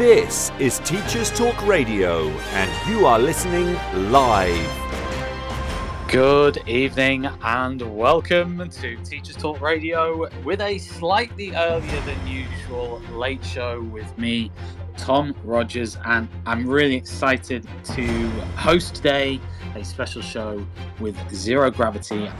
This 0.00 0.50
is 0.58 0.78
Teachers 0.78 1.30
Talk 1.30 1.66
Radio, 1.66 2.26
and 2.54 2.88
you 2.88 3.04
are 3.04 3.18
listening 3.18 3.74
live. 4.10 4.66
Good 6.08 6.66
evening 6.66 7.28
and 7.42 7.82
welcome 7.98 8.66
to 8.70 8.96
Teachers 9.04 9.36
Talk 9.36 9.60
Radio 9.60 10.26
with 10.42 10.62
a 10.62 10.78
slightly 10.78 11.54
earlier 11.54 12.00
than 12.00 12.26
usual 12.26 13.02
late 13.12 13.44
show 13.44 13.82
with 13.82 14.16
me, 14.16 14.50
Tom 14.96 15.36
Rogers, 15.44 15.98
and 16.06 16.30
I'm 16.46 16.66
really 16.66 16.96
excited 16.96 17.68
to 17.94 18.30
host 18.56 18.94
today 18.94 19.38
a 19.74 19.84
special 19.84 20.22
show 20.22 20.66
with 20.98 21.14
Zero 21.30 21.70
Gravity. 21.70 22.30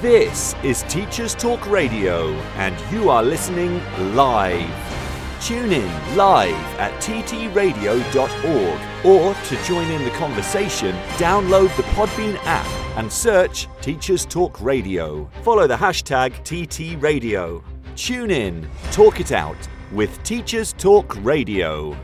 This 0.00 0.54
is 0.62 0.84
Teachers 0.84 1.34
Talk 1.34 1.68
Radio, 1.68 2.32
and 2.58 2.76
you 2.94 3.10
are 3.10 3.24
listening 3.24 3.82
live. 4.14 5.01
Tune 5.42 5.72
in 5.72 6.16
live 6.16 6.54
at 6.78 6.92
ttradio.org 7.02 8.80
or 9.04 9.34
to 9.34 9.64
join 9.64 9.90
in 9.90 10.04
the 10.04 10.10
conversation, 10.10 10.94
download 11.16 11.76
the 11.76 11.82
Podbean 11.94 12.36
app 12.44 12.64
and 12.96 13.12
search 13.12 13.66
Teachers 13.80 14.24
Talk 14.24 14.60
Radio. 14.60 15.28
Follow 15.42 15.66
the 15.66 15.74
hashtag 15.74 16.30
TTRadio. 16.44 17.60
Tune 17.96 18.30
in, 18.30 18.70
talk 18.92 19.18
it 19.18 19.32
out 19.32 19.56
with 19.90 20.22
Teachers 20.22 20.74
Talk 20.74 21.16
Radio. 21.24 21.96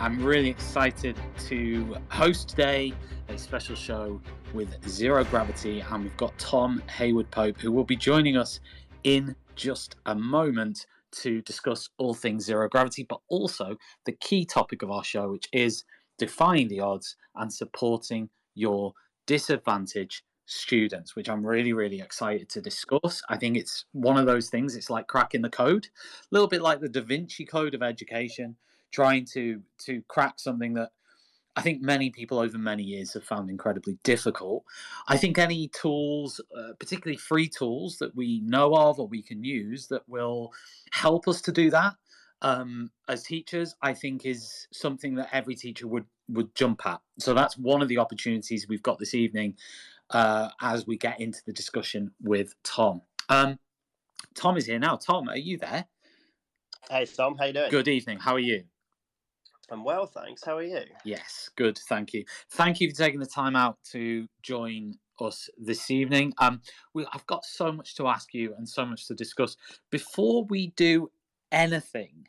I'm 0.00 0.24
really 0.24 0.48
excited 0.48 1.20
to 1.48 1.98
host 2.08 2.48
today 2.48 2.94
a 3.28 3.36
special 3.36 3.76
show 3.76 4.22
with 4.54 4.88
Zero 4.88 5.24
Gravity, 5.24 5.80
and 5.80 6.04
we've 6.04 6.16
got 6.16 6.36
Tom 6.38 6.82
Hayward 6.88 7.30
Pope 7.30 7.60
who 7.60 7.72
will 7.72 7.84
be 7.84 7.96
joining 7.96 8.36
us 8.36 8.60
in 9.04 9.36
just 9.54 9.96
a 10.06 10.14
moment 10.14 10.86
to 11.12 11.40
discuss 11.42 11.88
all 11.98 12.14
things 12.14 12.44
zero 12.44 12.68
gravity, 12.68 13.06
but 13.08 13.20
also 13.28 13.76
the 14.04 14.12
key 14.12 14.44
topic 14.44 14.82
of 14.82 14.90
our 14.90 15.04
show, 15.04 15.30
which 15.30 15.48
is 15.52 15.84
defying 16.18 16.68
the 16.68 16.80
odds 16.80 17.16
and 17.36 17.52
supporting 17.52 18.28
your 18.54 18.92
disadvantaged 19.26 20.22
students, 20.46 21.16
which 21.16 21.28
I'm 21.28 21.46
really, 21.46 21.72
really 21.72 22.00
excited 22.00 22.48
to 22.50 22.60
discuss. 22.60 23.22
I 23.28 23.36
think 23.36 23.56
it's 23.56 23.86
one 23.92 24.18
of 24.18 24.26
those 24.26 24.50
things, 24.50 24.76
it's 24.76 24.90
like 24.90 25.06
cracking 25.06 25.42
the 25.42 25.50
code, 25.50 25.86
a 25.86 26.26
little 26.30 26.48
bit 26.48 26.62
like 26.62 26.80
the 26.80 26.88
Da 26.88 27.00
Vinci 27.00 27.44
Code 27.44 27.74
of 27.74 27.82
education, 27.82 28.56
trying 28.92 29.24
to 29.24 29.60
to 29.86 30.02
crack 30.08 30.38
something 30.38 30.74
that 30.74 30.90
I 31.56 31.62
think 31.62 31.82
many 31.82 32.10
people 32.10 32.38
over 32.38 32.58
many 32.58 32.82
years 32.82 33.12
have 33.14 33.24
found 33.24 33.48
incredibly 33.48 33.96
difficult. 34.02 34.64
I 35.06 35.16
think 35.16 35.38
any 35.38 35.68
tools, 35.68 36.40
uh, 36.56 36.72
particularly 36.78 37.16
free 37.16 37.48
tools 37.48 37.98
that 37.98 38.14
we 38.16 38.40
know 38.40 38.74
of 38.74 38.98
or 38.98 39.06
we 39.06 39.22
can 39.22 39.44
use 39.44 39.86
that 39.88 40.02
will 40.08 40.52
help 40.92 41.28
us 41.28 41.40
to 41.42 41.52
do 41.52 41.70
that 41.70 41.94
um, 42.44 42.90
as 43.08 43.22
teachers, 43.22 43.74
I 43.82 43.94
think 43.94 44.26
is 44.26 44.68
something 44.72 45.14
that 45.16 45.28
every 45.32 45.54
teacher 45.54 45.88
would 45.88 46.04
would 46.28 46.54
jump 46.54 46.86
at. 46.86 47.00
So 47.18 47.34
that's 47.34 47.56
one 47.56 47.82
of 47.82 47.88
the 47.88 47.98
opportunities 47.98 48.66
we've 48.68 48.82
got 48.82 48.98
this 48.98 49.14
evening 49.14 49.56
uh, 50.10 50.50
as 50.60 50.86
we 50.86 50.96
get 50.96 51.20
into 51.20 51.40
the 51.46 51.52
discussion 51.52 52.12
with 52.22 52.54
Tom. 52.62 53.02
Um, 53.28 53.58
Tom 54.34 54.56
is 54.56 54.66
here 54.66 54.78
now. 54.78 54.96
Tom, 54.96 55.28
are 55.28 55.36
you 55.36 55.58
there? 55.58 55.86
Hey 56.90 57.06
Tom, 57.06 57.36
how 57.38 57.46
you 57.46 57.52
doing? 57.54 57.70
Good 57.70 57.88
evening. 57.88 58.18
How 58.18 58.34
are 58.34 58.38
you? 58.38 58.64
I'm 59.70 59.84
well, 59.84 60.06
thanks. 60.06 60.44
How 60.44 60.56
are 60.56 60.62
you? 60.62 60.80
Yes, 61.04 61.50
good. 61.56 61.78
Thank 61.88 62.12
you. 62.12 62.24
Thank 62.50 62.80
you 62.80 62.90
for 62.90 62.96
taking 62.96 63.20
the 63.20 63.26
time 63.26 63.56
out 63.56 63.78
to 63.92 64.26
join 64.42 64.94
us 65.20 65.48
this 65.58 65.90
evening. 65.90 66.32
Um, 66.38 66.60
we, 66.92 67.06
I've 67.12 67.26
got 67.26 67.44
so 67.44 67.72
much 67.72 67.94
to 67.96 68.06
ask 68.06 68.34
you 68.34 68.54
and 68.56 68.68
so 68.68 68.84
much 68.84 69.06
to 69.08 69.14
discuss. 69.14 69.56
Before 69.90 70.44
we 70.44 70.68
do 70.76 71.10
anything, 71.52 72.28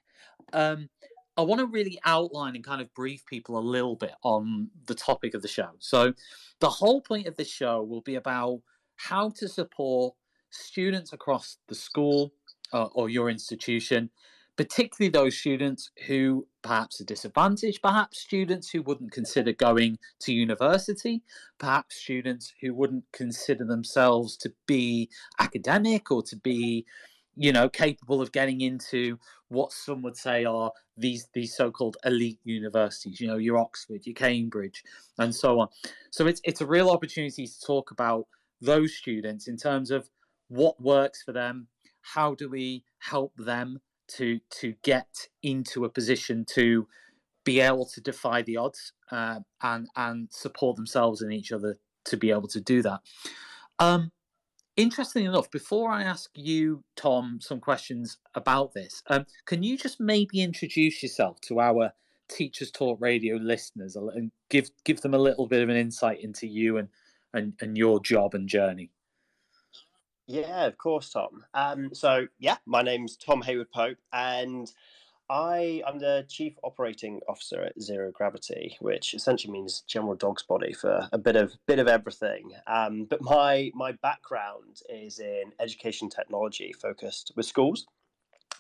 um, 0.53 0.89
I 1.38 1.42
want 1.42 1.59
to 1.59 1.67
really 1.67 2.00
outline 2.05 2.55
and 2.55 2.64
kind 2.64 2.81
of 2.81 2.94
brief 2.94 3.26
people 3.26 3.58
a 3.58 3.60
little 3.60 3.95
bit 3.95 4.14
on 4.23 4.70
the 4.86 4.95
topic 4.95 5.33
of 5.33 5.42
the 5.42 5.48
show. 5.48 5.71
So, 5.80 6.14
the 6.60 6.70
whole 6.70 7.02
point 7.02 7.27
of 7.27 7.36
this 7.36 7.49
show 7.49 7.83
will 7.83 8.02
be 8.02 8.15
about 8.15 8.61
how 8.95 9.30
to 9.31 9.49
support 9.49 10.14
students 10.52 11.11
across 11.11 11.58
the 11.67 11.76
school 11.76 12.33
uh, 12.71 12.86
or 12.93 13.10
your 13.10 13.30
institution 13.30 14.10
particularly 14.58 15.10
those 15.10 15.38
students 15.38 15.92
who 16.08 16.48
perhaps 16.61 17.02
are 17.02 17.05
disadvantaged, 17.05 17.82
perhaps 17.82 18.20
students 18.20 18.70
who 18.70 18.82
wouldn't 18.82 19.11
consider 19.11 19.52
going 19.52 19.98
to 20.21 20.33
university, 20.33 21.21
perhaps 21.60 21.95
students 21.95 22.54
who 22.61 22.73
wouldn't 22.73 23.04
consider 23.11 23.66
themselves 23.66 24.38
to 24.38 24.54
be 24.66 25.10
academic 25.39 26.11
or 26.11 26.23
to 26.23 26.36
be 26.38 26.86
you 27.38 27.52
know 27.52 27.67
capable 27.67 28.21
of 28.21 28.32
getting 28.32 28.61
into 28.61 29.20
what 29.49 29.71
some 29.73 30.02
would 30.02 30.16
say 30.16 30.45
are 30.45 30.72
these 30.95 31.27
these 31.33 31.54
so-called 31.54 31.98
elite 32.05 32.39
universities 32.45 33.20
you 33.20 33.27
know 33.27 33.36
your 33.36 33.58
oxford 33.58 34.05
your 34.05 34.14
cambridge 34.14 34.83
and 35.20 35.36
so 35.36 35.60
on. 35.60 35.67
So 36.11 36.27
it's 36.27 36.39
it's 36.45 36.61
a 36.61 36.66
real 36.66 36.89
opportunity 36.89 37.45
to 37.45 37.61
talk 37.66 37.92
about 37.92 38.27
those 38.61 38.95
students 38.95 39.49
in 39.49 39.58
terms 39.58 39.92
of 39.92 40.10
what 40.48 40.82
works 40.82 41.23
for 41.23 41.33
them 41.33 41.67
how 42.02 42.36
do 42.36 42.49
we 42.49 42.83
help 42.99 43.33
them 43.36 43.80
to 44.08 44.39
to 44.61 44.73
get 44.83 45.27
into 45.43 45.86
a 45.86 45.89
position 45.89 46.45
to 46.54 46.88
be 47.43 47.60
able 47.60 47.86
to 47.86 48.02
defy 48.02 48.42
the 48.42 48.58
odds 48.58 48.93
uh, 49.11 49.39
and 49.61 49.88
and 49.95 50.27
support 50.32 50.76
themselves 50.76 51.21
and 51.21 51.32
each 51.33 51.52
other 51.52 51.77
to 52.05 52.17
be 52.17 52.32
able 52.32 52.48
to 52.48 52.61
do 52.61 52.82
that. 52.82 52.99
Um, 53.80 54.11
interestingly 54.77 55.27
enough, 55.27 55.49
before 55.52 55.92
I 55.92 56.04
ask 56.04 56.30
you, 56.36 56.83
Tom, 56.95 57.39
some 57.42 57.60
questions 57.60 58.17
about 58.33 58.73
this, 58.73 59.04
um, 59.08 59.26
can 59.45 59.64
you 59.64 59.77
just 59.77 59.99
maybe 59.99 60.42
introduce 60.42 61.02
yourself 61.02 61.39
to 61.42 61.60
our 61.60 61.93
Teachers 62.27 62.72
Talk 62.72 62.99
Radio 62.99 63.36
listeners 63.36 63.95
and 63.95 64.32
give 64.49 64.70
give 64.83 65.02
them 65.02 65.14
a 65.14 65.20
little 65.20 65.48
bit 65.48 65.61
of 65.61 65.70
an 65.70 65.77
insight 65.77 66.22
into 66.22 66.48
you 66.48 66.77
and 66.77 66.89
and, 67.33 67.54
and 67.61 67.77
your 67.77 67.99
job 67.99 68.33
and 68.33 68.48
journey? 68.48 68.89
Yeah, 70.27 70.65
of 70.65 70.77
course, 70.77 71.11
Tom. 71.11 71.45
Um, 71.53 71.93
so 71.93 72.27
yeah, 72.39 72.58
my 72.65 72.81
name's 72.81 73.15
Tom 73.15 73.41
Hayward 73.43 73.71
Pope, 73.71 73.97
and 74.11 74.71
I 75.30 75.83
am 75.87 75.99
the 75.99 76.25
chief 76.27 76.53
operating 76.63 77.21
officer 77.27 77.61
at 77.61 77.80
Zero 77.81 78.11
Gravity, 78.11 78.75
which 78.80 79.13
essentially 79.13 79.53
means 79.53 79.83
general 79.87 80.15
dog's 80.15 80.43
body 80.43 80.73
for 80.73 81.08
a 81.11 81.17
bit 81.17 81.36
of 81.36 81.53
bit 81.67 81.80
of 81.80 81.87
everything. 81.87 82.52
Um, 82.65 83.05
but 83.05 83.21
my 83.21 83.71
my 83.75 83.91
background 83.93 84.81
is 84.89 85.19
in 85.19 85.52
education 85.59 86.09
technology, 86.09 86.73
focused 86.73 87.31
with 87.36 87.45
schools. 87.45 87.86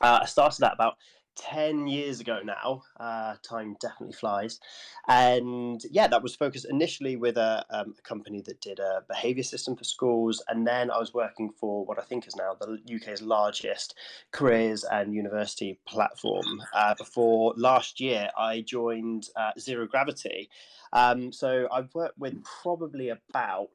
Uh, 0.01 0.19
I 0.21 0.25
started 0.25 0.61
that 0.61 0.73
about 0.73 0.97
10 1.35 1.87
years 1.87 2.19
ago 2.19 2.39
now. 2.43 2.83
Uh, 2.99 3.35
time 3.41 3.75
definitely 3.79 4.13
flies. 4.13 4.59
And 5.07 5.81
yeah, 5.91 6.07
that 6.07 6.23
was 6.23 6.35
focused 6.35 6.65
initially 6.69 7.15
with 7.15 7.37
a, 7.37 7.65
um, 7.69 7.95
a, 7.97 8.01
company 8.01 8.41
that 8.41 8.61
did 8.61 8.79
a 8.79 9.03
behavior 9.07 9.43
system 9.43 9.75
for 9.75 9.83
schools. 9.83 10.41
And 10.47 10.65
then 10.65 10.89
I 10.89 10.97
was 10.97 11.13
working 11.13 11.49
for 11.49 11.85
what 11.85 11.99
I 11.99 12.03
think 12.03 12.27
is 12.27 12.35
now 12.35 12.55
the 12.59 12.79
UK's 12.95 13.21
largest 13.21 13.95
careers 14.31 14.83
and 14.83 15.13
university 15.13 15.79
platform. 15.85 16.63
Uh, 16.73 16.95
before 16.95 17.53
last 17.57 17.99
year, 17.99 18.29
I 18.37 18.61
joined 18.61 19.29
uh, 19.35 19.51
Zero 19.59 19.87
Gravity. 19.87 20.49
Um, 20.93 21.31
so 21.31 21.67
I've 21.71 21.93
worked 21.93 22.17
with 22.17 22.43
probably 22.43 23.09
about, 23.09 23.69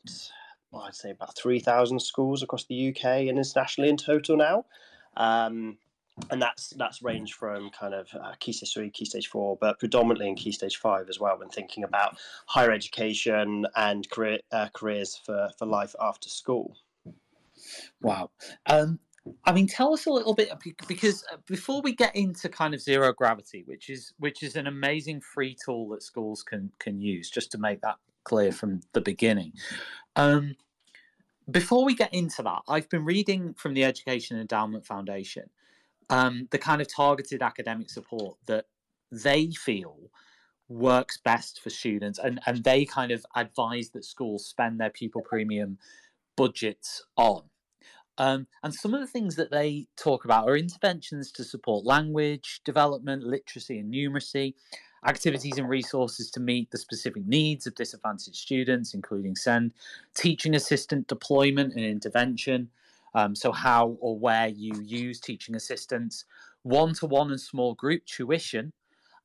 well, 0.70 0.82
I'd 0.82 0.94
say 0.94 1.10
about 1.10 1.36
3,000 1.36 2.00
schools 2.00 2.42
across 2.42 2.64
the 2.64 2.88
UK 2.88 3.04
and 3.04 3.38
internationally 3.38 3.90
in 3.90 3.96
total 3.96 4.36
now. 4.36 4.64
Um, 5.16 5.76
and 6.30 6.40
that's 6.40 6.70
that's 6.70 7.02
ranged 7.02 7.34
from 7.34 7.70
kind 7.70 7.94
of 7.94 8.08
uh, 8.14 8.32
key 8.38 8.52
stage 8.52 8.72
three, 8.72 8.90
key 8.90 9.04
stage 9.04 9.28
four, 9.28 9.56
but 9.60 9.78
predominantly 9.78 10.28
in 10.28 10.34
key 10.34 10.52
stage 10.52 10.76
five 10.76 11.08
as 11.08 11.18
well. 11.18 11.38
When 11.38 11.48
thinking 11.48 11.84
about 11.84 12.18
higher 12.46 12.70
education 12.70 13.66
and 13.76 14.08
career 14.10 14.38
uh, 14.52 14.68
careers 14.72 15.20
for 15.24 15.50
for 15.58 15.66
life 15.66 15.94
after 16.00 16.28
school. 16.28 16.76
Wow. 18.00 18.30
Um, 18.66 18.98
I 19.44 19.52
mean, 19.52 19.66
tell 19.66 19.92
us 19.92 20.06
a 20.06 20.10
little 20.10 20.34
bit 20.34 20.50
because 20.88 21.24
uh, 21.32 21.36
before 21.46 21.82
we 21.82 21.94
get 21.94 22.16
into 22.16 22.48
kind 22.48 22.74
of 22.74 22.80
zero 22.80 23.12
gravity, 23.12 23.62
which 23.66 23.90
is 23.90 24.12
which 24.18 24.42
is 24.42 24.56
an 24.56 24.66
amazing 24.66 25.20
free 25.20 25.56
tool 25.62 25.88
that 25.90 26.02
schools 26.02 26.42
can 26.42 26.72
can 26.78 27.00
use, 27.00 27.30
just 27.30 27.52
to 27.52 27.58
make 27.58 27.80
that 27.82 27.96
clear 28.24 28.52
from 28.52 28.80
the 28.92 29.00
beginning. 29.00 29.52
Um, 30.16 30.56
before 31.50 31.84
we 31.84 31.94
get 31.94 32.14
into 32.14 32.42
that, 32.42 32.62
I've 32.68 32.88
been 32.88 33.04
reading 33.04 33.54
from 33.54 33.74
the 33.74 33.84
Education 33.84 34.38
Endowment 34.38 34.86
Foundation, 34.86 35.50
um, 36.10 36.48
the 36.50 36.58
kind 36.58 36.82
of 36.82 36.92
targeted 36.92 37.42
academic 37.42 37.88
support 37.88 38.36
that 38.46 38.66
they 39.10 39.50
feel 39.52 40.10
works 40.68 41.18
best 41.18 41.60
for 41.60 41.70
students 41.70 42.18
and, 42.18 42.40
and 42.46 42.62
they 42.62 42.84
kind 42.84 43.10
of 43.10 43.24
advise 43.34 43.90
that 43.90 44.04
schools 44.04 44.46
spend 44.46 44.78
their 44.78 44.90
pupil 44.90 45.22
premium 45.22 45.78
budgets 46.36 47.02
on. 47.16 47.42
Um, 48.18 48.48
and 48.62 48.74
some 48.74 48.92
of 48.92 49.00
the 49.00 49.06
things 49.06 49.36
that 49.36 49.50
they 49.50 49.86
talk 49.96 50.24
about 50.24 50.48
are 50.48 50.56
interventions 50.56 51.32
to 51.32 51.44
support 51.44 51.86
language 51.86 52.60
development, 52.64 53.22
literacy, 53.22 53.78
and 53.78 53.92
numeracy, 53.92 54.54
activities 55.06 55.56
and 55.56 55.68
resources 55.68 56.30
to 56.32 56.40
meet 56.40 56.70
the 56.70 56.78
specific 56.78 57.26
needs 57.26 57.66
of 57.66 57.74
disadvantaged 57.74 58.36
students, 58.36 58.92
including 58.94 59.34
SEND, 59.34 59.72
teaching 60.14 60.54
assistant 60.54 61.06
deployment 61.06 61.74
and 61.74 61.84
intervention, 61.84 62.68
Um, 63.14 63.34
so, 63.34 63.52
how 63.52 63.96
or 64.00 64.18
where 64.18 64.48
you 64.48 64.72
use 64.82 65.20
teaching 65.20 65.54
assistants, 65.54 66.24
one 66.62 66.94
to 66.94 67.06
one 67.06 67.30
and 67.30 67.40
small 67.40 67.74
group 67.74 68.04
tuition. 68.06 68.72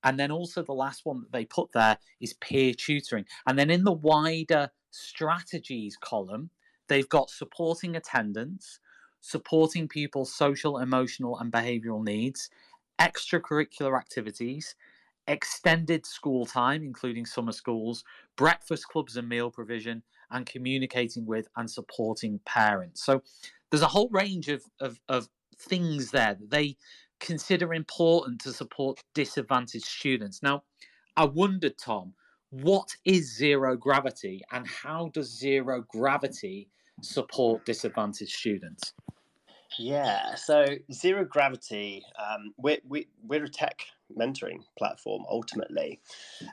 And 0.04 0.20
then 0.20 0.32
also 0.32 0.62
the 0.62 0.72
last 0.72 1.02
one 1.04 1.22
that 1.22 1.32
they 1.32 1.46
put 1.46 1.72
there 1.74 1.98
is 2.22 2.34
peer 2.34 2.74
tutoring. 2.74 3.26
And 3.48 3.58
then 3.58 3.72
in 3.72 3.84
the 3.84 3.92
wider 3.92 4.70
strategies 4.92 5.98
column, 5.98 6.52
they've 6.88 7.10
got 7.10 7.32
supporting 7.32 7.96
attendance, 7.96 8.80
supporting 9.20 9.88
pupils' 9.88 10.34
social, 10.34 10.78
emotional, 10.78 11.40
and 11.40 11.52
behavioral 11.52 12.04
needs, 12.04 12.50
extracurricular 13.00 13.98
activities, 13.98 14.76
extended 15.28 16.06
school 16.06 16.46
time, 16.46 16.84
including 16.84 17.26
summer 17.26 17.52
schools, 17.52 18.04
breakfast 18.36 18.88
clubs 18.88 19.18
and 19.18 19.28
meal 19.28 19.50
provision, 19.50 20.04
and 20.30 20.46
communicating 20.46 21.26
with 21.26 21.48
and 21.56 21.70
supporting 21.70 22.40
parents. 22.46 23.04
So 23.04 23.24
there's 23.70 23.84
a 23.84 23.88
whole 23.88 24.10
range 24.10 24.50
of, 24.50 24.64
of, 24.80 25.00
of 25.10 25.28
things 25.58 26.12
there 26.12 26.36
that 26.36 26.50
they 26.50 26.76
consider 27.20 27.74
important 27.74 28.42
to 28.42 28.54
support 28.54 29.04
disadvantaged 29.14 29.86
students. 29.86 30.44
Now, 30.44 30.64
I 31.16 31.26
wondered, 31.26 31.78
Tom, 31.78 32.14
what 32.50 32.96
is 33.06 33.36
zero 33.36 33.76
gravity 33.76 34.42
and 34.52 34.68
how 34.68 35.10
does 35.14 35.38
zero 35.38 35.86
gravity 35.90 36.70
support 37.02 37.66
disadvantaged 37.66 38.32
students? 38.34 38.94
Yeah, 39.78 40.36
so 40.36 40.66
Zero 40.92 41.26
Gravity, 41.26 42.04
um, 42.18 42.54
we're, 42.58 42.78
we, 42.88 43.08
we're 43.28 43.44
a 43.44 43.50
tech 43.50 43.86
mentoring 44.16 44.64
platform 44.78 45.24
ultimately. 45.30 46.00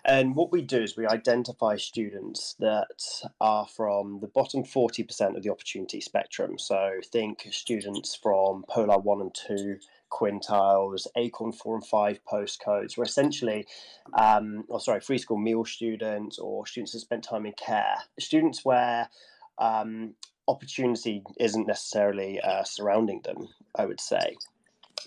And 0.05 0.35
what 0.35 0.53
we 0.53 0.63
do 0.63 0.83
is 0.83 0.97
we 0.97 1.07
identify 1.07 1.77
students 1.77 2.55
that 2.59 3.03
are 3.41 3.67
from 3.67 4.21
the 4.21 4.29
bottom 4.29 4.65
40% 4.65 5.37
of 5.37 5.43
the 5.43 5.51
opportunity 5.51 6.01
spectrum. 6.01 6.59
So 6.59 7.01
think 7.13 7.49
students 7.51 8.15
from 8.15 8.65
Polar 8.69 8.99
1 8.99 9.21
and 9.21 9.35
2 9.35 9.79
quintiles, 10.11 11.07
Acorn 11.17 11.53
4 11.53 11.77
and 11.77 11.87
5 11.87 12.21
postcodes, 12.31 12.97
were 12.97 13.05
essentially, 13.05 13.67
um, 14.19 14.65
or 14.69 14.81
sorry, 14.81 15.01
free 15.01 15.19
school 15.19 15.39
meal 15.39 15.65
students 15.65 16.39
or 16.39 16.67
students 16.67 16.93
that 16.93 17.01
spent 17.01 17.25
time 17.25 17.47
in 17.47 17.53
care, 17.53 17.97
students 18.19 18.65
where 18.65 19.09
um, 19.59 20.15
opportunity 20.49 21.23
isn't 21.39 21.67
necessarily 21.67 22.41
uh, 22.41 22.65
surrounding 22.65 23.21
them, 23.25 23.49
I 23.75 23.87
would 23.87 24.01
say. 24.01 24.37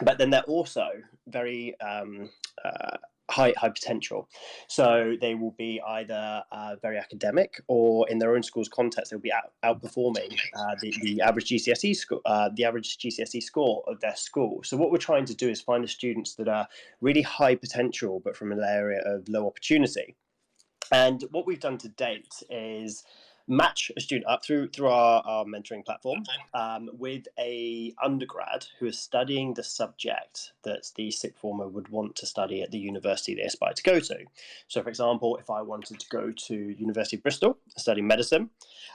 But 0.01 0.17
then 0.17 0.29
they're 0.29 0.43
also 0.43 0.87
very 1.27 1.79
um, 1.79 2.29
uh, 2.63 2.97
high 3.29 3.53
high 3.57 3.69
potential. 3.69 4.29
So 4.67 5.15
they 5.19 5.35
will 5.35 5.55
be 5.57 5.81
either 5.85 6.43
uh, 6.51 6.75
very 6.81 6.97
academic 6.97 7.61
or 7.67 8.07
in 8.09 8.19
their 8.19 8.35
own 8.35 8.43
school's 8.43 8.69
context, 8.69 9.11
they'll 9.11 9.19
be 9.19 9.31
out, 9.31 9.53
outperforming 9.63 10.37
uh, 10.55 10.75
the, 10.81 10.93
the 11.01 11.21
average 11.21 11.49
GCSE 11.49 11.95
score, 11.95 12.21
uh, 12.25 12.49
the 12.55 12.65
average 12.65 12.97
GCSE 12.97 13.41
score 13.41 13.83
of 13.87 13.99
their 14.01 14.15
school. 14.15 14.61
So 14.63 14.77
what 14.77 14.91
we're 14.91 14.97
trying 14.97 15.25
to 15.25 15.35
do 15.35 15.49
is 15.49 15.61
find 15.61 15.83
the 15.83 15.87
students 15.87 16.35
that 16.35 16.47
are 16.47 16.67
really 17.01 17.21
high 17.21 17.55
potential, 17.55 18.21
but 18.23 18.35
from 18.35 18.51
an 18.51 18.61
area 18.63 19.01
of 19.05 19.27
low 19.27 19.47
opportunity. 19.47 20.15
And 20.91 21.23
what 21.31 21.47
we've 21.47 21.59
done 21.59 21.79
to 21.79 21.89
date 21.89 22.43
is 22.49 23.03
match 23.47 23.91
a 23.95 24.01
student 24.01 24.27
up 24.27 24.43
through 24.43 24.67
through 24.69 24.87
our, 24.87 25.21
our 25.25 25.45
mentoring 25.45 25.85
platform 25.85 26.23
um, 26.53 26.89
with 26.93 27.27
a 27.37 27.93
undergrad 28.03 28.65
who 28.79 28.87
is 28.87 28.99
studying 28.99 29.53
the 29.53 29.63
subject 29.63 30.53
that 30.63 30.89
the 30.95 31.11
sixth 31.11 31.39
former 31.39 31.67
would 31.67 31.87
want 31.89 32.15
to 32.15 32.25
study 32.25 32.61
at 32.61 32.71
the 32.71 32.77
university 32.77 33.35
they 33.35 33.41
aspire 33.41 33.73
to 33.73 33.83
go 33.83 33.99
to. 33.99 34.17
So, 34.67 34.81
for 34.81 34.89
example, 34.89 35.37
if 35.37 35.49
I 35.49 35.61
wanted 35.61 35.99
to 35.99 36.09
go 36.09 36.31
to 36.31 36.55
University 36.55 37.17
of 37.17 37.23
Bristol 37.23 37.57
study 37.77 38.01
medicine, 38.01 38.49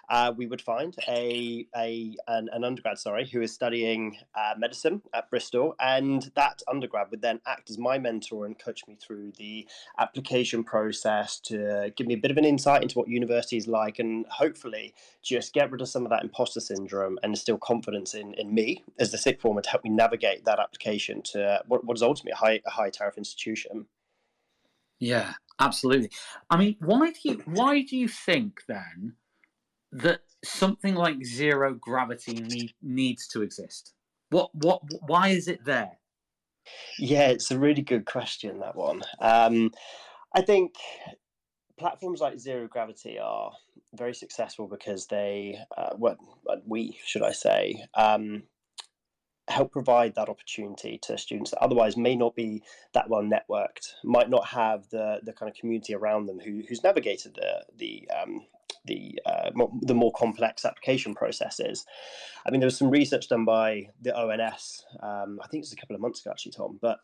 uh, 0.09 0.33
we 0.37 0.47
would 0.47 0.61
find 0.61 0.97
a, 1.09 1.67
a 1.77 2.17
an, 2.27 2.49
an 2.53 2.65
undergrad 2.65 2.99
sorry 2.99 3.29
who 3.29 3.41
is 3.41 3.53
studying 3.53 4.17
uh, 4.35 4.55
medicine 4.59 5.03
at 5.15 5.31
Bristol, 5.31 5.77
and 5.81 6.31
that 6.35 6.63
undergrad 6.69 7.09
would 7.11 7.23
then 7.23 7.41
act 7.47 7.71
as 7.71 7.79
my 7.79 7.99
mentor 7.99 8.47
and 8.47 8.59
coach 8.59 8.83
me 8.89 8.97
through 9.01 9.33
the 9.39 9.67
application 9.99 10.65
process 10.65 11.39
to 11.41 11.93
give 11.97 12.07
me 12.07 12.15
a 12.15 12.19
bit 12.19 12.31
of 12.31 12.37
an 12.37 12.45
insight 12.45 12.83
into 12.83 12.99
what 12.99 13.09
university 13.09 13.57
is 13.57 13.69
like 13.69 13.99
and 13.99 14.27
hopefully 14.41 14.95
just 15.23 15.53
get 15.53 15.71
rid 15.71 15.83
of 15.83 15.89
some 15.89 16.05
of 16.05 16.11
that 16.11 16.25
imposter 16.25 16.61
syndrome 16.61 17.19
and 17.23 17.33
instill 17.33 17.59
confidence 17.59 18.15
in, 18.15 18.33
in 18.35 18.55
me 18.55 18.83
as 18.99 19.13
the 19.13 19.19
sixth 19.19 19.43
former 19.43 19.61
to 19.61 19.71
help 19.71 19.85
me 19.85 19.91
navigate 19.91 20.45
that 20.47 20.59
application 20.59 21.21
to 21.23 21.63
what, 21.67 21.85
what 21.85 21.97
is 21.97 22.03
ultimately 22.03 22.33
a 22.33 22.37
high, 22.37 22.61
a 22.67 22.71
high 22.71 22.91
tariff 22.91 23.19
institution. 23.19 23.87
Yeah, 24.99 25.33
absolutely. 25.59 26.11
I 26.49 26.57
mean, 26.57 26.77
why 26.81 27.11
do 27.11 27.19
you 27.25 27.43
why 27.47 27.83
do 27.83 27.97
you 27.97 28.09
think 28.09 28.63
then 28.69 29.15
that 29.93 30.21
something 30.45 30.95
like 30.95 31.25
zero 31.25 31.75
gravity 31.75 32.35
need, 32.35 32.75
needs 32.83 33.27
to 33.29 33.43
exist? 33.43 33.95
What 34.31 34.51
what 34.55 34.83
why 35.07 35.29
is 35.29 35.49
it 35.49 35.65
there? 35.65 35.99
Yeah, 36.99 37.29
it's 37.29 37.51
a 37.51 37.59
really 37.59 37.83
good 37.83 38.05
question 38.05 38.61
that 38.61 38.77
one. 38.77 39.03
Um, 39.21 39.73
I 40.35 40.43
think 40.43 40.75
platforms 41.81 42.21
like 42.21 42.39
Zero 42.39 42.69
Gravity 42.69 43.19
are 43.19 43.51
very 43.95 44.15
successful 44.15 44.69
because 44.69 45.07
they, 45.07 45.59
uh, 45.77 45.95
well, 45.97 46.17
we 46.67 46.99
should 47.07 47.23
I 47.23 47.33
say, 47.33 47.83
um, 47.95 48.43
help 49.49 49.73
provide 49.73 50.15
that 50.15 50.29
opportunity 50.29 50.99
to 51.03 51.17
students 51.17 51.51
that 51.51 51.63
otherwise 51.63 51.97
may 51.97 52.15
not 52.15 52.37
be 52.37 52.63
that 52.93 53.09
well 53.09 53.23
networked, 53.23 53.95
might 54.05 54.29
not 54.29 54.47
have 54.47 54.89
the 54.91 55.21
the 55.25 55.33
kind 55.33 55.51
of 55.51 55.57
community 55.57 55.95
around 55.95 56.27
them 56.27 56.39
who 56.39 56.63
who's 56.69 56.85
navigated 56.85 57.35
the 57.35 57.65
the 57.79 58.09
um, 58.11 58.43
the 58.85 59.19
uh, 59.25 59.51
more, 59.55 59.73
the 59.81 59.95
more 59.95 60.13
complex 60.13 60.67
application 60.67 61.15
processes. 61.15 61.87
I 62.47 62.51
mean, 62.51 62.61
there 62.61 62.67
was 62.67 62.77
some 62.77 62.91
research 62.91 63.29
done 63.29 63.47
by 63.47 63.89
the 64.03 64.15
ONS. 64.15 64.85
Um, 65.03 65.41
I 65.43 65.47
think 65.49 65.63
it 65.63 65.67
was 65.69 65.73
a 65.73 65.77
couple 65.77 65.97
of 65.97 66.03
months 66.03 66.21
ago, 66.21 66.31
actually, 66.31 66.53
Tom, 66.53 66.79
but 66.81 66.99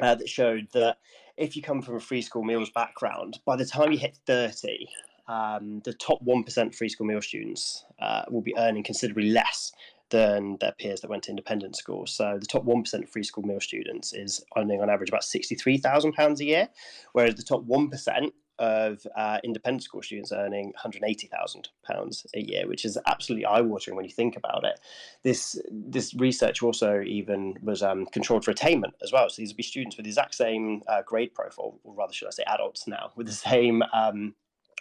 uh, 0.00 0.14
that 0.14 0.28
showed 0.28 0.68
that 0.72 0.98
if 1.36 1.56
you 1.56 1.62
come 1.62 1.82
from 1.82 1.96
a 1.96 2.00
free 2.00 2.22
school 2.22 2.44
meals 2.44 2.70
background, 2.70 3.40
by 3.44 3.56
the 3.56 3.64
time 3.64 3.92
you 3.92 3.98
hit 3.98 4.18
30, 4.26 4.88
um, 5.26 5.80
the 5.84 5.94
top 5.94 6.24
1% 6.24 6.74
free 6.74 6.88
school 6.88 7.06
meal 7.06 7.22
students 7.22 7.84
uh, 8.00 8.22
will 8.30 8.42
be 8.42 8.56
earning 8.56 8.84
considerably 8.84 9.30
less 9.30 9.72
than 10.10 10.56
their 10.60 10.72
peers 10.72 11.00
that 11.00 11.10
went 11.10 11.24
to 11.24 11.30
independent 11.30 11.76
schools. 11.76 12.12
So 12.12 12.38
the 12.38 12.46
top 12.46 12.64
1% 12.64 13.02
of 13.02 13.08
free 13.08 13.24
school 13.24 13.44
meal 13.44 13.60
students 13.60 14.12
is 14.12 14.44
earning 14.56 14.80
on 14.80 14.90
average 14.90 15.08
about 15.08 15.22
£63,000 15.22 16.40
a 16.40 16.44
year, 16.44 16.68
whereas 17.12 17.34
the 17.34 17.42
top 17.42 17.64
1% 17.66 18.30
of 18.58 19.06
uh, 19.16 19.38
independent 19.44 19.82
school 19.82 20.02
students 20.02 20.32
earning 20.32 20.72
£180,000 20.82 22.26
a 22.34 22.40
year, 22.40 22.68
which 22.68 22.84
is 22.84 22.98
absolutely 23.06 23.46
eye-watering 23.46 23.96
when 23.96 24.04
you 24.04 24.10
think 24.10 24.36
about 24.36 24.64
it. 24.64 24.80
This 25.22 25.60
this 25.70 26.14
research 26.14 26.62
also 26.62 27.00
even 27.00 27.54
was 27.62 27.82
um, 27.82 28.06
controlled 28.06 28.44
for 28.44 28.50
attainment 28.50 28.94
as 29.02 29.12
well. 29.12 29.28
So 29.28 29.42
these 29.42 29.50
would 29.50 29.56
be 29.56 29.62
students 29.62 29.96
with 29.96 30.04
the 30.04 30.10
exact 30.10 30.34
same 30.34 30.82
uh, 30.86 31.02
grade 31.02 31.34
profile, 31.34 31.78
or 31.84 31.94
rather, 31.94 32.12
should 32.12 32.28
I 32.28 32.30
say, 32.30 32.44
adults 32.46 32.86
now 32.86 33.10
with 33.16 33.26
the 33.26 33.32
same 33.32 33.82
um, 33.92 34.34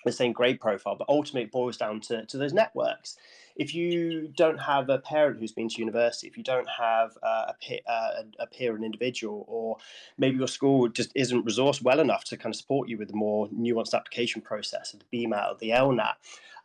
the 0.06 0.12
same 0.12 0.34
grade 0.34 0.60
profile, 0.60 0.96
but 0.96 1.08
ultimately 1.10 1.44
it 1.44 1.52
boils 1.52 1.78
down 1.78 2.02
to, 2.02 2.26
to 2.26 2.38
those 2.38 2.54
networks. 2.54 3.18
If 3.56 3.76
you 3.76 4.30
don't 4.36 4.60
have 4.60 4.90
a 4.90 5.00
parent 5.00 5.40
who's 5.40 5.52
been 5.52 5.70
to 5.70 5.80
university, 5.80 6.28
if 6.28 6.38
you 6.38 6.44
don't 6.44 6.68
have 6.70 7.18
uh, 7.22 7.46
a, 7.50 7.56
peer, 7.62 7.80
uh, 7.88 8.24
a 8.40 8.48
peer, 8.48 8.76
an 8.76 8.84
individual, 8.84 9.46
or 9.48 9.78
maybe 10.18 10.38
your 10.38 10.48
school 10.48 10.88
just 10.88 11.12
isn't 11.16 11.46
resourced 11.46 11.82
well 11.82 12.00
enough 12.00 12.24
to 12.26 12.38
kind 12.38 12.54
of 12.54 12.58
support 12.60 12.90
you 12.90 12.98
with 12.98 13.10
the 13.10 13.16
more 13.16 13.48
nuanced 13.50 13.94
application 13.94 14.42
process 14.42 14.94
of 14.94 15.02
the 15.02 15.26
BMAT 15.26 15.52
or 15.52 15.58
the 15.60 15.70
LNAT, 15.70 16.16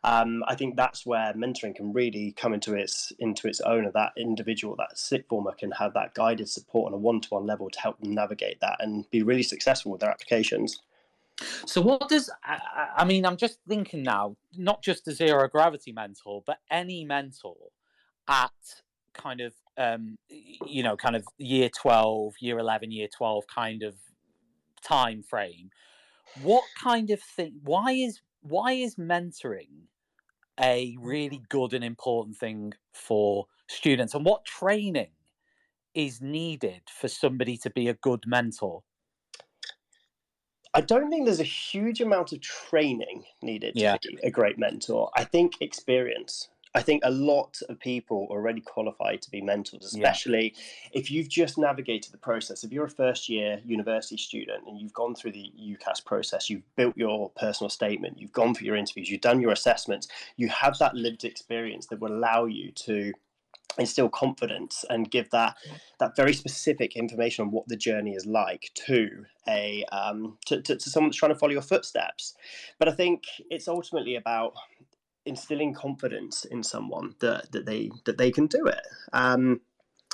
um, 0.03 0.43
I 0.47 0.55
think 0.55 0.77
that's 0.77 1.05
where 1.05 1.33
mentoring 1.33 1.75
can 1.75 1.91
really 1.91 2.31
come 2.31 2.53
into 2.53 2.73
its 2.73 3.11
into 3.19 3.47
its 3.47 3.59
own. 3.61 3.83
And 3.85 3.93
that 3.93 4.13
individual, 4.15 4.75
that 4.77 4.97
sixth 4.97 5.27
former, 5.27 5.51
can 5.51 5.71
have 5.71 5.93
that 5.93 6.13
guided 6.13 6.47
support 6.47 6.87
on 6.87 6.93
a 6.93 6.97
one-to-one 6.97 7.45
level 7.45 7.69
to 7.69 7.79
help 7.79 7.99
them 7.99 8.13
navigate 8.13 8.61
that 8.61 8.77
and 8.79 9.09
be 9.11 9.23
really 9.23 9.43
successful 9.43 9.91
with 9.91 10.01
their 10.01 10.11
applications. 10.11 10.79
So, 11.65 11.81
what 11.81 12.09
does 12.09 12.29
I, 12.43 12.59
I 12.97 13.05
mean? 13.05 13.25
I'm 13.25 13.37
just 13.37 13.59
thinking 13.67 14.03
now, 14.03 14.35
not 14.55 14.83
just 14.83 15.07
a 15.07 15.13
zero 15.13 15.47
gravity 15.47 15.91
mentor, 15.91 16.43
but 16.45 16.57
any 16.69 17.05
mentor 17.05 17.55
at 18.27 18.51
kind 19.13 19.41
of 19.41 19.53
um, 19.79 20.17
you 20.29 20.83
know, 20.83 20.97
kind 20.97 21.15
of 21.15 21.25
year 21.37 21.69
12, 21.69 22.33
year 22.41 22.59
11, 22.59 22.91
year 22.91 23.07
12 23.15 23.45
kind 23.47 23.81
of 23.81 23.95
time 24.83 25.23
frame. 25.23 25.69
What 26.43 26.65
kind 26.81 27.09
of 27.09 27.21
thing? 27.21 27.59
Why 27.63 27.93
is 27.93 28.21
why 28.41 28.73
is 28.73 28.95
mentoring 28.95 29.87
a 30.59 30.95
really 30.99 31.41
good 31.49 31.73
and 31.73 31.83
important 31.83 32.37
thing 32.37 32.73
for 32.93 33.45
students, 33.67 34.13
and 34.13 34.25
what 34.25 34.45
training 34.45 35.11
is 35.95 36.21
needed 36.21 36.81
for 36.93 37.07
somebody 37.07 37.57
to 37.57 37.69
be 37.69 37.87
a 37.87 37.93
good 37.95 38.25
mentor? 38.27 38.83
I 40.73 40.81
don't 40.81 41.09
think 41.09 41.25
there's 41.25 41.39
a 41.39 41.43
huge 41.43 41.99
amount 42.01 42.31
of 42.31 42.41
training 42.41 43.23
needed 43.41 43.75
to 43.75 43.81
yeah. 43.81 43.97
be 44.01 44.19
a 44.23 44.29
great 44.29 44.59
mentor. 44.59 45.09
I 45.15 45.23
think 45.23 45.53
experience. 45.61 46.49
I 46.75 46.83
think 46.83 47.01
a 47.03 47.09
lot 47.09 47.59
of 47.67 47.79
people 47.79 48.27
are 48.29 48.37
already 48.37 48.61
qualified 48.61 49.23
to 49.23 49.31
be 49.31 49.41
mentors, 49.41 49.83
especially 49.83 50.53
yeah. 50.53 50.99
if 50.99 51.09
you've 51.09 51.27
just 51.27 51.57
navigated 51.57 52.13
the 52.13 52.19
process. 52.19 52.63
If 52.63 52.71
you're 52.71 52.85
a 52.85 52.89
first 52.89 53.27
year 53.27 53.59
university 53.65 54.17
student 54.17 54.67
and 54.67 54.79
you've 54.79 54.93
gone 54.93 55.15
through 55.15 55.31
the 55.31 55.51
UCAS 55.59 56.05
process, 56.05 56.47
you've 56.47 56.75
built 56.75 56.95
your 56.95 57.31
personal 57.31 57.71
statement, 57.71 58.19
you've 58.19 58.33
gone 58.33 58.53
for 58.53 58.63
your 58.63 58.75
interviews, 58.75 59.09
you've 59.09 59.21
done 59.21 59.41
your 59.41 59.51
assessments, 59.51 60.07
you 60.37 60.47
have 60.49 60.77
that 60.77 60.93
lived 60.93 61.25
experience 61.25 61.87
that 61.87 61.99
will 61.99 62.13
allow 62.13 62.45
you 62.45 62.71
to 62.73 63.13
instill 63.77 64.09
confidence 64.09 64.83
and 64.89 65.11
give 65.11 65.29
that 65.29 65.55
that 65.99 66.15
very 66.15 66.33
specific 66.33 66.95
information 66.95 67.45
on 67.45 67.51
what 67.51 67.67
the 67.67 67.77
journey 67.77 68.13
is 68.13 68.25
like 68.25 68.71
to 68.73 69.25
a 69.47 69.85
um, 69.91 70.37
to, 70.45 70.61
to, 70.61 70.75
to 70.75 70.89
someone 70.89 71.09
that's 71.09 71.17
trying 71.17 71.33
to 71.33 71.37
follow 71.37 71.51
your 71.51 71.61
footsteps. 71.61 72.35
But 72.77 72.87
i 72.87 72.91
think 72.91 73.23
it's 73.49 73.67
ultimately 73.67 74.15
about 74.15 74.53
instilling 75.25 75.73
confidence 75.73 76.45
in 76.45 76.63
someone 76.63 77.15
that, 77.19 77.51
that 77.51 77.65
they 77.65 77.91
that 78.05 78.17
they 78.17 78.31
can 78.31 78.47
do 78.47 78.65
it. 78.65 78.81
Um, 79.13 79.61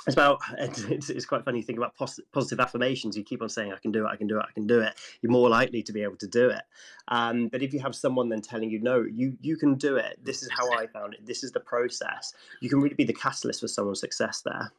it's 0.06 0.14
about 0.14 0.40
it's, 0.58 1.10
it's 1.10 1.26
quite 1.26 1.44
funny 1.44 1.60
to 1.60 1.66
think 1.66 1.78
about 1.78 1.94
positive 1.96 2.60
affirmations 2.60 3.16
you 3.16 3.24
keep 3.24 3.42
on 3.42 3.48
saying 3.48 3.72
i 3.72 3.78
can 3.78 3.90
do 3.90 4.06
it 4.06 4.08
i 4.08 4.16
can 4.16 4.26
do 4.26 4.38
it 4.38 4.44
i 4.48 4.52
can 4.52 4.66
do 4.66 4.80
it 4.80 4.94
you're 5.20 5.32
more 5.32 5.48
likely 5.48 5.82
to 5.82 5.92
be 5.92 6.02
able 6.02 6.16
to 6.16 6.26
do 6.26 6.48
it. 6.48 6.62
Um, 7.08 7.48
but 7.48 7.62
if 7.62 7.72
you 7.72 7.80
have 7.80 7.94
someone 7.94 8.28
then 8.28 8.40
telling 8.40 8.70
you 8.70 8.80
no 8.80 9.02
you 9.02 9.36
you 9.40 9.56
can 9.56 9.74
do 9.74 9.96
it 9.96 10.18
this 10.22 10.42
is 10.42 10.50
how 10.50 10.72
i 10.72 10.86
found 10.86 11.14
it 11.14 11.24
this 11.24 11.44
is 11.44 11.52
the 11.52 11.60
process 11.60 12.32
you 12.60 12.68
can 12.68 12.80
really 12.80 12.94
be 12.94 13.04
the 13.04 13.12
catalyst 13.12 13.60
for 13.60 13.68
someone's 13.68 14.00
success 14.00 14.42
there. 14.44 14.72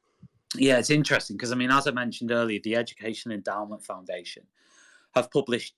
Yeah 0.55 0.77
it's 0.77 0.89
interesting 0.89 1.37
because 1.37 1.51
i 1.51 1.55
mean 1.55 1.71
as 1.71 1.87
i 1.87 1.91
mentioned 1.91 2.31
earlier 2.31 2.59
the 2.63 2.75
education 2.75 3.31
endowment 3.31 3.83
foundation 3.83 4.43
have 5.15 5.31
published 5.31 5.75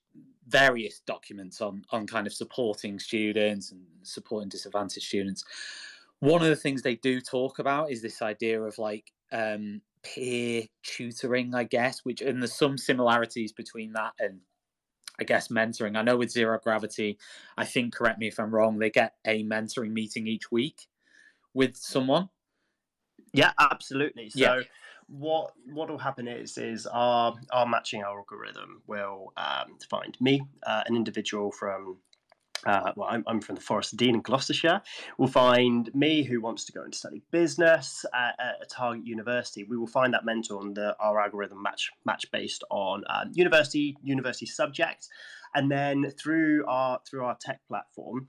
various 0.50 1.02
documents 1.06 1.62
on 1.62 1.86
on 1.92 2.08
kind 2.08 2.28
of 2.28 2.34
supporting 2.34 3.00
students 3.00 3.72
and 3.72 3.82
supporting 4.04 4.50
disadvantaged 4.50 5.06
students. 5.06 5.46
One 6.20 6.42
of 6.42 6.50
the 6.50 6.56
things 6.56 6.82
they 6.82 6.96
do 6.96 7.22
talk 7.22 7.60
about 7.60 7.92
is 7.92 8.02
this 8.02 8.22
idea 8.22 8.62
of 8.62 8.78
like 8.78 9.14
um, 9.32 9.82
peer 10.04 10.64
tutoring, 10.84 11.56
I 11.56 11.64
guess, 11.64 12.00
which 12.04 12.22
and 12.22 12.42
there's 12.42 12.54
some 12.54 12.78
similarities 12.78 13.52
between 13.52 13.94
that 13.94 14.14
and 14.20 14.40
I 15.20 15.24
guess 15.24 15.50
mentoring. 15.50 15.98
I 15.98 16.02
know 16.02 16.18
with 16.18 16.32
zero 16.32 16.60
gravity, 16.62 17.18
I 17.58 17.66
think 17.66 17.94
correct 17.94 18.20
me 18.20 18.28
if 18.28 18.40
I'm 18.40 18.54
wrong, 18.54 18.80
they 18.80 18.90
get 18.90 19.16
a 19.26 19.44
mentoring 19.44 19.92
meeting 19.92 20.28
each 20.28 20.52
week 20.52 20.88
with 21.54 21.76
someone. 21.76 22.30
Yeah, 23.34 23.52
absolutely. 23.60 24.30
So 24.30 24.40
yeah. 24.40 24.62
what 25.08 25.54
what 25.72 25.90
will 25.90 25.98
happen 25.98 26.28
is 26.28 26.58
is 26.58 26.88
our 26.88 27.36
our 27.52 27.66
matching 27.66 28.02
algorithm 28.02 28.82
will 28.88 29.34
um, 29.38 29.78
find 29.90 30.18
me, 30.22 30.42
uh, 30.66 30.84
an 30.88 30.96
individual 30.96 31.52
from 31.52 31.98
uh, 32.66 32.92
well, 32.96 33.08
I'm, 33.10 33.24
I'm, 33.28 33.42
from 33.42 33.56
the 33.56 33.62
Forest 33.62 33.94
of 33.94 34.00
Dean 34.00 34.16
in 34.16 34.22
Gloucestershire. 34.22 34.82
We'll 35.18 35.30
find 35.30 35.94
me 35.94 36.24
who 36.24 36.42
wants 36.42 36.66
to 36.66 36.72
go 36.72 36.84
and 36.84 36.94
study 36.94 37.22
business 37.32 38.06
at, 38.14 38.36
at 38.40 38.56
a 38.62 38.66
target 38.66 39.06
university. 39.06 39.64
We 39.64 39.78
will 39.78 39.88
find 39.88 40.14
that 40.14 40.26
mentor 40.26 40.60
on 40.60 40.74
the 40.74 40.96
our 41.00 41.20
algorithm 41.20 41.62
match 41.62 41.92
match 42.06 42.30
based 42.32 42.64
on 42.70 43.04
um, 43.10 43.32
university 43.34 43.98
university 44.04 44.46
subject, 44.46 45.08
and 45.56 45.72
then 45.72 46.12
through 46.12 46.66
our 46.68 47.00
through 47.10 47.26
our 47.26 47.38
tech 47.40 47.62
platform, 47.68 48.28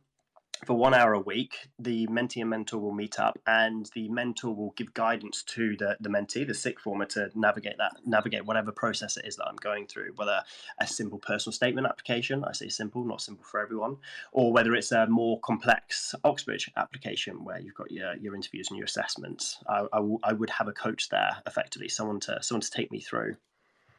for 0.65 0.75
one 0.75 0.95
hour 0.95 1.15
a 1.15 1.21
week, 1.21 1.69
the 1.79 2.07
mentee 2.09 2.41
and 2.41 2.51
mentor 2.51 2.79
will 2.79 2.93
meet 2.93 3.19
up, 3.19 3.39
and 3.47 3.91
the 3.95 4.09
mentor 4.09 4.55
will 4.55 4.73
give 4.77 4.93
guidance 4.95 5.43
to 5.45 5.77
the, 5.77 5.97
the 6.01 6.09
mentee, 6.09 6.47
the 6.47 6.55
sick 6.55 6.79
former, 6.79 7.07
to 7.07 7.31
navigate 7.35 7.79
that, 7.79 7.97
navigate 8.05 8.45
whatever 8.45 8.73
process 8.73 9.17
it 9.17 9.25
is 9.25 9.37
that 9.37 9.47
I'm 9.47 9.57
going 9.57 9.87
through, 9.87 10.13
whether 10.17 10.43
a 10.79 10.87
simple 10.87 11.19
personal 11.19 11.53
statement 11.53 11.87
application, 11.87 12.45
I 12.45 12.53
say 12.53 12.69
simple, 12.69 13.05
not 13.05 13.21
simple 13.21 13.45
for 13.45 13.61
everyone, 13.61 13.97
or 14.33 14.53
whether 14.53 14.75
it's 14.75 14.93
a 14.93 15.07
more 15.07 15.41
complex 15.41 16.15
Oxbridge 16.25 16.71
application 16.77 17.45
where 17.45 17.59
you've 17.59 17.75
got 17.75 17.91
your, 17.91 18.15
your 18.17 18.35
interviews 18.35 18.69
and 18.69 18.79
your 18.79 18.87
assessments. 18.87 19.59
I, 19.69 19.87
I, 19.93 19.99
w- 19.99 20.19
I 20.23 20.33
would 20.33 20.51
have 20.51 20.69
a 20.69 20.73
coach 20.73 21.09
there, 21.09 21.37
effectively, 21.47 21.89
someone 21.89 22.21
to 22.21 22.43
someone 22.43 22.63
to 22.63 22.71
take 22.71 22.93
me 22.93 23.01
through. 23.01 23.37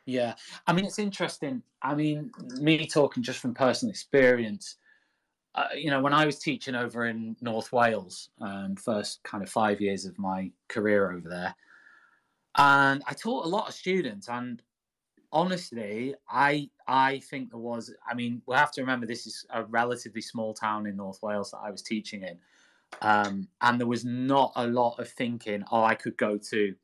Yeah, 0.06 0.36
I 0.66 0.74
mean 0.74 0.86
it's 0.86 1.00
interesting. 1.00 1.62
I 1.82 1.96
mean, 1.96 2.32
me 2.60 2.88
talking 2.88 3.24
just 3.24 3.40
from 3.40 3.54
personal 3.54 3.92
experience 3.92 4.78
uh, 5.54 5.68
you 5.76 5.90
know, 5.90 6.02
when 6.02 6.14
I 6.14 6.26
was 6.26 6.40
teaching 6.40 6.76
over 6.76 7.06
in 7.08 7.36
North 7.42 7.74
Wales, 7.74 8.30
um, 8.40 8.76
first 8.76 9.22
kind 9.24 9.44
of 9.44 9.50
five 9.50 9.82
years 9.82 10.06
of 10.06 10.18
my 10.18 10.50
career 10.70 11.12
over 11.12 11.28
there, 11.28 11.56
and 12.58 13.04
I 13.08 13.14
taught 13.14 13.46
a 13.46 13.50
lot 13.50 13.68
of 13.68 13.74
students. 13.74 14.30
And 14.30 14.62
honestly, 15.32 16.16
I 16.30 16.70
I 16.88 17.20
think 17.20 17.52
there 17.52 17.60
was. 17.60 17.94
I 18.10 18.14
mean, 18.14 18.42
we 18.46 18.56
have 18.56 18.72
to 18.74 18.82
remember 18.82 19.06
this 19.06 19.28
is 19.28 19.46
a 19.50 19.64
relatively 19.66 20.22
small 20.22 20.54
town 20.54 20.88
in 20.88 20.96
North 20.96 21.22
Wales 21.22 21.52
that 21.52 21.60
I 21.64 21.70
was 21.70 21.82
teaching 21.82 22.24
in, 22.24 22.38
um, 23.02 23.50
and 23.62 23.78
there 23.78 23.88
was 23.88 24.06
not 24.06 24.54
a 24.56 24.68
lot 24.68 25.00
of 25.00 25.10
thinking. 25.10 25.66
Oh, 25.70 25.84
I 25.84 25.96
could 25.96 26.16
go 26.16 26.38
to, 26.38 26.76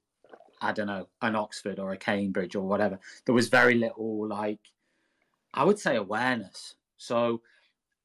I 0.61 0.73
don't 0.73 0.87
know, 0.87 1.07
an 1.21 1.37
Oxford 1.37 1.79
or 1.79 1.93
a 1.93 1.97
Cambridge 1.97 2.55
or 2.55 2.67
whatever. 2.67 2.99
There 3.25 3.35
was 3.35 3.47
very 3.47 3.75
little 3.75 4.27
like, 4.27 4.59
I 5.53 5.63
would 5.63 5.79
say 5.79 5.95
awareness. 5.95 6.75
So 6.97 7.41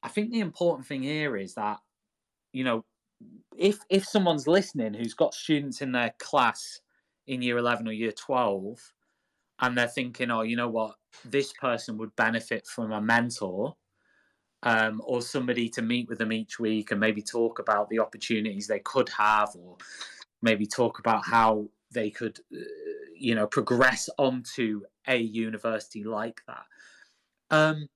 I 0.03 0.09
think 0.09 0.31
the 0.31 0.41
important 0.41 0.85
thing 0.85 1.01
here 1.01 1.37
is 1.37 1.55
that, 1.55 1.79
you 2.51 2.63
know, 2.65 2.85
if 3.57 3.79
if 3.89 4.05
someone's 4.05 4.47
listening 4.47 4.93
who's 4.93 5.13
got 5.13 5.33
students 5.33 5.81
in 5.81 5.93
their 5.93 6.13
class 6.19 6.81
in 7.25 7.41
year 7.41 7.57
11 7.57 7.87
or 7.87 7.93
year 7.93 8.11
12 8.11 8.77
and 9.59 9.77
they're 9.77 9.87
thinking 9.87 10.29
oh 10.29 10.41
you 10.41 10.57
know 10.57 10.67
what? 10.67 10.95
This 11.23 11.53
person 11.53 11.97
would 11.99 12.13
benefit 12.17 12.67
from 12.67 12.91
a 12.91 13.01
mentor 13.01 13.75
um, 14.63 15.01
or 15.05 15.21
somebody 15.21 15.69
to 15.69 15.81
meet 15.81 16.09
with 16.09 16.17
them 16.17 16.33
each 16.33 16.59
week 16.59 16.91
and 16.91 16.99
maybe 16.99 17.21
talk 17.21 17.59
about 17.59 17.89
the 17.89 17.99
opportunities 17.99 18.67
they 18.67 18.79
could 18.79 19.09
have 19.09 19.49
or 19.55 19.77
maybe 20.41 20.65
talk 20.65 20.99
about 20.99 21.25
how 21.25 21.65
they 21.91 22.09
could 22.09 22.39
uh, 22.53 22.59
you 23.15 23.35
know 23.35 23.47
progress 23.47 24.09
onto 24.17 24.81
a 25.07 25.17
university 25.17 26.03
like 26.03 26.41
that. 26.47 26.65
Um, 27.51 27.87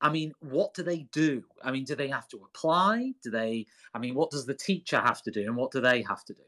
I 0.00 0.10
mean, 0.10 0.32
what 0.40 0.74
do 0.74 0.82
they 0.82 1.06
do? 1.12 1.44
I 1.62 1.70
mean, 1.70 1.84
do 1.84 1.94
they 1.94 2.08
have 2.08 2.28
to 2.28 2.38
apply? 2.38 3.12
Do 3.22 3.30
they? 3.30 3.66
I 3.94 3.98
mean, 3.98 4.14
what 4.14 4.30
does 4.30 4.46
the 4.46 4.54
teacher 4.54 5.00
have 5.00 5.22
to 5.22 5.30
do, 5.30 5.42
and 5.42 5.56
what 5.56 5.70
do 5.70 5.80
they 5.80 6.02
have 6.02 6.24
to 6.24 6.34
do? 6.34 6.42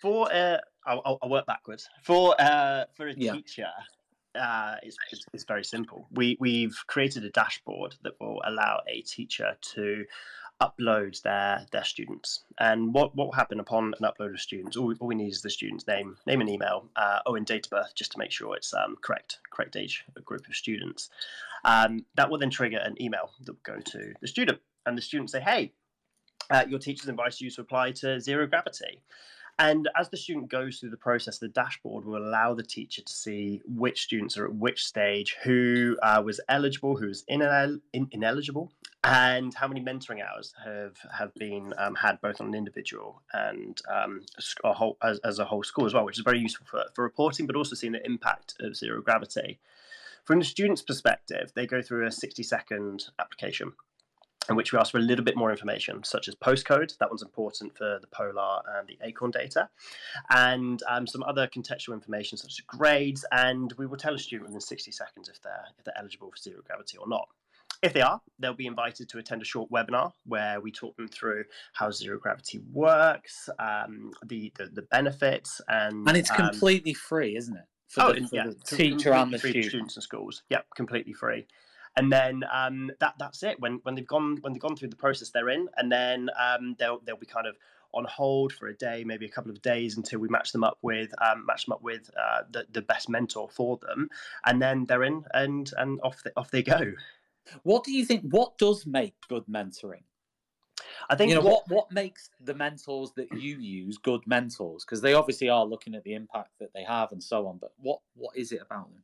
For 0.00 0.32
uh, 0.32 0.58
I'll, 0.86 1.18
I'll 1.22 1.30
work 1.30 1.46
backwards. 1.46 1.88
For 2.02 2.34
uh, 2.40 2.84
for 2.94 3.08
a 3.08 3.14
yeah. 3.14 3.32
teacher, 3.32 3.68
uh, 4.34 4.76
it's, 4.82 4.96
it's, 5.12 5.24
it's, 5.32 5.44
very 5.44 5.64
simple. 5.64 6.08
We 6.12 6.36
we've 6.40 6.76
created 6.86 7.24
a 7.24 7.30
dashboard 7.30 7.96
that 8.02 8.12
will 8.20 8.40
allow 8.44 8.80
a 8.88 9.02
teacher 9.02 9.56
to 9.74 10.04
upload 10.60 11.20
their 11.22 11.66
their 11.72 11.84
students. 11.84 12.40
And 12.58 12.92
what 12.92 13.14
what 13.16 13.26
will 13.26 13.32
happen 13.32 13.60
upon 13.60 13.94
an 13.98 14.08
upload 14.08 14.34
of 14.34 14.40
students? 14.40 14.76
All, 14.76 14.94
all 15.00 15.08
we 15.08 15.14
need 15.14 15.32
is 15.32 15.42
the 15.42 15.50
student's 15.50 15.86
name, 15.86 16.16
name 16.26 16.40
and 16.40 16.50
email, 16.50 16.88
uh, 16.96 17.20
oh, 17.26 17.34
and 17.34 17.46
date 17.46 17.66
of 17.66 17.70
birth, 17.70 17.92
just 17.94 18.12
to 18.12 18.18
make 18.18 18.30
sure 18.30 18.56
it's 18.56 18.74
um, 18.74 18.96
correct 19.02 19.38
correct 19.50 19.76
age 19.76 20.04
group 20.24 20.46
of 20.48 20.54
students. 20.54 21.10
Um, 21.64 22.04
that 22.16 22.30
will 22.30 22.38
then 22.38 22.50
trigger 22.50 22.78
an 22.78 23.00
email 23.00 23.30
that 23.44 23.52
will 23.52 23.74
go 23.74 23.80
to 23.80 24.14
the 24.20 24.28
student, 24.28 24.60
and 24.86 24.96
the 24.96 25.02
student 25.02 25.30
say, 25.30 25.40
"Hey, 25.40 25.72
uh, 26.50 26.64
your 26.68 26.78
teacher's 26.78 27.08
invited 27.08 27.40
you 27.40 27.50
to 27.50 27.60
apply 27.60 27.92
to 27.92 28.20
Zero 28.20 28.46
Gravity." 28.46 29.02
And 29.60 29.90
as 29.94 30.08
the 30.08 30.16
student 30.16 30.48
goes 30.48 30.78
through 30.78 30.88
the 30.88 30.96
process, 30.96 31.36
the 31.36 31.48
dashboard 31.48 32.06
will 32.06 32.16
allow 32.16 32.54
the 32.54 32.62
teacher 32.62 33.02
to 33.02 33.12
see 33.12 33.60
which 33.66 34.00
students 34.00 34.38
are 34.38 34.46
at 34.46 34.54
which 34.54 34.86
stage, 34.86 35.36
who 35.44 35.98
uh, 36.02 36.22
was 36.24 36.40
eligible, 36.48 36.96
who 36.96 37.08
was 37.08 37.24
inel- 37.30 37.78
in- 37.92 38.08
ineligible, 38.10 38.72
and 39.04 39.52
how 39.52 39.68
many 39.68 39.82
mentoring 39.82 40.26
hours 40.26 40.54
have 40.64 40.96
have 41.12 41.34
been 41.34 41.74
um, 41.76 41.94
had 41.94 42.18
both 42.22 42.40
on 42.40 42.46
an 42.46 42.54
individual 42.54 43.20
and 43.34 43.82
um, 43.94 44.22
a 44.64 44.72
whole, 44.72 44.96
as, 45.02 45.18
as, 45.24 45.38
a 45.38 45.44
whole 45.44 45.62
school 45.62 45.84
as 45.84 45.92
well, 45.92 46.06
which 46.06 46.16
is 46.16 46.24
very 46.24 46.40
useful 46.40 46.66
for, 46.66 46.82
for 46.94 47.04
reporting, 47.04 47.46
but 47.46 47.54
also 47.54 47.74
seeing 47.74 47.92
the 47.92 48.06
impact 48.06 48.54
of 48.60 48.74
zero 48.74 49.02
gravity. 49.02 49.58
From 50.24 50.38
the 50.38 50.44
student's 50.46 50.80
perspective, 50.80 51.52
they 51.54 51.66
go 51.66 51.82
through 51.82 52.06
a 52.06 52.10
60 52.10 52.42
second 52.42 53.08
application 53.18 53.72
in 54.50 54.56
which 54.56 54.72
we 54.72 54.78
ask 54.78 54.90
for 54.90 54.98
a 54.98 55.02
little 55.02 55.24
bit 55.24 55.36
more 55.36 55.50
information, 55.50 56.02
such 56.02 56.28
as 56.28 56.34
postcode. 56.34 56.98
That 56.98 57.08
one's 57.08 57.22
important 57.22 57.76
for 57.76 57.98
the 58.00 58.06
polar 58.08 58.60
and 58.76 58.88
the 58.88 58.98
acorn 59.02 59.30
data, 59.30 59.68
and 60.30 60.82
um, 60.88 61.06
some 61.06 61.22
other 61.22 61.46
contextual 61.46 61.94
information 61.94 62.36
such 62.36 62.50
as 62.50 62.60
grades. 62.66 63.24
And 63.32 63.72
we 63.78 63.86
will 63.86 63.96
tell 63.96 64.14
a 64.14 64.18
student 64.18 64.48
within 64.48 64.60
60 64.60 64.90
seconds 64.90 65.28
if 65.28 65.40
they're 65.40 65.64
if 65.78 65.84
they're 65.84 65.96
eligible 65.96 66.30
for 66.30 66.36
zero 66.36 66.60
gravity 66.66 66.98
or 66.98 67.08
not. 67.08 67.28
If 67.82 67.94
they 67.94 68.02
are, 68.02 68.20
they'll 68.38 68.52
be 68.52 68.66
invited 68.66 69.08
to 69.08 69.18
attend 69.18 69.40
a 69.40 69.44
short 69.46 69.70
webinar 69.70 70.12
where 70.26 70.60
we 70.60 70.70
talk 70.70 70.96
them 70.96 71.08
through 71.08 71.44
how 71.72 71.90
zero 71.90 72.18
gravity 72.18 72.60
works, 72.72 73.48
um, 73.58 74.10
the, 74.26 74.52
the, 74.58 74.66
the 74.66 74.82
benefits, 74.82 75.62
and 75.68 76.06
and 76.06 76.16
it's 76.16 76.30
um, 76.30 76.36
completely 76.36 76.92
free, 76.92 77.36
isn't 77.36 77.56
it? 77.56 77.64
For 77.88 78.02
oh, 78.02 78.12
the, 78.12 78.20
for 78.20 78.36
yeah, 78.36 78.46
the 78.48 78.76
teacher 78.76 79.12
and 79.12 79.32
the 79.32 79.38
student. 79.38 79.64
students 79.64 79.96
and 79.96 80.02
schools. 80.02 80.42
Yep, 80.50 80.66
completely 80.76 81.12
free 81.12 81.46
and 81.96 82.12
then 82.12 82.44
um, 82.52 82.90
that 83.00 83.14
that's 83.18 83.42
it. 83.42 83.60
When 83.60 83.80
when 83.82 83.94
they've 83.94 84.06
gone 84.06 84.38
when 84.40 84.52
they've 84.52 84.62
gone 84.62 84.76
through 84.76 84.88
the 84.88 84.96
process 84.96 85.30
they're 85.30 85.50
in, 85.50 85.68
and 85.76 85.90
then 85.90 86.30
um, 86.38 86.76
they'll 86.78 87.00
they'll 87.04 87.16
be 87.16 87.26
kind 87.26 87.46
of 87.46 87.56
on 87.92 88.04
hold 88.04 88.52
for 88.52 88.68
a 88.68 88.74
day, 88.74 89.02
maybe 89.04 89.26
a 89.26 89.30
couple 89.30 89.50
of 89.50 89.60
days 89.62 89.96
until 89.96 90.20
we 90.20 90.28
match 90.28 90.52
them 90.52 90.62
up 90.62 90.78
with 90.82 91.10
um, 91.20 91.44
match 91.46 91.66
them 91.66 91.72
up 91.72 91.82
with 91.82 92.10
uh, 92.18 92.42
the 92.50 92.66
the 92.70 92.82
best 92.82 93.08
mentor 93.08 93.48
for 93.50 93.78
them, 93.78 94.08
and 94.44 94.62
then 94.62 94.86
they're 94.86 95.04
in 95.04 95.24
and 95.34 95.72
and 95.76 96.00
off 96.02 96.22
they, 96.22 96.30
off 96.36 96.50
they 96.50 96.62
go. 96.62 96.92
What 97.62 97.84
do 97.84 97.92
you 97.92 98.04
think? 98.04 98.22
What 98.30 98.58
does 98.58 98.86
make 98.86 99.14
good 99.28 99.44
mentoring? 99.50 100.02
I 101.08 101.16
think 101.16 101.30
you 101.30 101.34
know 101.36 101.40
what 101.42 101.68
what 101.68 101.90
makes 101.90 102.30
the 102.40 102.54
mentors 102.54 103.12
that 103.16 103.32
you 103.32 103.58
use 103.58 103.98
good 103.98 104.20
mentors 104.26 104.84
because 104.84 105.00
they 105.00 105.14
obviously 105.14 105.48
are 105.48 105.64
looking 105.64 105.94
at 105.94 106.04
the 106.04 106.14
impact 106.14 106.50
that 106.60 106.72
they 106.72 106.84
have 106.84 107.12
and 107.12 107.22
so 107.22 107.46
on. 107.46 107.58
But 107.58 107.72
what 107.78 108.00
what 108.14 108.36
is 108.36 108.52
it 108.52 108.60
about 108.62 108.92
them? 108.92 109.02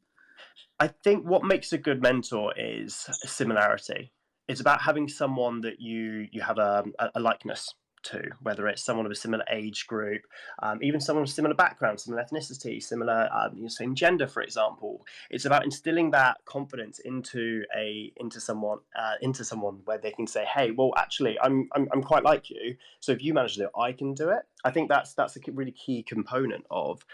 I 0.78 0.88
think 0.88 1.24
what 1.24 1.44
makes 1.44 1.72
a 1.72 1.78
good 1.78 2.02
mentor 2.02 2.52
is 2.56 2.94
similarity. 3.24 4.12
It's 4.48 4.60
about 4.60 4.82
having 4.82 5.08
someone 5.08 5.60
that 5.62 5.80
you 5.80 6.28
you 6.30 6.40
have 6.40 6.58
a, 6.58 6.84
a 7.14 7.20
likeness 7.20 7.74
to, 8.06 8.22
whether 8.40 8.66
it's 8.68 8.84
someone 8.84 9.04
of 9.04 9.12
a 9.12 9.16
similar 9.16 9.44
age 9.50 9.86
group, 9.86 10.22
um, 10.62 10.78
even 10.82 11.00
someone 11.00 11.24
of 11.24 11.28
similar 11.28 11.54
background, 11.54 12.00
similar 12.00 12.22
ethnicity, 12.22 12.82
similar 12.82 13.28
um, 13.32 13.56
you 13.56 13.62
know, 13.62 13.68
same 13.68 13.94
gender, 13.94 14.26
for 14.26 14.42
example. 14.42 15.04
It's 15.30 15.44
about 15.44 15.64
instilling 15.64 16.10
that 16.12 16.38
confidence 16.44 17.00
into 17.00 17.64
a 17.76 18.12
into 18.16 18.40
someone 18.40 18.78
uh, 18.98 19.14
into 19.20 19.44
someone 19.44 19.80
where 19.84 19.98
they 19.98 20.12
can 20.12 20.26
say, 20.26 20.44
"Hey, 20.44 20.70
well, 20.70 20.92
actually, 20.96 21.38
I'm, 21.40 21.68
I'm 21.74 21.88
I'm 21.92 22.02
quite 22.02 22.22
like 22.22 22.48
you. 22.50 22.76
So 23.00 23.12
if 23.12 23.22
you 23.22 23.34
manage 23.34 23.54
to 23.54 23.60
do 23.60 23.64
it, 23.64 23.72
I 23.78 23.92
can 23.92 24.14
do 24.14 24.30
it." 24.30 24.42
I 24.64 24.70
think 24.70 24.88
that's 24.88 25.14
that's 25.14 25.36
a 25.36 25.40
really 25.52 25.72
key 25.72 26.02
component 26.02 26.64
of 26.70 27.04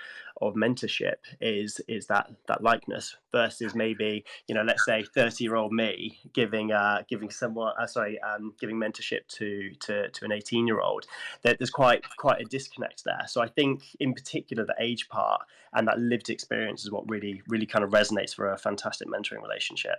of 0.41 0.55
mentorship 0.55 1.17
is 1.41 1.81
is 1.89 2.07
that 2.07 2.31
that 2.47 2.63
likeness 2.63 3.17
versus 3.33 3.75
maybe 3.75 4.25
you 4.47 4.55
know 4.55 4.63
let's 4.63 4.85
say 4.85 5.03
30 5.03 5.45
year 5.45 5.57
old 5.57 5.73
me 5.73 6.21
giving 6.33 6.73
uh 6.73 7.03
giving 7.09 7.31
someone 7.31 7.73
uh, 7.81 7.87
sorry 7.87 8.19
um 8.21 8.55
giving 8.61 8.77
mentorship 8.77 9.27
to 9.29 9.71
to 9.81 10.09
to 10.11 10.25
an 10.25 10.33
18 10.33 10.67
year 10.67 10.81
old 10.81 11.05
that 11.43 11.59
there's 11.59 11.71
quite 11.71 12.05
quite 12.17 12.41
a 12.41 12.45
disconnect 12.45 13.05
there. 13.05 13.25
So 13.27 13.43
i 13.43 13.49
think 13.49 13.83
in 13.99 14.15
particular 14.15 14.65
the 14.65 14.77
age 14.81 15.09
part 15.09 15.43
and 15.75 15.87
that 15.89 15.99
lived 15.99 16.31
experience 16.31 16.85
is 16.85 16.93
what 16.93 17.09
really 17.11 17.43
really 17.49 17.67
kind 17.67 17.85
of 17.85 17.91
resonates 17.91 18.35
for 18.35 18.53
a 18.53 18.59
fantastic 18.59 19.09
mentoring 19.09 19.43
relationship. 19.43 19.97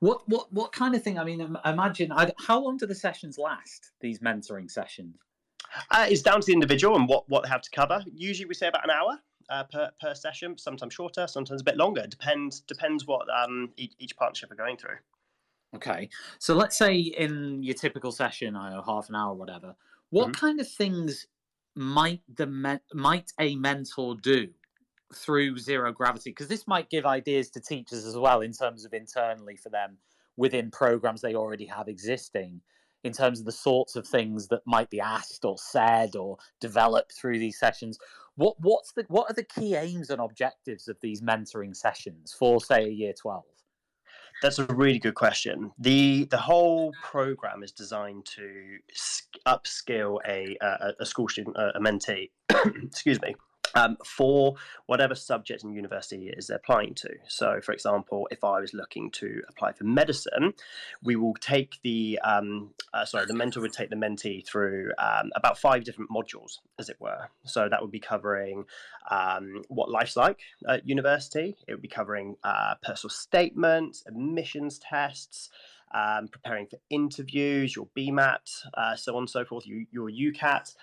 What 0.00 0.28
what 0.28 0.52
what 0.52 0.72
kind 0.72 0.96
of 0.96 1.02
thing 1.02 1.18
i 1.18 1.24
mean 1.24 1.56
imagine 1.64 2.10
how 2.38 2.58
long 2.60 2.76
do 2.76 2.86
the 2.86 2.94
sessions 2.94 3.38
last 3.38 3.92
these 4.00 4.18
mentoring 4.18 4.68
sessions 4.68 5.16
uh, 5.90 6.06
it's 6.08 6.22
down 6.22 6.40
to 6.40 6.46
the 6.46 6.52
individual 6.52 6.96
and 6.96 7.08
what, 7.08 7.28
what 7.28 7.42
they 7.42 7.48
have 7.48 7.62
to 7.62 7.70
cover. 7.70 8.02
Usually, 8.14 8.46
we 8.46 8.54
say 8.54 8.68
about 8.68 8.84
an 8.84 8.90
hour 8.90 9.18
uh, 9.50 9.64
per, 9.64 9.90
per 10.00 10.14
session, 10.14 10.56
sometimes 10.58 10.94
shorter, 10.94 11.26
sometimes 11.26 11.60
a 11.60 11.64
bit 11.64 11.76
longer. 11.76 12.06
Depends 12.06 12.60
depends 12.60 13.06
what 13.06 13.26
um, 13.30 13.70
each, 13.76 13.94
each 13.98 14.16
partnership 14.16 14.50
are 14.50 14.56
going 14.56 14.76
through. 14.76 14.96
Okay, 15.74 16.08
so 16.38 16.54
let's 16.54 16.76
say 16.76 16.96
in 16.96 17.62
your 17.62 17.74
typical 17.74 18.10
session, 18.10 18.56
I 18.56 18.70
know 18.70 18.82
half 18.82 19.08
an 19.08 19.14
hour, 19.14 19.32
or 19.32 19.36
whatever. 19.36 19.76
What 20.10 20.32
mm-hmm. 20.32 20.46
kind 20.46 20.60
of 20.60 20.68
things 20.68 21.26
might 21.76 22.22
the 22.34 22.46
me- 22.46 22.80
might 22.92 23.32
a 23.38 23.54
mentor 23.56 24.16
do 24.16 24.48
through 25.14 25.58
zero 25.58 25.92
gravity? 25.92 26.30
Because 26.30 26.48
this 26.48 26.66
might 26.66 26.90
give 26.90 27.06
ideas 27.06 27.50
to 27.50 27.60
teachers 27.60 28.04
as 28.04 28.16
well 28.16 28.40
in 28.40 28.52
terms 28.52 28.84
of 28.84 28.92
internally 28.92 29.56
for 29.56 29.68
them 29.68 29.98
within 30.36 30.70
programs 30.70 31.20
they 31.20 31.34
already 31.34 31.66
have 31.66 31.86
existing 31.86 32.60
in 33.04 33.12
terms 33.12 33.40
of 33.40 33.46
the 33.46 33.52
sorts 33.52 33.96
of 33.96 34.06
things 34.06 34.48
that 34.48 34.60
might 34.66 34.90
be 34.90 35.00
asked 35.00 35.44
or 35.44 35.56
said 35.58 36.16
or 36.16 36.38
developed 36.60 37.12
through 37.12 37.38
these 37.38 37.58
sessions. 37.58 37.98
What 38.36 38.56
what's 38.60 38.92
the 38.92 39.04
what 39.08 39.30
are 39.30 39.34
the 39.34 39.44
key 39.44 39.74
aims 39.74 40.10
and 40.10 40.20
objectives 40.20 40.88
of 40.88 40.96
these 41.00 41.20
mentoring 41.22 41.74
sessions 41.76 42.34
for 42.36 42.60
say 42.60 42.84
a 42.84 42.88
year 42.88 43.12
12? 43.12 43.44
That's 44.42 44.58
a 44.58 44.64
really 44.66 44.98
good 44.98 45.14
question. 45.14 45.72
the 45.78 46.24
The 46.30 46.38
whole 46.38 46.92
program 47.02 47.62
is 47.62 47.72
designed 47.72 48.24
to 48.36 48.78
upskill 49.46 50.18
a 50.26 50.56
a, 50.60 50.92
a 51.00 51.06
school 51.06 51.28
student, 51.28 51.56
a 51.56 51.80
mentee, 51.80 52.30
excuse 52.84 53.20
me, 53.20 53.34
um, 53.74 53.96
for 54.04 54.56
whatever 54.86 55.14
subject 55.14 55.64
and 55.64 55.74
university 55.74 56.28
is 56.28 56.46
they're 56.46 56.56
applying 56.56 56.94
to. 56.94 57.10
So, 57.28 57.60
for 57.62 57.72
example, 57.72 58.28
if 58.30 58.44
I 58.44 58.60
was 58.60 58.74
looking 58.74 59.10
to 59.12 59.42
apply 59.48 59.72
for 59.72 59.84
medicine, 59.84 60.54
we 61.02 61.16
will 61.16 61.34
take 61.34 61.78
the 61.82 62.18
um, 62.24 62.70
uh, 62.92 63.04
sorry, 63.04 63.26
the 63.26 63.34
mentor 63.34 63.60
would 63.60 63.72
take 63.72 63.90
the 63.90 63.96
mentee 63.96 64.46
through 64.46 64.92
um, 64.98 65.30
about 65.34 65.58
five 65.58 65.84
different 65.84 66.10
modules, 66.10 66.58
as 66.78 66.88
it 66.88 66.96
were. 67.00 67.28
So 67.44 67.68
that 67.68 67.80
would 67.80 67.90
be 67.90 68.00
covering 68.00 68.64
um, 69.10 69.62
what 69.68 69.90
life's 69.90 70.16
like 70.16 70.40
at 70.68 70.86
university. 70.88 71.56
It 71.66 71.72
would 71.72 71.82
be 71.82 71.88
covering 71.88 72.36
uh, 72.44 72.74
personal 72.82 73.10
statements, 73.10 74.04
admissions 74.06 74.78
tests 74.78 75.50
um, 75.92 76.28
preparing 76.28 76.66
for 76.66 76.78
interviews, 76.90 77.74
your 77.74 77.88
BMAT, 77.96 78.64
uh, 78.74 78.96
so 78.96 79.14
on 79.16 79.22
and 79.22 79.30
so 79.30 79.44
forth, 79.44 79.66
you, 79.66 79.86
your 79.90 80.10
UCAT. 80.10 80.74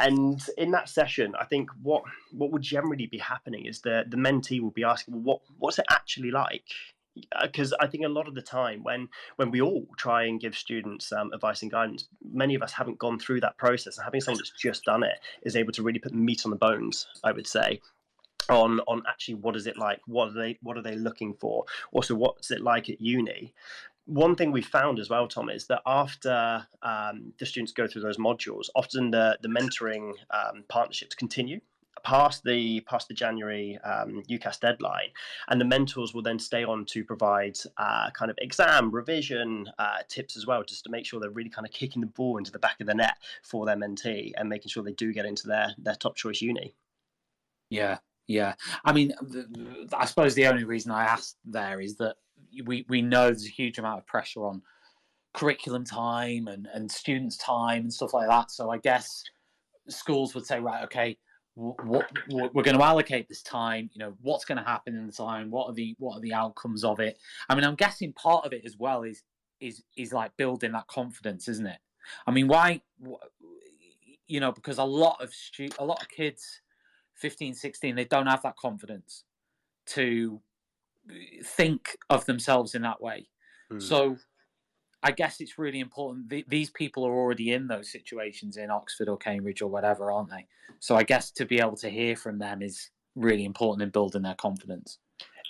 And 0.00 0.40
in 0.56 0.70
that 0.72 0.88
session, 0.88 1.34
I 1.38 1.44
think 1.44 1.70
what 1.82 2.02
what 2.32 2.52
would 2.52 2.62
generally 2.62 3.06
be 3.06 3.18
happening 3.18 3.66
is 3.66 3.80
the 3.80 4.04
the 4.08 4.16
mentee 4.16 4.60
will 4.60 4.70
be 4.70 4.84
asking, 4.84 5.14
well, 5.14 5.22
what 5.22 5.40
what's 5.58 5.78
it 5.78 5.86
actually 5.90 6.30
like? 6.30 6.64
because 7.42 7.72
uh, 7.72 7.76
I 7.80 7.86
think 7.86 8.04
a 8.04 8.08
lot 8.08 8.28
of 8.28 8.34
the 8.34 8.42
time 8.42 8.82
when 8.82 9.08
when 9.36 9.50
we 9.50 9.60
all 9.60 9.86
try 9.96 10.24
and 10.24 10.40
give 10.40 10.56
students 10.56 11.12
um, 11.12 11.32
advice 11.32 11.62
and 11.62 11.70
guidance, 11.70 12.08
many 12.32 12.54
of 12.54 12.62
us 12.62 12.72
haven't 12.72 12.98
gone 12.98 13.18
through 13.18 13.40
that 13.40 13.56
process, 13.56 13.96
and 13.98 14.04
having 14.04 14.20
someone 14.20 14.38
that's 14.38 14.52
just 14.60 14.84
done 14.84 15.02
it 15.02 15.18
is 15.42 15.56
able 15.56 15.72
to 15.72 15.82
really 15.82 15.98
put 15.98 16.12
the 16.12 16.18
meat 16.18 16.42
on 16.44 16.50
the 16.50 16.56
bones. 16.56 17.06
I 17.24 17.32
would 17.32 17.46
say 17.46 17.80
on 18.48 18.80
on 18.80 19.02
actually 19.06 19.34
what 19.34 19.56
is 19.56 19.66
it 19.66 19.76
like 19.76 20.00
what 20.06 20.28
are 20.28 20.32
they 20.32 20.58
what 20.62 20.76
are 20.78 20.82
they 20.82 20.96
looking 20.96 21.34
for 21.34 21.64
also 21.92 22.14
what's 22.14 22.50
it 22.50 22.62
like 22.62 22.88
at 22.88 23.00
uni 23.00 23.52
one 24.08 24.34
thing 24.34 24.52
we 24.52 24.62
found 24.62 24.98
as 24.98 25.10
well, 25.10 25.28
Tom, 25.28 25.50
is 25.50 25.66
that 25.66 25.82
after 25.86 26.66
um, 26.82 27.32
the 27.38 27.44
students 27.44 27.72
go 27.72 27.86
through 27.86 28.02
those 28.02 28.16
modules, 28.16 28.68
often 28.74 29.10
the 29.10 29.38
the 29.42 29.48
mentoring 29.48 30.12
um, 30.30 30.64
partnerships 30.68 31.14
continue 31.14 31.60
past 32.04 32.42
the 32.44 32.80
past 32.80 33.08
the 33.08 33.14
January 33.14 33.78
um, 33.84 34.22
UCAS 34.30 34.60
deadline, 34.60 35.10
and 35.48 35.60
the 35.60 35.64
mentors 35.64 36.14
will 36.14 36.22
then 36.22 36.38
stay 36.38 36.64
on 36.64 36.86
to 36.86 37.04
provide 37.04 37.58
uh, 37.76 38.10
kind 38.10 38.30
of 38.30 38.38
exam 38.40 38.90
revision 38.90 39.68
uh, 39.78 39.98
tips 40.08 40.36
as 40.36 40.46
well, 40.46 40.62
just 40.62 40.84
to 40.84 40.90
make 40.90 41.04
sure 41.04 41.20
they're 41.20 41.30
really 41.30 41.50
kind 41.50 41.66
of 41.66 41.72
kicking 41.72 42.00
the 42.00 42.06
ball 42.06 42.38
into 42.38 42.50
the 42.50 42.58
back 42.58 42.80
of 42.80 42.86
the 42.86 42.94
net 42.94 43.16
for 43.42 43.66
their 43.66 43.76
mentee 43.76 44.32
and 44.36 44.48
making 44.48 44.70
sure 44.70 44.82
they 44.82 44.92
do 44.92 45.12
get 45.12 45.26
into 45.26 45.46
their 45.46 45.74
their 45.76 45.96
top 45.96 46.16
choice 46.16 46.40
uni. 46.40 46.74
Yeah, 47.68 47.98
yeah. 48.26 48.54
I 48.84 48.92
mean, 48.92 49.12
I 49.92 50.06
suppose 50.06 50.34
the 50.34 50.46
only 50.46 50.64
reason 50.64 50.92
I 50.92 51.04
asked 51.04 51.36
there 51.44 51.80
is 51.80 51.96
that 51.96 52.16
we 52.64 52.84
we 52.88 53.02
know 53.02 53.26
there's 53.26 53.46
a 53.46 53.50
huge 53.50 53.78
amount 53.78 53.98
of 53.98 54.06
pressure 54.06 54.44
on 54.44 54.62
curriculum 55.34 55.84
time 55.84 56.48
and 56.48 56.68
and 56.72 56.90
students 56.90 57.36
time 57.36 57.82
and 57.82 57.92
stuff 57.92 58.14
like 58.14 58.28
that. 58.28 58.50
So 58.50 58.70
I 58.70 58.78
guess 58.78 59.24
schools 59.88 60.34
would 60.34 60.46
say, 60.46 60.60
right, 60.60 60.84
okay, 60.84 61.16
what, 61.54 62.08
we're 62.30 62.62
going 62.62 62.78
to 62.78 62.84
allocate 62.84 63.28
this 63.28 63.42
time. 63.42 63.90
You 63.92 63.98
know, 63.98 64.14
what's 64.22 64.44
going 64.44 64.58
to 64.58 64.64
happen 64.64 64.96
in 64.96 65.06
the 65.06 65.12
time? 65.12 65.50
What 65.50 65.68
are 65.68 65.74
the 65.74 65.94
what 65.98 66.16
are 66.16 66.20
the 66.20 66.34
outcomes 66.34 66.84
of 66.84 67.00
it? 67.00 67.18
I 67.48 67.54
mean, 67.54 67.64
I'm 67.64 67.74
guessing 67.74 68.12
part 68.12 68.46
of 68.46 68.52
it 68.52 68.62
as 68.64 68.76
well 68.78 69.02
is 69.02 69.22
is 69.60 69.82
is 69.96 70.12
like 70.12 70.36
building 70.36 70.72
that 70.72 70.86
confidence, 70.86 71.48
isn't 71.48 71.66
it? 71.66 71.78
I 72.26 72.30
mean, 72.30 72.46
why? 72.48 72.80
You 74.28 74.40
know, 74.40 74.52
because 74.52 74.78
a 74.78 74.84
lot 74.84 75.20
of 75.20 75.32
stu- 75.32 75.70
a 75.78 75.84
lot 75.84 76.00
of 76.00 76.08
kids, 76.08 76.60
15, 77.14 77.54
16, 77.54 77.96
they 77.96 78.04
don't 78.04 78.26
have 78.26 78.42
that 78.42 78.56
confidence 78.56 79.24
to 79.86 80.40
think 81.44 81.96
of 82.10 82.24
themselves 82.26 82.74
in 82.74 82.82
that 82.82 83.00
way. 83.00 83.28
Mm. 83.72 83.82
So 83.82 84.16
I 85.02 85.12
guess 85.12 85.40
it's 85.40 85.58
really 85.58 85.80
important. 85.80 86.32
these 86.48 86.70
people 86.70 87.04
are 87.04 87.12
already 87.12 87.52
in 87.52 87.68
those 87.68 87.90
situations 87.90 88.56
in 88.56 88.70
Oxford 88.70 89.08
or 89.08 89.16
Cambridge 89.16 89.62
or 89.62 89.70
whatever, 89.70 90.10
aren't 90.10 90.30
they? 90.30 90.46
So 90.80 90.96
I 90.96 91.02
guess 91.02 91.30
to 91.32 91.44
be 91.44 91.60
able 91.60 91.76
to 91.76 91.88
hear 91.88 92.16
from 92.16 92.38
them 92.38 92.62
is 92.62 92.90
really 93.14 93.44
important 93.44 93.82
in 93.82 93.90
building 93.90 94.22
their 94.22 94.34
confidence. 94.34 94.98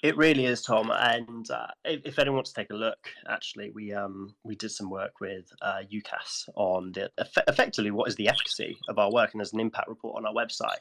It 0.03 0.17
really 0.17 0.47
is, 0.47 0.63
Tom. 0.63 0.93
And 0.93 1.51
uh, 1.51 1.67
if, 1.85 2.03
if, 2.05 2.19
anyone 2.19 2.37
wants 2.37 2.53
to 2.53 2.61
take 2.61 2.71
a 2.71 2.77
look, 2.77 2.99
actually, 3.29 3.73
we 3.75 3.93
um, 3.93 4.35
we 4.45 4.55
did 4.55 4.71
some 4.71 4.91
work 4.91 5.21
with 5.21 5.51
uh, 5.61 5.81
UCAS 5.93 6.49
on 6.55 6.93
the 6.93 7.11
effectively 7.49 7.91
what 7.91 8.09
is 8.09 8.15
the 8.15 8.29
efficacy 8.29 8.79
of 8.89 8.99
our 8.99 9.11
work, 9.11 9.31
and 9.33 9.41
there's 9.41 9.53
an 9.53 9.61
impact 9.61 9.89
report 9.89 10.17
on 10.17 10.25
our 10.25 10.33
website 10.33 10.79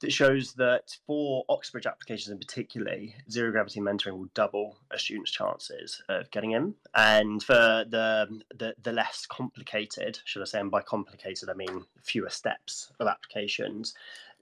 that 0.00 0.12
shows 0.12 0.52
that 0.54 0.96
for 1.06 1.44
Oxbridge 1.48 1.86
applications 1.86 2.28
in 2.30 2.38
particular, 2.38 2.96
zero 3.30 3.50
gravity 3.50 3.80
mentoring 3.80 4.12
will 4.12 4.28
double 4.34 4.76
a 4.90 4.98
student's 4.98 5.30
chances 5.30 6.02
of 6.08 6.30
getting 6.30 6.52
in. 6.52 6.74
And 6.94 7.42
for 7.42 7.84
the, 7.88 8.40
the, 8.56 8.74
the 8.82 8.92
less 8.92 9.26
complicated, 9.26 10.20
should 10.24 10.42
I 10.42 10.44
say, 10.44 10.60
and 10.60 10.70
by 10.70 10.82
complicated 10.82 11.48
I 11.48 11.54
mean 11.54 11.84
fewer 12.02 12.30
steps 12.30 12.92
of 13.00 13.08
applications, 13.08 13.94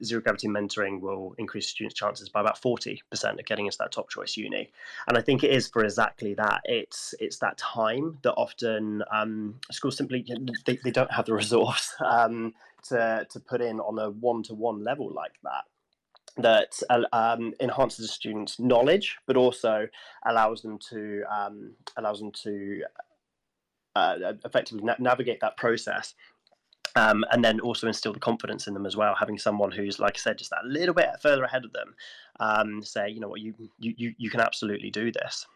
zero 0.04 0.20
gravity 0.20 0.48
mentoring 0.48 1.00
will 1.00 1.34
increase 1.38 1.68
students' 1.68 1.94
chances 1.94 2.28
by 2.28 2.40
about 2.40 2.60
40% 2.60 3.00
of 3.38 3.46
getting 3.46 3.66
into 3.66 3.78
that 3.78 3.92
top 3.92 4.10
choice 4.10 4.36
uni. 4.36 4.70
And 5.08 5.16
I 5.16 5.22
think 5.22 5.42
it 5.42 5.50
is 5.50 5.68
for 5.68 5.84
exactly 5.84 6.34
that. 6.34 6.60
It's 6.64 7.14
it's 7.18 7.38
that 7.38 7.56
time 7.56 8.18
that 8.22 8.34
often 8.34 9.02
um, 9.12 9.54
schools 9.70 9.96
simply 9.96 10.24
they, 10.64 10.78
they 10.82 10.90
don't 10.90 11.12
have 11.12 11.26
the 11.26 11.34
resource 11.42 11.94
um, 12.04 12.54
to, 12.88 13.26
to 13.30 13.40
put 13.40 13.60
in 13.60 13.80
on 13.80 13.98
a 13.98 14.10
one 14.10 14.42
to 14.44 14.54
one 14.54 14.82
level 14.82 15.12
like 15.12 15.34
that 15.42 15.64
that 16.38 16.78
uh, 16.90 17.02
um, 17.12 17.54
enhances 17.60 18.04
a 18.04 18.08
student's 18.08 18.60
knowledge, 18.60 19.16
but 19.26 19.36
also 19.36 19.88
allows 20.26 20.62
them 20.62 20.78
to 20.90 21.22
um, 21.30 21.72
allows 21.96 22.18
them 22.18 22.30
to 22.30 22.82
uh, 23.94 24.16
effectively 24.44 24.84
na- 24.84 24.96
navigate 24.98 25.40
that 25.40 25.56
process, 25.56 26.14
um, 26.94 27.24
and 27.32 27.44
then 27.44 27.60
also 27.60 27.86
instill 27.86 28.12
the 28.12 28.20
confidence 28.20 28.66
in 28.66 28.74
them 28.74 28.86
as 28.86 28.96
well. 28.96 29.14
Having 29.14 29.38
someone 29.38 29.72
who's, 29.72 29.98
like 29.98 30.16
I 30.16 30.20
said, 30.20 30.38
just 30.38 30.50
that 30.50 30.64
little 30.64 30.94
bit 30.94 31.08
further 31.22 31.44
ahead 31.44 31.64
of 31.64 31.72
them, 31.72 31.94
um, 32.40 32.82
say, 32.82 33.08
you 33.08 33.20
know 33.20 33.28
what, 33.28 33.40
you 33.40 33.54
you 33.78 34.14
you 34.18 34.30
can 34.30 34.40
absolutely 34.40 34.90
do 34.90 35.10
this. 35.10 35.46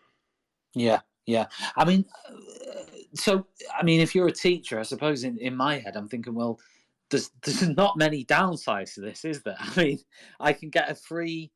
Yeah, 0.75 1.01
yeah. 1.27 1.47
I 1.77 1.85
mean, 1.85 2.07
uh, 2.27 2.85
so 3.15 3.47
I 3.79 3.83
mean, 3.83 4.01
if 4.01 4.15
you're 4.15 4.29
a 4.29 4.33
teacher, 4.33 4.81
I 4.81 4.85
suppose 4.85 5.25
in 5.25 5.37
in 5.39 5.55
my 5.55 5.79
head, 5.79 5.97
I'm 5.97 6.09
thinking, 6.09 6.35
well 6.35 6.59
there's 7.11 7.31
there's 7.43 7.69
not 7.77 7.97
many 7.97 8.25
downsides 8.25 8.95
to 8.95 9.01
this, 9.01 9.25
is 9.25 9.43
there? 9.43 9.57
I 9.61 9.81
mean, 9.81 9.99
I 10.39 10.53
can 10.53 10.71
get 10.71 10.91
a 10.91 10.95
free 10.95 11.53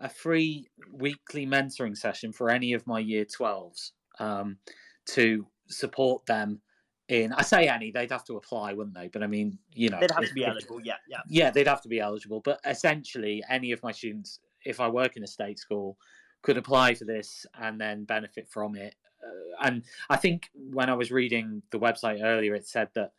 a 0.00 0.08
free 0.08 0.66
weekly 0.92 1.46
mentoring 1.46 1.96
session 1.96 2.32
for 2.32 2.50
any 2.50 2.72
of 2.72 2.86
my 2.86 2.98
year 2.98 3.24
12s 3.24 3.92
um, 4.18 4.58
to 5.06 5.46
support 5.68 6.26
them 6.26 6.60
in 7.08 7.32
I 7.32 7.42
say 7.42 7.68
any, 7.68 7.90
they'd 7.90 8.10
have 8.10 8.24
to 8.24 8.36
apply, 8.36 8.72
wouldn't 8.72 8.96
they? 8.96 9.08
But 9.08 9.22
I 9.22 9.26
mean, 9.26 9.58
you 9.72 9.90
know, 9.90 10.00
They'd 10.00 10.10
have 10.10 10.26
to 10.26 10.34
be 10.34 10.44
eligible. 10.44 10.80
Yeah, 10.82 10.94
yeah. 11.08 11.20
yeah, 11.28 11.50
they'd 11.50 11.68
have 11.68 11.82
to 11.82 11.88
be 11.88 12.00
eligible. 12.00 12.40
But 12.40 12.60
essentially, 12.66 13.42
any 13.48 13.72
of 13.72 13.82
my 13.82 13.92
students, 13.92 14.40
if 14.64 14.80
I 14.80 14.88
work 14.88 15.16
in 15.16 15.22
a 15.22 15.26
state 15.26 15.58
school, 15.58 15.98
could 16.42 16.56
apply 16.56 16.94
for 16.94 17.04
this 17.04 17.44
and 17.60 17.80
then 17.80 18.04
benefit 18.04 18.48
from 18.50 18.74
it. 18.74 18.94
Uh, 19.22 19.66
and 19.66 19.84
I 20.08 20.16
think 20.16 20.48
when 20.54 20.88
I 20.88 20.94
was 20.94 21.10
reading 21.10 21.62
the 21.70 21.78
website 21.78 22.22
earlier, 22.22 22.54
it 22.54 22.66
said 22.66 22.88
that 22.94 23.12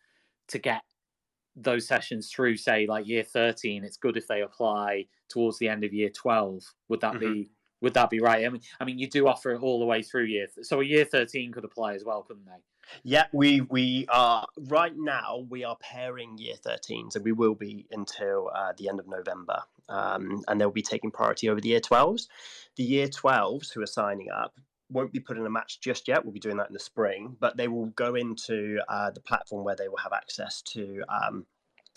to 0.47 0.59
get 0.59 0.81
those 1.55 1.87
sessions 1.87 2.31
through, 2.31 2.57
say 2.57 2.85
like 2.87 3.07
year 3.07 3.23
thirteen, 3.23 3.83
it's 3.83 3.97
good 3.97 4.17
if 4.17 4.27
they 4.27 4.41
apply 4.41 5.05
towards 5.29 5.57
the 5.59 5.69
end 5.69 5.83
of 5.83 5.93
year 5.93 6.09
twelve. 6.09 6.63
Would 6.89 7.01
that 7.01 7.19
be 7.19 7.49
would 7.81 7.93
that 7.93 8.09
be 8.09 8.19
right? 8.19 8.45
I 8.45 8.49
mean, 8.49 8.61
I 8.79 8.85
mean, 8.85 8.97
you 8.97 9.09
do 9.09 9.27
offer 9.27 9.51
it 9.51 9.61
all 9.61 9.79
the 9.79 9.85
way 9.85 10.01
through 10.01 10.23
year, 10.25 10.47
th- 10.53 10.65
so 10.65 10.81
a 10.81 10.85
year 10.85 11.05
thirteen 11.05 11.51
could 11.51 11.65
apply 11.65 11.93
as 11.93 12.03
well, 12.03 12.23
couldn't 12.23 12.45
they? 12.45 12.61
Yeah, 13.03 13.25
we 13.33 13.61
we 13.61 14.05
are 14.09 14.45
right 14.57 14.95
now. 14.95 15.45
We 15.49 15.63
are 15.63 15.75
pairing 15.79 16.37
year 16.37 16.55
13s, 16.65 17.15
and 17.15 17.25
we 17.25 17.31
will 17.31 17.55
be 17.55 17.87
until 17.91 18.51
uh, 18.53 18.73
the 18.77 18.89
end 18.89 18.99
of 18.99 19.07
November. 19.07 19.61
Um, 19.87 20.43
and 20.47 20.59
they'll 20.59 20.71
be 20.71 20.81
taking 20.81 21.11
priority 21.11 21.49
over 21.49 21.61
the 21.61 21.69
year 21.69 21.79
12s. 21.79 22.27
The 22.75 22.83
year 22.83 23.07
12s 23.07 23.71
who 23.71 23.81
are 23.81 23.87
signing 23.87 24.29
up 24.31 24.55
won't 24.89 25.11
be 25.11 25.19
put 25.19 25.37
in 25.37 25.45
a 25.45 25.49
match 25.49 25.79
just 25.81 26.07
yet. 26.07 26.23
We'll 26.23 26.33
be 26.33 26.39
doing 26.39 26.57
that 26.57 26.67
in 26.67 26.73
the 26.73 26.79
spring, 26.79 27.35
but 27.39 27.57
they 27.57 27.67
will 27.67 27.87
go 27.87 28.15
into 28.15 28.79
uh, 28.87 29.11
the 29.11 29.21
platform 29.21 29.63
where 29.63 29.75
they 29.75 29.87
will 29.87 29.97
have 29.97 30.13
access 30.13 30.61
to. 30.73 31.03
Um, 31.09 31.45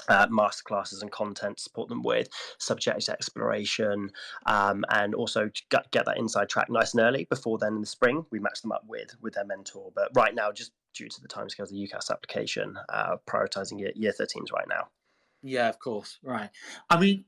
uh, 0.08 0.28
masterclasses 0.28 1.02
and 1.02 1.10
content 1.10 1.56
to 1.56 1.62
support 1.62 1.88
them 1.88 2.02
with 2.02 2.28
subject 2.58 3.08
exploration 3.08 4.10
um, 4.46 4.84
and 4.90 5.12
also 5.12 5.48
to 5.48 5.62
get, 5.70 6.04
that 6.06 6.16
inside 6.16 6.48
track 6.48 6.70
nice 6.70 6.94
and 6.94 7.02
early 7.02 7.26
before 7.28 7.58
then 7.58 7.74
in 7.74 7.80
the 7.80 7.86
spring 7.86 8.24
we 8.30 8.38
match 8.38 8.62
them 8.62 8.70
up 8.70 8.84
with 8.86 9.16
with 9.20 9.34
their 9.34 9.44
mentor 9.44 9.90
but 9.96 10.08
right 10.14 10.36
now 10.36 10.52
just 10.52 10.70
due 10.98 11.08
to 11.08 11.20
the 11.20 11.28
timescales 11.28 11.64
of 11.64 11.70
the 11.70 11.88
UCAS 11.88 12.10
application, 12.10 12.78
uh, 12.88 13.16
prioritizing 13.26 13.78
year, 13.78 13.92
year 13.94 14.12
13s 14.12 14.52
right 14.52 14.66
now. 14.68 14.88
Yeah, 15.42 15.68
of 15.68 15.78
course. 15.78 16.18
Right. 16.22 16.50
I 16.90 16.98
mean, 16.98 17.24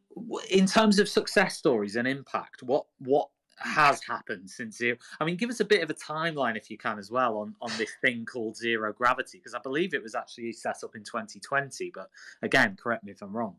in 0.50 0.66
terms 0.66 0.98
of 0.98 1.08
success 1.08 1.56
stories 1.56 1.94
and 1.94 2.08
impact, 2.08 2.62
what 2.62 2.86
what 2.98 3.28
has 3.60 4.02
happened 4.02 4.50
since 4.50 4.78
zero? 4.78 4.96
I 5.20 5.24
mean, 5.24 5.36
give 5.36 5.50
us 5.50 5.60
a 5.60 5.64
bit 5.64 5.82
of 5.82 5.90
a 5.90 5.94
timeline 5.94 6.56
if 6.56 6.70
you 6.70 6.78
can 6.78 6.98
as 6.98 7.10
well 7.10 7.38
on 7.38 7.54
on 7.60 7.70
this 7.78 7.90
thing 8.02 8.24
called 8.24 8.56
zero 8.56 8.92
gravity 8.92 9.38
because 9.38 9.54
I 9.54 9.60
believe 9.60 9.94
it 9.94 10.02
was 10.02 10.14
actually 10.14 10.52
set 10.52 10.82
up 10.82 10.94
in 10.94 11.04
2020. 11.04 11.90
But 11.94 12.10
again, 12.42 12.76
correct 12.80 13.04
me 13.04 13.12
if 13.12 13.22
I'm 13.22 13.36
wrong. 13.36 13.56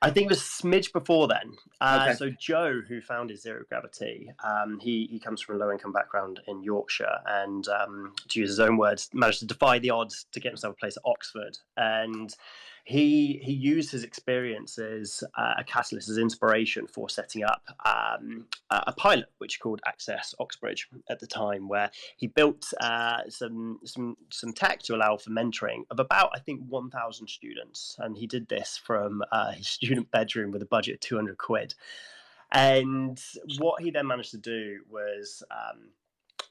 I 0.00 0.10
think 0.10 0.26
it 0.26 0.30
was 0.30 0.40
smidge 0.40 0.92
before 0.92 1.26
then. 1.26 1.54
Uh, 1.80 2.06
Okay. 2.08 2.14
So 2.14 2.30
Joe, 2.38 2.80
who 2.86 3.00
founded 3.00 3.40
Zero 3.40 3.64
Gravity, 3.68 4.30
um, 4.44 4.78
he 4.78 5.08
he 5.10 5.18
comes 5.18 5.40
from 5.40 5.56
a 5.56 5.58
low 5.58 5.72
income 5.72 5.92
background 5.92 6.40
in 6.46 6.62
Yorkshire, 6.62 7.18
and 7.26 7.66
um, 7.68 8.12
to 8.28 8.40
use 8.40 8.50
his 8.50 8.60
own 8.60 8.76
words, 8.76 9.10
managed 9.12 9.40
to 9.40 9.46
defy 9.46 9.78
the 9.78 9.90
odds 9.90 10.26
to 10.32 10.40
get 10.40 10.50
himself 10.50 10.74
a 10.74 10.78
place 10.78 10.96
at 10.96 11.02
Oxford. 11.04 11.58
And 11.76 12.32
he 12.88 13.38
he 13.42 13.52
used 13.52 13.90
his 13.90 14.02
experiences 14.02 15.22
uh, 15.36 15.56
a 15.58 15.64
catalyst 15.64 16.08
as 16.08 16.16
inspiration 16.16 16.86
for 16.86 17.10
setting 17.10 17.44
up 17.44 17.62
um, 17.84 18.46
a 18.70 18.92
pilot, 18.92 19.28
which 19.36 19.60
called 19.60 19.82
Access 19.86 20.34
Oxbridge 20.40 20.88
at 21.10 21.20
the 21.20 21.26
time, 21.26 21.68
where 21.68 21.90
he 22.16 22.28
built 22.28 22.72
uh, 22.80 23.18
some 23.28 23.78
some 23.84 24.16
some 24.30 24.54
tech 24.54 24.80
to 24.84 24.94
allow 24.94 25.18
for 25.18 25.28
mentoring 25.28 25.82
of 25.90 26.00
about 26.00 26.30
I 26.34 26.38
think 26.38 26.62
1,000 26.66 27.28
students, 27.28 27.94
and 27.98 28.16
he 28.16 28.26
did 28.26 28.48
this 28.48 28.80
from 28.82 29.22
uh, 29.30 29.52
his 29.52 29.68
student 29.78 30.10
bedroom 30.10 30.50
with 30.50 30.62
a 30.62 30.66
budget 30.66 30.94
of 30.94 31.00
200 31.00 31.36
quid. 31.36 31.74
And 32.50 33.22
what 33.58 33.82
he 33.82 33.90
then 33.90 34.06
managed 34.06 34.30
to 34.30 34.38
do 34.38 34.78
was 34.88 35.42
um, 35.50 35.90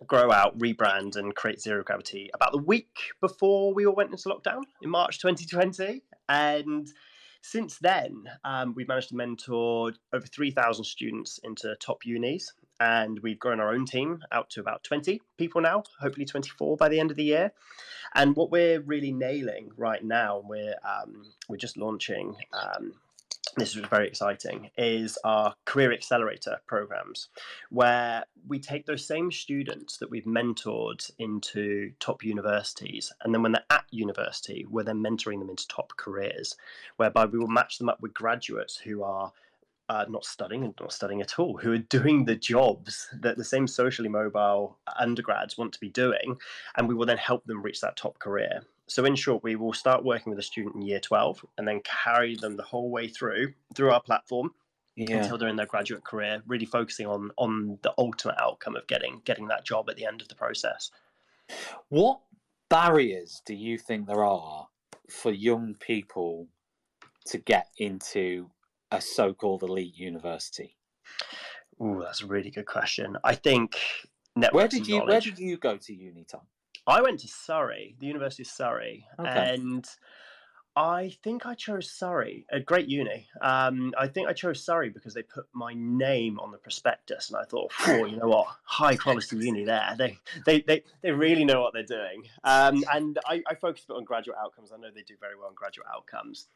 grow 0.05 0.31
out, 0.31 0.57
rebrand, 0.59 1.15
and 1.15 1.35
create 1.35 1.61
Zero 1.61 1.83
Gravity 1.83 2.29
about 2.33 2.51
the 2.51 2.59
week 2.59 2.97
before 3.21 3.73
we 3.73 3.85
all 3.85 3.95
went 3.95 4.11
into 4.11 4.29
lockdown 4.29 4.63
in 4.81 4.89
March 4.89 5.19
2020. 5.19 6.03
And 6.29 6.87
since 7.41 7.77
then, 7.79 8.25
um, 8.43 8.73
we've 8.75 8.87
managed 8.87 9.09
to 9.09 9.15
mentor 9.15 9.93
over 10.13 10.25
3,000 10.25 10.83
students 10.83 11.39
into 11.43 11.75
top 11.79 12.05
unis. 12.05 12.53
And 12.79 13.19
we've 13.19 13.39
grown 13.39 13.59
our 13.59 13.73
own 13.73 13.85
team 13.85 14.19
out 14.31 14.51
to 14.51 14.59
about 14.59 14.83
20 14.83 15.19
people 15.37 15.61
now, 15.61 15.83
hopefully 15.99 16.25
24 16.25 16.77
by 16.77 16.89
the 16.89 16.99
end 16.99 17.09
of 17.09 17.17
the 17.17 17.23
year. 17.23 17.51
And 18.13 18.35
what 18.35 18.51
we're 18.51 18.81
really 18.81 19.11
nailing 19.11 19.71
right 19.77 20.03
now, 20.03 20.43
we're 20.45 20.75
um, 20.85 21.23
we're 21.49 21.57
just 21.57 21.75
launching. 21.75 22.35
Um, 22.53 22.93
this 23.57 23.75
is 23.75 23.83
very 23.85 24.07
exciting. 24.07 24.69
Is 24.77 25.17
our 25.23 25.55
career 25.65 25.91
accelerator 25.91 26.59
programs, 26.67 27.29
where 27.69 28.23
we 28.47 28.59
take 28.59 28.85
those 28.85 29.05
same 29.05 29.31
students 29.31 29.97
that 29.97 30.09
we've 30.09 30.25
mentored 30.25 31.09
into 31.17 31.91
top 31.99 32.23
universities, 32.23 33.11
and 33.21 33.33
then 33.33 33.41
when 33.41 33.51
they're 33.51 33.63
at 33.69 33.85
university, 33.89 34.65
we're 34.69 34.83
then 34.83 35.03
mentoring 35.03 35.39
them 35.39 35.49
into 35.49 35.67
top 35.67 35.91
careers, 35.97 36.55
whereby 36.97 37.25
we 37.25 37.39
will 37.39 37.47
match 37.47 37.79
them 37.79 37.89
up 37.89 37.99
with 38.01 38.13
graduates 38.13 38.77
who 38.77 39.03
are 39.03 39.31
uh, 39.89 40.05
not 40.09 40.25
studying 40.25 40.63
and 40.63 40.73
not 40.79 40.93
studying 40.93 41.21
at 41.21 41.39
all, 41.39 41.57
who 41.57 41.71
are 41.71 41.77
doing 41.77 42.25
the 42.25 42.35
jobs 42.35 43.07
that 43.21 43.37
the 43.37 43.43
same 43.43 43.67
socially 43.67 44.09
mobile 44.09 44.77
undergrads 44.99 45.57
want 45.57 45.73
to 45.73 45.79
be 45.79 45.89
doing, 45.89 46.37
and 46.77 46.87
we 46.87 46.93
will 46.93 47.05
then 47.05 47.17
help 47.17 47.43
them 47.45 47.61
reach 47.61 47.81
that 47.81 47.97
top 47.97 48.19
career. 48.19 48.61
So, 48.87 49.03
in 49.05 49.15
short, 49.15 49.43
we 49.43 49.55
will 49.55 49.73
start 49.73 50.03
working 50.05 50.29
with 50.29 50.39
a 50.39 50.43
student 50.43 50.75
in 50.75 50.81
year 50.81 50.99
12 50.99 51.45
and 51.57 51.67
then 51.67 51.81
carry 51.81 52.35
them 52.35 52.55
the 52.55 52.63
whole 52.63 52.89
way 52.89 53.07
through 53.07 53.53
through 53.75 53.91
our 53.91 54.01
platform 54.01 54.53
Yeah. 54.95 55.17
until 55.17 55.37
they're 55.37 55.49
in 55.49 55.57
their 55.57 55.65
graduate 55.65 56.03
career, 56.05 56.41
really 56.47 56.65
focusing 56.65 57.05
on 57.07 57.31
on 57.37 57.79
the 57.81 57.93
ultimate 57.97 58.35
outcome 58.39 58.75
of 58.75 58.87
getting 58.87 59.21
getting 59.25 59.47
that 59.49 59.65
job 59.65 59.89
at 59.89 59.97
the 59.97 60.05
end 60.05 60.21
of 60.21 60.29
the 60.29 60.35
process. 60.35 60.89
What 61.89 62.21
barriers 62.69 63.41
do 63.45 63.53
you 63.55 63.77
think 63.77 64.07
there 64.07 64.23
are 64.25 64.67
for 65.09 65.31
young 65.31 65.75
people 65.75 66.47
to 67.25 67.37
get 67.37 67.69
into 67.77 68.49
a 68.91 69.01
so-called 69.01 69.63
elite 69.63 69.95
university? 69.95 70.77
Ooh, 71.81 71.99
that's 72.01 72.21
a 72.21 72.25
really 72.25 72.49
good 72.51 72.65
question. 72.65 73.17
I 73.23 73.35
think 73.35 73.77
Where 74.51 74.67
did 74.67 74.87
you 74.87 75.01
Where 75.03 75.19
did 75.19 75.37
you 75.39 75.57
go 75.57 75.77
to 75.77 75.93
uni, 75.93 76.25
Tom? 76.29 76.41
I 76.87 77.01
went 77.01 77.19
to 77.19 77.27
Surrey, 77.27 77.95
the 77.99 78.07
University 78.07 78.43
of 78.43 78.47
Surrey, 78.47 79.05
Okay. 79.19 79.53
and 79.53 79.87
I 80.75 81.09
think 81.23 81.45
I 81.47 81.55
chose 81.55 81.89
Surrey, 81.89 82.45
a 82.51 82.59
great 82.59 82.87
uni. 82.87 83.27
Um, 83.41 83.95
I 83.97 84.07
think 84.07 84.29
I 84.29 84.33
chose 84.33 84.63
Surrey 84.63 84.89
because 84.89 85.15
they 85.15 85.23
put 85.23 85.47
my 85.51 85.73
name 85.75 86.39
on 86.39 86.51
the 86.51 86.59
prospectus, 86.59 87.29
and 87.29 87.37
I 87.37 87.43
thought, 87.45 87.71
oh, 87.87 88.05
you 88.05 88.15
know 88.17 88.27
what, 88.27 88.47
high 88.63 88.95
quality 88.95 89.37
uni 89.37 89.65
there. 89.65 89.95
They 89.97 90.17
they 90.45 90.61
they, 90.61 90.83
they 91.01 91.11
really 91.11 91.45
know 91.45 91.61
what 91.61 91.73
they're 91.73 91.83
doing. 91.83 92.23
Um, 92.43 92.83
and 92.93 93.17
I, 93.25 93.41
I 93.47 93.55
focused 93.55 93.85
a 93.85 93.87
bit 93.87 93.97
on 93.97 94.03
graduate 94.03 94.37
outcomes. 94.41 94.71
I 94.71 94.77
know 94.77 94.89
they 94.93 95.01
do 95.01 95.15
very 95.19 95.35
well 95.35 95.47
on 95.47 95.55
graduate 95.55 95.87
outcomes. 95.93 96.47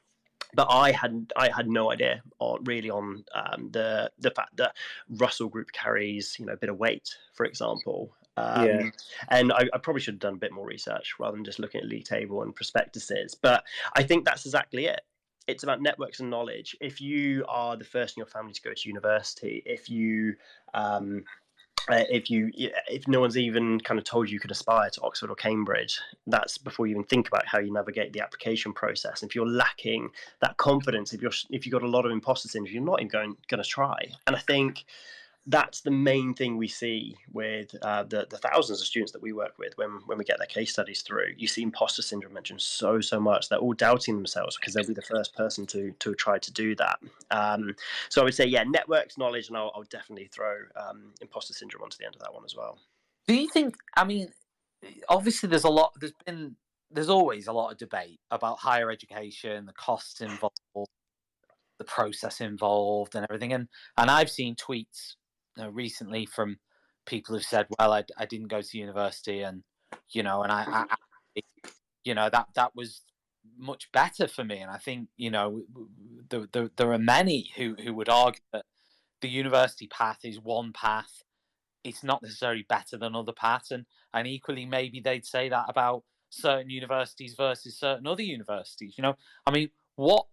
But 0.54 0.67
I 0.70 0.91
had 0.91 1.32
I 1.38 1.50
had 1.50 1.67
no 1.67 1.91
idea 1.91 2.22
on 2.39 2.63
really 2.65 2.89
on 2.89 3.24
um, 3.34 3.70
the 3.72 4.12
the 4.20 4.32
fact 4.32 4.58
that 4.58 4.76
Russell 5.10 5.48
Group 5.48 5.72
carries 5.72 6.36
you 6.38 6.46
know 6.46 6.54
a 6.54 6.58
bit 6.58 6.70
of 6.70 6.78
weight, 6.78 7.10
for 7.34 7.46
example. 7.46 8.13
Um, 8.38 8.65
Yeah. 8.65 8.89
and 9.30 9.52
I, 9.52 9.67
I 9.74 9.78
probably 9.78 10.02
should 10.02 10.15
have 10.15 10.20
done 10.20 10.36
a 10.36 10.38
bit 10.38 10.52
more 10.52 10.65
research 10.65 11.15
rather 11.20 11.36
than 11.36 11.46
just 11.46 11.60
looking 11.60 11.82
at 11.82 11.88
league 11.88 12.06
table 12.06 12.44
and 12.44 12.56
prospectuses. 12.56 13.36
But 13.36 13.63
I 13.96 14.04
think 14.04 14.26
that's 14.26 14.46
exactly 14.46 14.86
it. 14.86 15.02
It's 15.48 15.63
about 15.63 15.82
networks 15.82 16.20
and 16.20 16.30
knowledge. 16.30 16.76
If 16.80 17.02
you 17.02 17.44
are 17.48 17.76
the 17.76 17.84
first 17.84 18.15
in 18.15 18.22
your 18.22 18.28
family 18.28 18.54
to 18.54 18.62
go 18.62 18.74
to 18.74 18.89
university, 18.89 19.63
if 19.65 19.89
you 19.89 20.36
um, 20.74 21.24
uh, 21.89 22.04
if 22.10 22.30
you 22.30 22.52
if 22.54 23.08
no 23.08 23.20
one's 23.20 23.38
even 23.38 23.80
kind 23.80 23.98
of 24.00 24.04
told 24.04 24.30
you 24.30 24.36
you 24.36 24.39
could 24.39 24.52
aspire 24.52 24.89
to 24.89 25.02
Oxford 25.02 25.30
or 25.30 25.36
Cambridge, 25.36 26.00
that's 26.28 26.58
before 26.58 26.86
you 26.86 26.91
even 26.91 27.04
think 27.04 27.28
about 27.28 27.46
how 27.46 27.60
you 27.60 27.74
navigate 27.74 28.13
the 28.13 28.22
application 28.22 28.72
process. 28.72 29.24
If 29.24 29.34
you're 29.36 29.50
lacking 29.50 30.10
that 30.41 30.58
confidence, 30.58 31.12
if 31.13 31.22
you're 31.22 31.32
if 31.50 31.65
you've 31.65 31.74
got 31.74 31.84
a 31.84 31.88
lot 31.88 32.06
of 32.06 32.12
imposter 32.12 32.48
syndrome, 32.48 32.74
you're 32.74 32.84
not 32.84 33.00
even 33.00 33.10
going 33.10 33.36
going 33.50 33.63
to 33.63 33.67
try. 33.67 33.98
And 34.28 34.36
I 34.36 34.39
think 34.39 34.86
that's 35.47 35.82
the 35.82 35.91
main 35.91 36.34
thing 36.36 36.56
we 36.58 36.67
see 36.67 37.15
with 37.32 37.73
uh, 37.82 38.04
the 38.04 38.27
the 38.30 38.38
thousands 38.38 38.80
of 38.80 38.86
students 38.86 39.12
that 39.12 39.21
we 39.21 39.34
work 39.34 39.58
with 39.58 39.75
when 39.75 39.99
when 40.06 40.17
we 40.17 40.23
get 40.23 40.38
their 40.38 40.47
case 40.47 40.71
studies 40.71 41.01
through. 41.01 41.34
You 41.36 41.47
see 41.47 41.63
imposter 41.63 42.04
syndrome 42.04 42.34
mentioned 42.34 42.62
so 42.62 43.01
so 43.01 43.19
much. 43.19 43.49
They're 43.49 43.60
all 43.60 43.73
doubting 43.73 44.15
themselves 44.15 44.58
because 44.58 44.73
they'll 44.73 44.86
be 44.86 44.93
the 44.93 45.01
first 45.01 45.36
person 45.36 45.65
to 45.67 45.91
to 45.99 46.13
try 46.13 46.38
to 46.38 46.54
do 46.54 46.75
that. 46.75 46.99
Um, 47.32 47.75
so 48.10 48.21
I 48.21 48.25
would 48.25 48.36
say 48.36 48.45
yeah, 48.45 48.63
networks, 48.63 49.17
knowledge, 49.17 49.47
and 49.47 49.58
I'll, 49.58 49.71
I'll 49.75 49.84
definitely 49.84 50.30
throw 50.32 50.56
um, 50.75 51.13
imposter 51.21 51.54
syndrome 51.54 51.84
onto 51.84 51.97
the 51.97 52.06
end 52.06 52.15
of 52.15 52.21
that 52.21 52.34
one 52.34 52.45
as 52.45 52.56
well. 52.56 52.77
Do 53.27 53.34
you 53.34 53.49
think? 53.49 53.75
I 53.97 54.04
mean, 54.04 54.30
obviously, 55.10 55.49
there's 55.49 55.63
a 55.63 55.69
lot. 55.69 55.93
There's 55.99 56.13
been. 56.25 56.56
There's 56.93 57.10
always 57.10 57.47
a 57.47 57.54
lot 57.54 57.71
of 57.71 57.77
debate 57.77 58.19
about 58.32 58.60
higher 58.60 58.91
education, 58.91 59.65
the 59.65 59.71
costs 59.71 60.19
involved, 60.19 60.89
the 61.77 61.86
process 61.86 62.41
involved, 62.41 63.15
and 63.15 63.25
everything. 63.27 63.54
And 63.54 63.69
and 63.97 64.12
I've 64.12 64.30
seen 64.30 64.56
tweets 64.56 65.15
know, 65.58 65.70
recently 65.70 66.26
from 66.26 66.58
people 67.06 67.36
who've 67.36 67.44
said, 67.44 67.68
"Well, 67.78 67.94
I, 67.94 68.04
I 68.18 68.26
didn't 68.26 68.48
go 68.48 68.62
to 68.62 68.78
university, 68.78 69.42
and 69.42 69.64
you 70.10 70.24
know, 70.24 70.44
and 70.44 70.52
I, 70.52 70.64
I, 70.64 70.86
I 71.66 71.72
you 72.04 72.16
know, 72.16 72.30
that 72.30 72.48
that 72.56 72.76
was 72.76 73.02
much 73.58 73.92
better 73.92 74.28
for 74.28 74.44
me." 74.44 74.60
And 74.60 74.72
I 74.72 74.78
think 74.78 75.10
you 75.18 75.32
know, 75.32 75.64
there 76.30 76.48
there, 76.52 76.70
there 76.76 76.92
are 76.94 77.00
many 77.00 77.52
who 77.56 77.76
who 77.84 77.94
would 77.94 78.10
argue 78.10 78.42
that 78.54 78.66
the 79.22 79.30
university 79.30 79.88
path 79.88 80.20
is 80.24 80.40
one 80.40 80.74
path 80.74 81.24
it's 81.84 82.04
not 82.04 82.22
necessarily 82.22 82.66
better 82.68 82.98
than 82.98 83.16
other 83.16 83.32
paths 83.32 83.72
and 83.72 83.86
and 84.14 84.28
equally 84.28 84.66
maybe 84.66 85.00
they'd 85.00 85.26
say 85.26 85.50
that 85.50 85.66
about 85.68 86.04
certain 86.32 86.70
universities 86.70 87.36
versus 87.38 87.78
certain 87.78 88.08
other 88.08 88.24
universities. 88.24 88.96
You 88.98 89.04
know, 89.04 89.16
I 89.46 89.52
mean, 89.52 89.70
what 89.96 90.26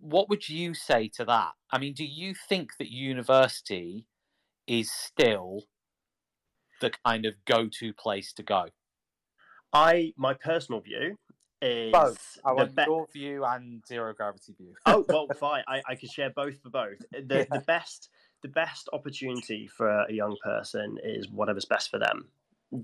what 0.00 0.28
would 0.28 0.48
you 0.48 0.74
say 0.74 1.08
to 1.14 1.24
that? 1.26 1.52
I 1.70 1.78
mean, 1.78 1.94
do 1.94 2.04
you 2.04 2.34
think 2.48 2.72
that 2.78 2.90
university 2.90 4.06
is 4.68 4.92
still 4.92 5.62
the 6.80 6.92
kind 7.04 7.26
of 7.26 7.34
go-to 7.46 7.92
place 7.92 8.32
to 8.34 8.42
go? 8.44 8.66
I 9.72 10.12
my 10.16 10.34
personal 10.34 10.80
view 10.80 11.16
is 11.60 11.92
both. 11.92 12.38
I 12.44 12.52
want 12.52 12.76
be- 12.76 12.84
your 12.86 13.06
view 13.12 13.44
and 13.44 13.84
zero 13.86 14.14
gravity 14.14 14.54
view. 14.56 14.74
oh 14.86 15.04
well, 15.08 15.28
fine. 15.40 15.64
I, 15.66 15.82
I 15.88 15.94
can 15.96 16.08
share 16.08 16.30
both 16.30 16.60
for 16.62 16.70
both. 16.70 16.98
The 17.10 17.24
Yeah. 17.38 17.44
the 17.50 17.64
best 17.66 18.10
the 18.42 18.48
best 18.48 18.88
opportunity 18.92 19.66
for 19.66 19.88
a 19.88 20.12
young 20.12 20.36
person 20.44 20.98
is 21.02 21.28
whatever's 21.28 21.64
best 21.64 21.90
for 21.90 21.98
them. 21.98 22.28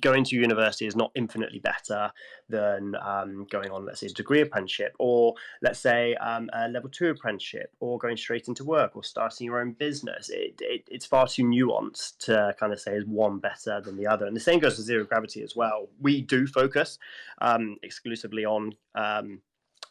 Going 0.01 0.25
to 0.25 0.37
university 0.37 0.87
is 0.87 0.97
not 0.97 1.11
infinitely 1.15 1.59
better 1.59 2.11
than 2.49 2.95
um, 2.97 3.47
going 3.51 3.71
on, 3.71 3.85
let's 3.85 4.01
say, 4.01 4.07
a 4.07 4.11
degree 4.11 4.41
apprenticeship, 4.41 4.97
or 4.99 5.35
let's 5.61 5.79
say 5.79 6.15
um, 6.15 6.49
a 6.55 6.69
level 6.69 6.89
two 6.89 7.09
apprenticeship, 7.09 7.71
or 7.81 7.99
going 7.99 8.17
straight 8.17 8.49
into 8.49 8.65
work, 8.65 8.97
or 8.97 9.05
starting 9.05 9.45
your 9.45 9.61
own 9.61 9.73
business. 9.73 10.31
It, 10.31 10.59
it, 10.61 10.85
it's 10.91 11.05
far 11.05 11.27
too 11.27 11.45
nuanced 11.45 12.19
to 12.21 12.55
kind 12.59 12.73
of 12.73 12.81
say 12.81 12.95
is 12.97 13.05
one 13.05 13.41
better 13.41 13.83
than 13.83 13.97
the 13.97 14.07
other. 14.07 14.27
And 14.27 14.35
the 14.35 14.41
same 14.41 14.59
goes 14.59 14.77
for 14.77 14.83
zero 14.83 15.05
gravity 15.05 15.43
as 15.43 15.55
well. 15.55 15.89
We 16.01 16.23
do 16.23 16.47
focus 16.47 16.99
um, 17.43 17.77
exclusively 17.83 18.47
on 18.47 18.75
um, 18.95 19.41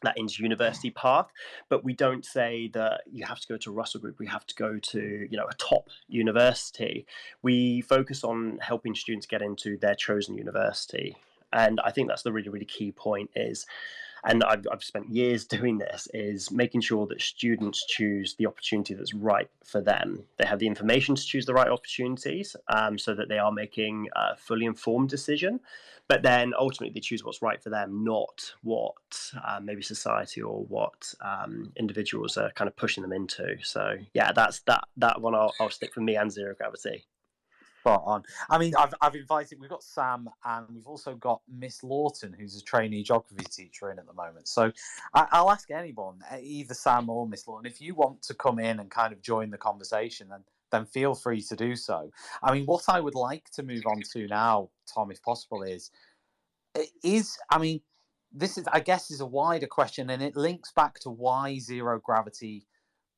that 0.03 0.17
into 0.17 0.43
university 0.43 0.91
path 0.91 1.31
but 1.69 1.83
we 1.83 1.93
don't 1.93 2.25
say 2.25 2.69
that 2.73 3.01
you 3.11 3.25
have 3.25 3.39
to 3.39 3.47
go 3.47 3.57
to 3.57 3.71
russell 3.71 3.99
group 3.99 4.19
we 4.19 4.27
have 4.27 4.45
to 4.45 4.55
go 4.55 4.77
to 4.79 5.27
you 5.29 5.37
know 5.37 5.47
a 5.47 5.53
top 5.55 5.89
university. 6.07 7.05
We 7.41 7.81
focus 7.81 8.23
on 8.23 8.59
helping 8.61 8.95
students 8.95 9.25
get 9.25 9.41
into 9.41 9.77
their 9.77 9.95
chosen 9.95 10.35
university 10.35 11.15
and 11.51 11.79
i 11.83 11.91
think 11.91 12.07
that's 12.07 12.23
the 12.23 12.31
really 12.31 12.49
really 12.49 12.65
key 12.65 12.91
point 12.91 13.29
is 13.35 13.65
and 14.25 14.43
I've, 14.43 14.65
I've 14.71 14.83
spent 14.83 15.09
years 15.09 15.45
doing 15.57 15.77
this 15.77 16.07
is 16.13 16.51
making 16.51 16.81
sure 16.81 17.05
that 17.07 17.21
students 17.21 17.85
choose 17.85 18.35
the 18.35 18.47
opportunity 18.47 18.93
that's 18.93 19.13
right 19.13 19.49
for 19.63 19.81
them. 19.81 20.23
They 20.37 20.45
have 20.45 20.59
the 20.59 20.67
information 20.67 21.15
to 21.15 21.25
choose 21.25 21.45
the 21.45 21.53
right 21.53 21.67
opportunities 21.67 22.55
um, 22.67 22.97
so 22.97 23.13
that 23.15 23.29
they 23.29 23.37
are 23.37 23.51
making 23.51 24.07
a 24.15 24.35
fully 24.37 24.65
informed 24.65 25.09
decision 25.09 25.59
but 26.13 26.21
then 26.21 26.53
ultimately 26.59 26.93
they 26.93 26.99
choose 26.99 27.23
what's 27.23 27.41
right 27.41 27.63
for 27.63 27.71
them 27.71 28.03
not 28.03 28.53
what 28.61 28.93
uh, 29.47 29.59
maybe 29.59 29.81
society 29.81 30.43
or 30.43 30.63
what 30.65 31.11
um, 31.21 31.73
individuals 31.75 32.37
are 32.37 32.51
kind 32.51 32.67
of 32.67 32.75
pushing 32.75 33.01
them 33.01 33.11
into 33.11 33.57
so 33.63 33.95
yeah 34.13 34.31
that's 34.31 34.59
that 34.67 34.83
that 34.95 35.19
one 35.19 35.33
i'll, 35.33 35.55
I'll 35.59 35.71
stick 35.71 35.91
for 35.91 36.01
me 36.01 36.15
and 36.15 36.31
zero 36.31 36.53
gravity 36.55 37.07
Spot 37.79 38.03
on. 38.05 38.23
I 38.49 38.57
mean, 38.59 38.73
I've 38.79 38.93
I've 39.01 39.13
invited. 39.13 39.59
We've 39.59 39.69
got 39.69 39.83
Sam, 39.83 40.29
and 40.45 40.65
we've 40.73 40.87
also 40.87 41.15
got 41.15 41.41
Miss 41.53 41.83
Lawton, 41.83 42.31
who's 42.31 42.55
a 42.55 42.63
trainee 42.63 43.03
geography 43.03 43.43
teacher 43.43 43.91
in 43.91 43.99
at 43.99 44.07
the 44.07 44.13
moment. 44.13 44.47
So 44.47 44.71
I, 45.13 45.27
I'll 45.33 45.51
ask 45.51 45.69
anyone, 45.69 46.19
either 46.41 46.73
Sam 46.75 47.09
or 47.09 47.27
Miss 47.27 47.45
Lawton, 47.45 47.69
if 47.69 47.81
you 47.81 47.93
want 47.93 48.21
to 48.21 48.35
come 48.35 48.57
in 48.57 48.79
and 48.79 48.89
kind 48.89 49.11
of 49.11 49.21
join 49.21 49.49
the 49.49 49.57
conversation, 49.57 50.29
then 50.29 50.45
then 50.73 50.85
feel 50.85 51.15
free 51.15 51.41
to 51.43 51.55
do 51.55 51.75
so. 51.75 52.11
I 52.41 52.53
mean, 52.53 52.65
what 52.65 52.83
I 52.89 52.99
would 52.99 53.15
like 53.15 53.49
to 53.51 53.63
move 53.63 53.83
on 53.85 54.01
to 54.13 54.27
now, 54.27 54.69
Tom, 54.93 55.11
if 55.11 55.21
possible, 55.21 55.63
is 55.63 55.91
is 57.03 57.37
I 57.49 57.57
mean, 57.59 57.81
this 58.31 58.57
is 58.57 58.65
I 58.71 58.79
guess 58.79 59.11
is 59.11 59.21
a 59.21 59.25
wider 59.25 59.67
question, 59.67 60.09
and 60.09 60.21
it 60.21 60.35
links 60.35 60.71
back 60.71 60.99
to 61.01 61.09
why 61.09 61.59
zero 61.59 62.01
gravity 62.03 62.65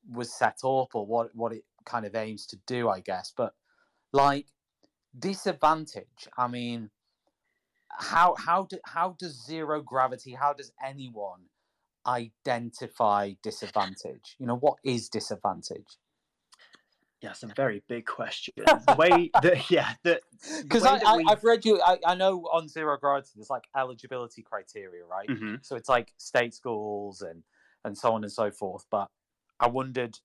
was 0.08 0.32
set 0.32 0.58
up 0.64 0.94
or 0.94 1.04
what 1.06 1.34
what 1.34 1.52
it 1.52 1.64
kind 1.84 2.06
of 2.06 2.14
aims 2.14 2.46
to 2.46 2.58
do, 2.66 2.88
I 2.88 3.00
guess. 3.00 3.32
But 3.36 3.54
like 4.12 4.46
disadvantage 5.18 6.28
i 6.36 6.46
mean 6.46 6.90
how 7.88 8.34
how 8.36 8.64
do, 8.64 8.78
how 8.84 9.16
does 9.18 9.44
zero 9.46 9.80
gravity 9.80 10.32
how 10.32 10.52
does 10.52 10.72
anyone 10.84 11.40
identify 12.06 13.32
disadvantage 13.42 14.36
you 14.38 14.46
know 14.46 14.56
what 14.56 14.78
is 14.84 15.08
disadvantage 15.08 15.98
yeah 17.26 17.50
a 17.50 17.54
very 17.54 17.82
big 17.88 18.06
question 18.06 18.54
the 18.64 18.96
way 18.98 19.30
that 19.42 19.70
yeah 19.70 19.94
because 20.02 20.84
I, 20.84 20.98
that 20.98 21.06
I 21.06 21.16
we- 21.16 21.24
i've 21.28 21.44
read 21.44 21.64
you 21.64 21.80
I, 21.84 21.98
I 22.06 22.14
know 22.14 22.42
on 22.52 22.68
zero 22.68 22.96
gravity 22.98 23.30
there's 23.36 23.50
like 23.50 23.64
eligibility 23.76 24.42
criteria 24.42 25.04
right? 25.04 25.28
Mhm. 25.28 25.58
so 25.64 25.76
it's 25.76 25.88
like 25.88 26.12
state 26.18 26.54
schools 26.54 27.22
and 27.22 27.42
and 27.84 27.96
so 27.96 28.12
on 28.12 28.24
and 28.24 28.32
so 28.32 28.50
forth 28.50 28.84
but 28.90 29.08
i 29.60 29.66
wondered 29.66 30.18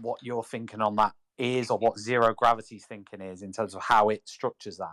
what 0.00 0.18
you're 0.22 0.44
thinking 0.44 0.80
on 0.80 0.96
that 0.96 1.12
is 1.38 1.70
or 1.70 1.78
what 1.78 1.98
zero 1.98 2.34
gravity's 2.34 2.84
thinking 2.86 3.20
is 3.20 3.42
in 3.42 3.52
terms 3.52 3.74
of 3.74 3.82
how 3.82 4.08
it 4.08 4.22
structures 4.28 4.76
that 4.78 4.92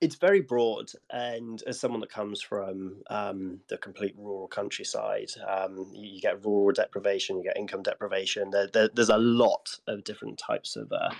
it's 0.00 0.16
very 0.16 0.40
broad 0.40 0.90
and 1.10 1.62
as 1.66 1.78
someone 1.78 2.00
that 2.00 2.10
comes 2.10 2.40
from 2.40 3.02
um, 3.10 3.60
the 3.68 3.76
complete 3.76 4.14
rural 4.16 4.48
countryside 4.48 5.30
um, 5.46 5.90
you, 5.92 6.14
you 6.14 6.20
get 6.20 6.44
rural 6.44 6.72
deprivation 6.72 7.36
you 7.36 7.44
get 7.44 7.56
income 7.56 7.82
deprivation. 7.82 8.50
There, 8.50 8.66
there, 8.66 8.88
there's 8.92 9.10
a 9.10 9.18
lot 9.18 9.78
of 9.86 10.04
different 10.04 10.38
types 10.38 10.76
of, 10.76 10.92
uh, 10.92 11.10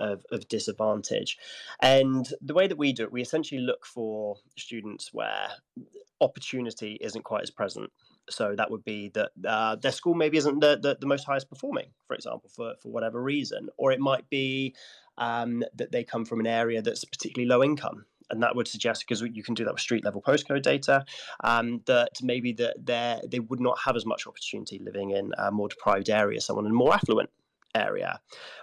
of 0.00 0.24
of 0.30 0.48
disadvantage. 0.48 1.38
And 1.80 2.28
the 2.40 2.54
way 2.54 2.66
that 2.66 2.78
we 2.78 2.92
do 2.92 3.04
it 3.04 3.12
we 3.12 3.22
essentially 3.22 3.60
look 3.60 3.86
for 3.86 4.36
students 4.56 5.12
where 5.12 5.48
opportunity 6.20 6.98
isn't 7.00 7.24
quite 7.24 7.42
as 7.42 7.50
present. 7.50 7.90
So 8.30 8.54
that 8.56 8.70
would 8.70 8.84
be 8.84 9.10
that 9.14 9.32
uh, 9.46 9.76
their 9.76 9.90
school 9.90 10.14
maybe 10.14 10.36
isn't 10.38 10.60
the, 10.60 10.78
the, 10.80 10.96
the 11.00 11.06
most 11.06 11.24
highest 11.24 11.48
performing 11.48 11.88
for 12.06 12.14
example 12.14 12.50
for, 12.54 12.74
for 12.80 12.90
whatever 12.90 13.22
reason. 13.22 13.68
Or 13.76 13.92
it 13.92 14.00
might 14.00 14.28
be 14.30 14.74
um, 15.18 15.62
that 15.74 15.92
they 15.92 16.04
come 16.04 16.24
from 16.24 16.40
an 16.40 16.46
area 16.46 16.80
that's 16.80 17.04
particularly 17.04 17.48
low 17.48 17.62
income 17.62 18.06
and 18.32 18.42
that 18.42 18.56
would 18.56 18.66
suggest 18.66 19.04
because 19.06 19.20
you 19.20 19.42
can 19.42 19.54
do 19.54 19.64
that 19.64 19.72
with 19.72 19.80
street 19.80 20.04
level 20.04 20.22
postcode 20.22 20.62
data 20.62 21.04
um, 21.44 21.80
that 21.86 22.10
maybe 22.22 22.52
that 22.52 23.22
they 23.30 23.38
would 23.38 23.60
not 23.60 23.78
have 23.84 23.94
as 23.94 24.04
much 24.04 24.26
opportunity 24.26 24.80
living 24.82 25.10
in 25.10 25.32
a 25.38 25.52
more 25.52 25.68
deprived 25.68 26.10
area 26.10 26.40
someone 26.40 26.66
in 26.66 26.72
a 26.72 26.74
more 26.74 26.94
affluent 26.94 27.30
area 27.74 28.20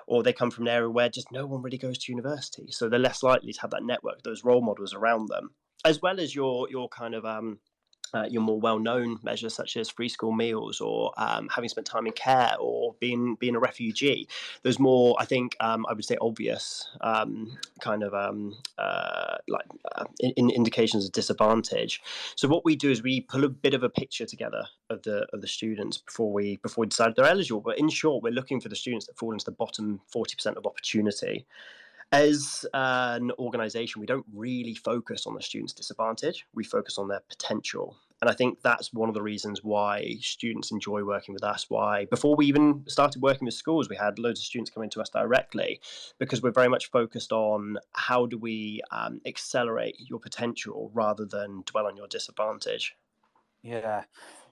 or 0.08 0.22
they 0.22 0.34
come 0.34 0.52
from 0.52 0.68
an 0.68 0.74
area 0.74 0.90
where 0.90 1.10
just 1.10 1.32
no 1.32 1.46
one 1.46 1.62
really 1.62 1.78
goes 1.78 1.98
to 1.98 2.12
university. 2.12 2.68
So 2.70 2.90
they're 2.90 3.00
less 3.00 3.24
likely 3.24 3.54
to 3.54 3.62
have 3.62 3.72
that 3.72 3.84
network 3.84 4.22
those 4.24 4.44
role 4.44 4.62
models 4.62 4.94
around 4.94 5.30
them 5.30 5.52
as 5.86 6.02
well 6.02 6.20
as 6.20 6.36
your 6.36 6.70
your 6.70 6.90
kind 6.90 7.16
of 7.16 7.26
um, 7.26 7.60
uh, 8.14 8.26
your 8.30 8.42
more 8.42 8.60
well-known 8.60 9.20
measures 9.24 9.54
such 9.54 9.78
as 9.78 9.90
free 9.90 10.10
school 10.10 10.32
meals 10.32 10.82
or 10.82 11.12
um, 11.18 11.50
having 11.50 11.70
spent 11.70 11.86
time 11.88 12.06
in 12.08 12.14
care 12.14 12.56
or 12.60 12.96
being 13.00 13.36
being 13.36 13.56
a 13.56 13.60
refugee. 13.60 14.28
There's 14.64 14.80
more 14.80 15.16
i 15.20 15.26
think 15.26 15.56
um, 15.60 15.86
i 15.90 15.94
would 15.94 16.06
say 16.06 16.18
obvious 16.22 16.90
um, 17.02 17.58
kind 17.80 18.04
of 18.04 18.14
um, 18.14 18.56
uh, 18.78 19.38
like 19.48 19.66
uh, 19.96 20.06
in, 20.20 20.32
in 20.38 20.50
indications 20.50 21.06
of 21.06 21.12
disadvantage. 21.12 22.02
So 22.36 22.48
what 22.48 22.66
we 22.66 22.76
do 22.76 22.90
is 22.90 23.02
we 23.04 23.22
pull 23.22 23.44
a 23.44 23.50
bit 23.50 23.74
of 23.74 23.84
a 23.84 23.90
picture 23.90 24.26
together 24.26 24.64
of 24.90 25.04
the 25.04 25.28
of 25.34 25.42
the 25.42 25.48
students 25.48 25.98
before 25.98 26.32
we 26.32 26.58
before 26.58 26.84
we 26.84 26.88
decide 26.88 27.16
they're 27.16 27.26
eligible. 27.26 27.62
But 27.62 27.80
in 27.80 27.90
short 27.90 28.24
we're 28.24 28.34
looking 28.34 28.60
for 28.60 28.70
the 28.70 28.76
students 28.76 29.06
that 29.08 29.18
fall 29.18 29.34
into 29.34 29.46
the 29.46 29.52
bottom 29.52 30.02
40% 30.14 30.56
of 30.58 30.66
opportunity 30.66 31.46
as 32.12 32.66
an 32.74 33.32
organization, 33.38 34.00
we 34.00 34.08
don't 34.08 34.26
really 34.34 34.74
focus 34.74 35.28
on 35.28 35.36
the 35.36 35.42
student's 35.42 35.74
disadvantage. 35.74 36.46
We 36.54 36.64
focus 36.64 36.98
on 36.98 37.08
their 37.08 37.22
potential. 37.30 37.98
And 38.22 38.30
I 38.30 38.34
think 38.34 38.62
that's 38.62 38.92
one 38.92 39.08
of 39.08 39.16
the 39.16 39.22
reasons 39.22 39.64
why 39.64 40.18
students 40.20 40.72
enjoy 40.72 41.04
working 41.04 41.34
with 41.34 41.44
us. 41.44 41.68
Why, 41.70 42.06
before 42.06 42.36
we 42.36 42.48
even 42.48 42.84
started 42.88 43.22
working 43.22 43.46
with 43.46 43.54
schools, 43.54 43.88
we 43.88 43.96
had 43.96 44.20
loads 44.20 44.42
of 44.42 44.46
students 44.46 44.72
coming 44.72 44.90
to 44.90 45.02
us 45.02 45.10
directly 45.10 45.80
because 46.18 46.42
we're 46.42 46.52
very 46.52 46.68
much 46.68 46.92
focused 46.92 47.32
on 47.32 47.78
how 47.94 48.26
do 48.26 48.38
we 48.38 48.82
um, 48.92 49.22
accelerate 49.26 49.96
your 50.00 50.20
potential 50.20 50.92
rather 50.94 51.26
than 51.26 51.64
dwell 51.66 51.86
on 51.86 51.96
your 51.96 52.08
disadvantage. 52.08 52.96
Yeah, 53.62 54.04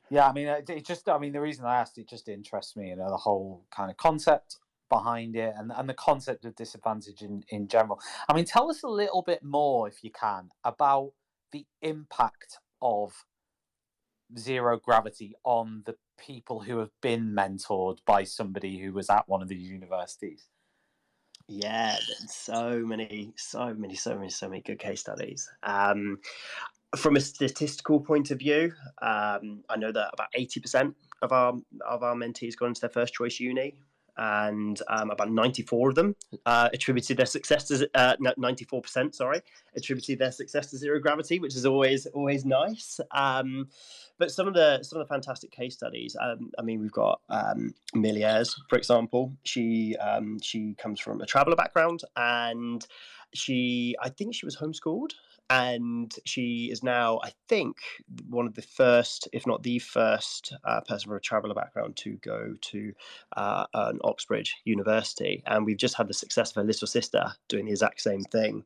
yeah. 0.10 0.30
I 0.30 0.34
mean, 0.34 0.48
it, 0.48 0.70
it 0.70 0.86
just. 0.86 1.10
I 1.10 1.18
mean, 1.18 1.34
the 1.34 1.42
reason 1.42 1.66
I 1.66 1.78
asked 1.78 1.98
it 1.98 2.08
just 2.08 2.30
interests 2.30 2.76
me. 2.76 2.90
You 2.90 2.96
know, 2.96 3.10
the 3.10 3.18
whole 3.18 3.66
kind 3.72 3.90
of 3.90 3.98
concept 3.98 4.58
behind 4.90 5.36
it 5.36 5.54
and 5.58 5.72
and 5.76 5.90
the 5.90 5.94
concept 5.94 6.46
of 6.46 6.56
disadvantage 6.56 7.22
in 7.22 7.44
in 7.50 7.68
general. 7.68 8.00
I 8.28 8.34
mean, 8.34 8.46
tell 8.46 8.70
us 8.70 8.84
a 8.84 8.88
little 8.88 9.22
bit 9.22 9.44
more, 9.44 9.88
if 9.88 10.04
you 10.04 10.12
can, 10.12 10.50
about 10.64 11.12
the 11.52 11.66
impact 11.82 12.60
of 12.82 13.14
zero 14.38 14.78
gravity 14.78 15.34
on 15.44 15.84
the 15.86 15.96
people 16.18 16.62
who 16.62 16.80
have 16.80 16.92
been 17.02 17.34
mentored 17.34 18.00
by 18.06 18.24
somebody 18.24 18.80
who 18.80 18.92
was 18.92 19.10
at 19.10 19.28
one 19.28 19.42
of 19.42 19.48
the 19.48 19.56
universities. 19.56 20.48
Yeah, 21.48 21.96
so 22.28 22.84
many, 22.86 23.32
so 23.38 23.74
many, 23.74 23.96
so 23.96 24.16
many, 24.16 24.30
so 24.30 24.50
many 24.50 24.62
good 24.62 24.80
case 24.80 25.00
studies. 25.00 25.50
Um, 25.64 26.20
from 26.98 27.16
a 27.16 27.22
statistical 27.22 28.02
point 28.02 28.32
of 28.32 28.40
view, 28.40 28.74
um, 29.02 29.64
I 29.70 29.78
know 29.78 29.92
that 29.92 30.10
about 30.14 30.28
eighty 30.34 30.60
percent 30.60 30.96
of 31.22 31.32
our 31.32 31.54
of 31.88 32.04
our 32.04 32.16
mentees 32.16 32.58
got 32.58 32.68
into 32.68 32.82
their 32.82 32.90
first 32.90 33.14
choice 33.14 33.40
uni, 33.40 33.76
and 34.18 34.82
um, 34.90 35.12
about 35.12 35.32
ninety 35.32 35.64
four 35.64 35.90
of 35.90 35.96
them 35.96 36.16
uh, 36.46 36.70
attributed 36.74 37.18
their 37.18 37.26
success 37.26 37.68
to 37.68 37.90
uh, 37.96 38.16
ninety 38.38 38.66
four 38.66 38.82
percent. 38.82 39.16
Sorry, 39.16 39.42
attributed 39.76 40.20
their 40.20 40.32
success 40.32 40.70
to 40.72 40.78
zero 40.78 41.00
gravity, 41.00 41.40
which 41.40 41.56
is 41.56 41.66
always 41.66 42.06
always 42.08 42.46
nice. 42.46 43.00
Um, 43.12 43.70
but 44.18 44.32
some 44.32 44.48
of 44.48 44.54
the 44.54 44.82
some 44.84 45.00
of 45.00 45.08
the 45.08 45.14
fantastic 45.14 45.52
case 45.52 45.76
studies. 45.76 46.16
Um, 46.20 46.52
I 46.58 46.62
mean, 46.64 46.82
we've 46.82 46.92
got 46.92 47.22
um, 47.30 47.74
Miliers, 47.96 48.56
for 48.70 48.78
example. 48.78 49.34
She 49.44 49.96
um, 49.98 50.40
she 50.42 50.74
comes 50.76 51.00
from 51.00 51.22
a 51.22 51.26
traveller 51.26 51.56
background, 51.56 52.02
and 52.16 52.86
she 53.34 53.96
I 54.02 54.10
think 54.10 54.34
she 54.34 54.46
was 54.46 54.58
homeschooled, 54.58 55.12
and 55.50 56.14
she 56.26 56.70
is 56.72 56.84
now, 56.84 57.20
I 57.24 57.32
think, 57.48 57.78
one 58.30 58.48
of 58.48 58.56
the 58.56 58.62
first, 58.62 59.30
if 59.32 59.48
not 59.48 59.64
the 59.64 59.80
first, 59.80 60.54
uh, 60.64 60.82
person 60.82 61.10
from 61.10 61.18
a 61.18 61.22
traveller 61.22 61.54
background 61.54 61.96
to 61.98 62.18
go 62.18 62.56
to 62.60 62.94
uh, 63.36 63.66
an 63.74 64.00
Oxbridge 64.04 64.56
University. 64.66 65.44
And 65.46 65.66
we've 65.66 65.78
just 65.78 65.96
had 65.96 66.08
the 66.08 66.14
success 66.14 66.50
of 66.50 66.56
her 66.56 66.64
little 66.64 66.88
sister 66.88 67.32
doing 67.48 67.66
the 67.66 67.72
exact 67.72 68.02
same 68.02 68.24
thing. 68.24 68.66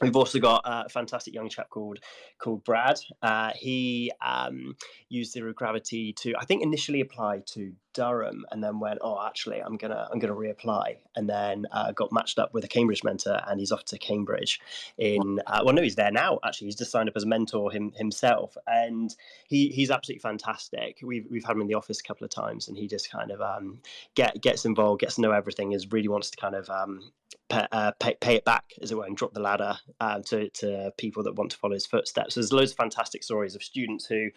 We've 0.00 0.16
also 0.16 0.40
got 0.40 0.62
a 0.64 0.88
fantastic 0.88 1.34
young 1.34 1.48
chap 1.48 1.70
called 1.70 2.00
called 2.38 2.64
Brad. 2.64 2.98
Uh, 3.22 3.52
he 3.54 4.10
um, 4.24 4.76
used 5.08 5.32
zero 5.32 5.52
gravity 5.52 6.12
to, 6.14 6.34
I 6.36 6.44
think, 6.44 6.62
initially 6.62 7.00
apply 7.00 7.42
to 7.46 7.72
Durham, 7.94 8.44
and 8.50 8.62
then 8.62 8.80
went, 8.80 8.98
"Oh, 9.00 9.24
actually, 9.26 9.60
I'm 9.60 9.76
gonna 9.76 10.08
I'm 10.12 10.18
gonna 10.18 10.34
reapply." 10.34 10.96
And 11.16 11.28
then 11.28 11.66
uh, 11.72 11.92
got 11.92 12.12
matched 12.12 12.38
up 12.38 12.52
with 12.52 12.64
a 12.64 12.68
Cambridge 12.68 13.02
mentor, 13.02 13.40
and 13.46 13.58
he's 13.58 13.72
off 13.72 13.84
to 13.86 13.98
Cambridge. 13.98 14.60
In 14.98 15.40
uh, 15.46 15.62
well, 15.64 15.74
no, 15.74 15.82
he's 15.82 15.96
there 15.96 16.12
now. 16.12 16.38
Actually, 16.44 16.66
he's 16.66 16.76
just 16.76 16.90
signed 16.90 17.08
up 17.08 17.16
as 17.16 17.22
a 17.22 17.26
mentor 17.26 17.72
him, 17.72 17.92
himself, 17.96 18.56
and 18.66 19.14
he 19.48 19.68
he's 19.68 19.90
absolutely 19.90 20.20
fantastic. 20.20 20.98
We've 21.02 21.26
we've 21.30 21.44
had 21.44 21.56
him 21.56 21.62
in 21.62 21.68
the 21.68 21.74
office 21.74 22.00
a 22.00 22.04
couple 22.04 22.24
of 22.24 22.30
times, 22.30 22.68
and 22.68 22.76
he 22.76 22.86
just 22.86 23.10
kind 23.10 23.30
of 23.30 23.40
um, 23.40 23.80
get 24.14 24.40
gets 24.42 24.64
involved, 24.64 25.00
gets 25.00 25.14
to 25.14 25.22
know 25.22 25.32
everything, 25.32 25.72
is 25.72 25.90
really 25.92 26.08
wants 26.08 26.30
to 26.30 26.36
kind 26.36 26.54
of 26.54 26.68
um, 26.68 27.12
pay, 27.48 27.66
uh, 27.72 27.92
pay, 27.98 28.16
pay, 28.20 28.36
it 28.36 28.44
back, 28.44 28.72
as 28.80 28.90
it 28.90 28.96
were, 28.96 29.04
and 29.04 29.16
drop 29.16 29.34
the 29.34 29.40
ladder 29.40 29.78
uh, 30.00 30.20
to, 30.20 30.48
to 30.50 30.92
people 30.98 31.22
that 31.22 31.34
want 31.34 31.50
to 31.50 31.56
follow 31.56 31.74
his 31.74 31.86
footsteps. 31.86 32.34
There's 32.34 32.52
loads 32.52 32.72
of 32.72 32.76
fantastic 32.76 33.22
stories 33.22 33.54
of 33.54 33.62
students 33.62 34.06
who 34.06 34.30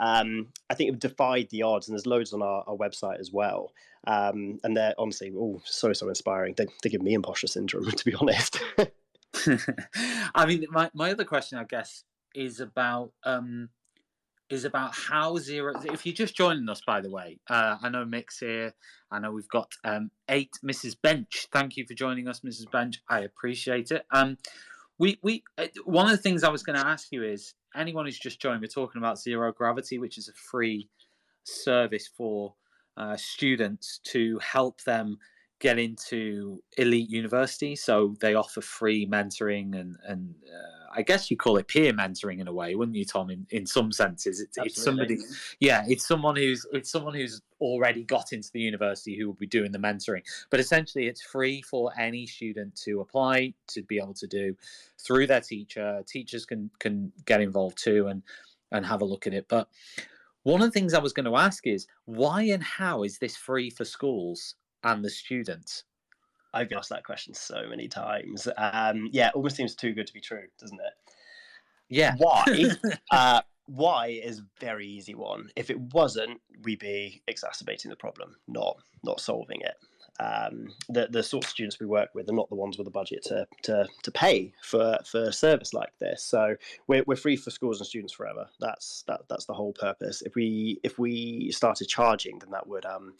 um, 0.00 0.48
I 0.70 0.74
think 0.74 0.90
it 0.92 0.98
defied 1.00 1.48
the 1.50 1.62
odds, 1.62 1.88
and 1.88 1.94
there's 1.94 2.06
loads 2.06 2.32
on 2.32 2.42
our, 2.42 2.64
our 2.66 2.76
website 2.76 3.18
as 3.18 3.32
well. 3.32 3.72
Um, 4.06 4.60
and 4.62 4.76
they're 4.76 4.94
honestly 4.98 5.32
all 5.32 5.60
so, 5.64 5.92
so 5.92 6.08
inspiring. 6.08 6.54
They, 6.56 6.66
they 6.82 6.90
give 6.90 7.02
me 7.02 7.14
imposter 7.14 7.46
syndrome, 7.46 7.90
to 7.90 8.04
be 8.04 8.14
honest. 8.14 8.60
I 10.34 10.46
mean, 10.46 10.66
my, 10.70 10.90
my 10.94 11.10
other 11.10 11.24
question, 11.24 11.58
I 11.58 11.64
guess, 11.64 12.04
is 12.34 12.60
about 12.60 13.12
um, 13.24 13.70
is 14.48 14.64
about 14.64 14.94
how 14.94 15.36
zero. 15.38 15.74
If 15.84 16.06
you're 16.06 16.14
just 16.14 16.36
joining 16.36 16.68
us, 16.68 16.80
by 16.86 17.00
the 17.00 17.10
way, 17.10 17.38
uh, 17.50 17.76
I 17.82 17.88
know 17.88 18.04
Mick's 18.04 18.38
here. 18.38 18.74
I 19.10 19.18
know 19.18 19.32
we've 19.32 19.48
got 19.48 19.72
um, 19.84 20.10
eight 20.28 20.52
Mrs. 20.64 20.96
Bench. 21.00 21.48
Thank 21.52 21.76
you 21.76 21.84
for 21.86 21.94
joining 21.94 22.28
us, 22.28 22.40
Mrs. 22.40 22.70
Bench. 22.70 23.02
I 23.08 23.20
appreciate 23.20 23.90
it. 23.90 24.04
Um, 24.12 24.38
we 24.98 25.18
we 25.22 25.42
uh, 25.58 25.66
one 25.84 26.06
of 26.06 26.12
the 26.12 26.22
things 26.22 26.44
I 26.44 26.50
was 26.50 26.62
going 26.62 26.78
to 26.78 26.86
ask 26.86 27.08
you 27.10 27.24
is 27.24 27.54
anyone 27.76 28.04
who's 28.04 28.18
just 28.18 28.40
joined. 28.40 28.60
We're 28.60 28.68
talking 28.68 29.00
about 29.00 29.18
zero 29.18 29.52
gravity, 29.52 29.98
which 29.98 30.18
is 30.18 30.28
a 30.28 30.32
free 30.32 30.88
service 31.44 32.08
for 32.08 32.54
uh, 32.96 33.16
students 33.16 34.00
to 34.04 34.38
help 34.38 34.82
them 34.84 35.18
get 35.58 35.78
into 35.78 36.62
elite 36.76 37.08
university. 37.08 37.76
So 37.76 38.14
they 38.20 38.34
offer 38.34 38.60
free 38.60 39.06
mentoring 39.06 39.78
and 39.78 39.96
and 40.06 40.34
uh, 40.46 40.76
I 40.96 41.02
guess 41.02 41.30
you 41.30 41.36
call 41.36 41.58
it 41.58 41.68
peer 41.68 41.92
mentoring 41.92 42.40
in 42.40 42.48
a 42.48 42.52
way, 42.52 42.74
wouldn't 42.74 42.96
you, 42.96 43.04
Tom? 43.04 43.30
In 43.30 43.46
in 43.50 43.66
some 43.66 43.92
senses, 43.92 44.40
it's, 44.40 44.56
it's 44.56 44.82
somebody, 44.82 45.18
yeah, 45.60 45.84
it's 45.86 46.06
someone 46.06 46.36
who's 46.36 46.66
it's 46.72 46.90
someone 46.90 47.14
who's 47.14 47.42
already 47.60 48.02
got 48.02 48.32
into 48.32 48.50
the 48.52 48.60
university 48.60 49.16
who 49.16 49.26
will 49.26 49.34
be 49.34 49.46
doing 49.46 49.72
the 49.72 49.78
mentoring. 49.78 50.22
But 50.50 50.60
essentially, 50.60 51.06
it's 51.06 51.22
free 51.22 51.62
for 51.62 51.92
any 51.98 52.26
student 52.26 52.74
to 52.84 53.00
apply 53.00 53.54
to 53.68 53.82
be 53.82 53.98
able 53.98 54.14
to 54.14 54.26
do 54.26 54.56
through 54.98 55.26
their 55.26 55.40
teacher. 55.40 56.02
Teachers 56.06 56.46
can 56.46 56.70
can 56.78 57.12
get 57.24 57.40
involved 57.40 57.78
too 57.82 58.08
and 58.08 58.22
and 58.72 58.84
have 58.84 59.02
a 59.02 59.06
look 59.06 59.26
at 59.26 59.34
it. 59.34 59.46
But 59.48 59.68
one 60.44 60.62
of 60.62 60.68
the 60.68 60.72
things 60.72 60.94
I 60.94 61.00
was 61.00 61.12
going 61.12 61.26
to 61.26 61.36
ask 61.36 61.66
is 61.66 61.86
why 62.04 62.42
and 62.42 62.62
how 62.62 63.02
is 63.02 63.18
this 63.18 63.36
free 63.36 63.68
for 63.68 63.84
schools 63.84 64.54
and 64.86 65.04
the 65.04 65.10
students? 65.10 65.84
I've 66.54 66.68
been 66.70 66.78
asked 66.78 66.90
that 66.90 67.04
question 67.04 67.34
so 67.34 67.66
many 67.68 67.88
times. 67.88 68.48
Um, 68.56 69.10
yeah, 69.12 69.30
almost 69.34 69.56
seems 69.56 69.74
too 69.74 69.92
good 69.92 70.06
to 70.06 70.14
be 70.14 70.20
true, 70.20 70.44
doesn't 70.58 70.80
it? 70.80 71.12
Yeah. 71.88 72.14
Why? 72.16 72.64
uh, 73.10 73.42
why 73.66 74.06
is 74.22 74.42
very 74.60 74.86
easy 74.86 75.14
one. 75.14 75.50
If 75.56 75.70
it 75.70 75.78
wasn't, 75.92 76.40
we'd 76.62 76.78
be 76.78 77.20
exacerbating 77.26 77.90
the 77.90 77.96
problem, 77.96 78.36
not 78.48 78.78
not 79.02 79.20
solving 79.20 79.60
it. 79.60 79.76
Um, 80.18 80.68
the 80.88 81.08
the 81.10 81.22
sort 81.22 81.44
of 81.44 81.50
students 81.50 81.78
we 81.78 81.86
work 81.86 82.10
with 82.14 82.28
are 82.28 82.34
not 82.34 82.48
the 82.48 82.54
ones 82.54 82.78
with 82.78 82.86
a 82.86 82.90
budget 82.92 83.22
to 83.24 83.46
to, 83.64 83.86
to 84.02 84.10
pay 84.10 84.52
for 84.62 84.98
for 85.04 85.24
a 85.24 85.32
service 85.32 85.74
like 85.74 85.92
this. 85.98 86.22
So 86.22 86.56
we're, 86.86 87.04
we're 87.06 87.16
free 87.16 87.36
for 87.36 87.50
schools 87.50 87.80
and 87.80 87.86
students 87.86 88.14
forever. 88.14 88.48
That's 88.60 89.04
that 89.08 89.22
that's 89.28 89.46
the 89.46 89.54
whole 89.54 89.72
purpose. 89.72 90.22
If 90.22 90.34
we 90.34 90.80
if 90.82 90.98
we 90.98 91.50
started 91.50 91.88
charging, 91.88 92.38
then 92.38 92.50
that 92.52 92.66
would 92.66 92.86
um, 92.86 93.14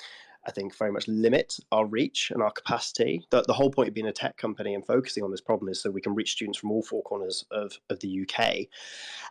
I 0.47 0.51
think, 0.51 0.77
very 0.77 0.93
much 0.93 1.09
limit 1.09 1.59
our 1.73 1.87
reach 1.87 2.31
and 2.31 2.43
our 2.43 2.51
capacity. 2.51 3.27
The, 3.31 3.43
the 3.43 3.53
whole 3.53 3.71
point 3.71 3.89
of 3.89 3.95
being 3.95 4.07
a 4.07 4.13
tech 4.13 4.37
company 4.37 4.75
and 4.75 4.87
focusing 4.87 5.25
on 5.25 5.31
this 5.31 5.41
problem 5.41 5.69
is 5.69 5.83
so 5.83 5.91
we 5.91 6.01
can 6.01 6.15
reach 6.15 6.33
students 6.33 6.59
from 6.59 6.71
all 6.71 6.83
four 6.83 7.03
corners 7.03 7.45
of, 7.51 7.73
of 7.91 8.01
the 8.01 8.23
UK. 8.23 8.67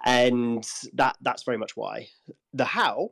And 0.03 0.67
that 0.93 1.17
that's 1.21 1.43
very 1.43 1.57
much 1.57 1.77
why. 1.77 2.07
The 2.53 2.65
how 2.65 3.11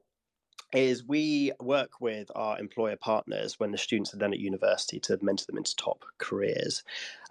is 0.73 1.03
we 1.03 1.51
work 1.61 2.01
with 2.01 2.31
our 2.35 2.59
employer 2.59 2.95
partners 2.95 3.59
when 3.59 3.71
the 3.71 3.77
students 3.77 4.13
are 4.13 4.17
then 4.17 4.33
at 4.33 4.39
university 4.39 4.99
to 5.01 5.17
mentor 5.21 5.45
them 5.47 5.57
into 5.57 5.75
top 5.75 6.05
careers. 6.17 6.83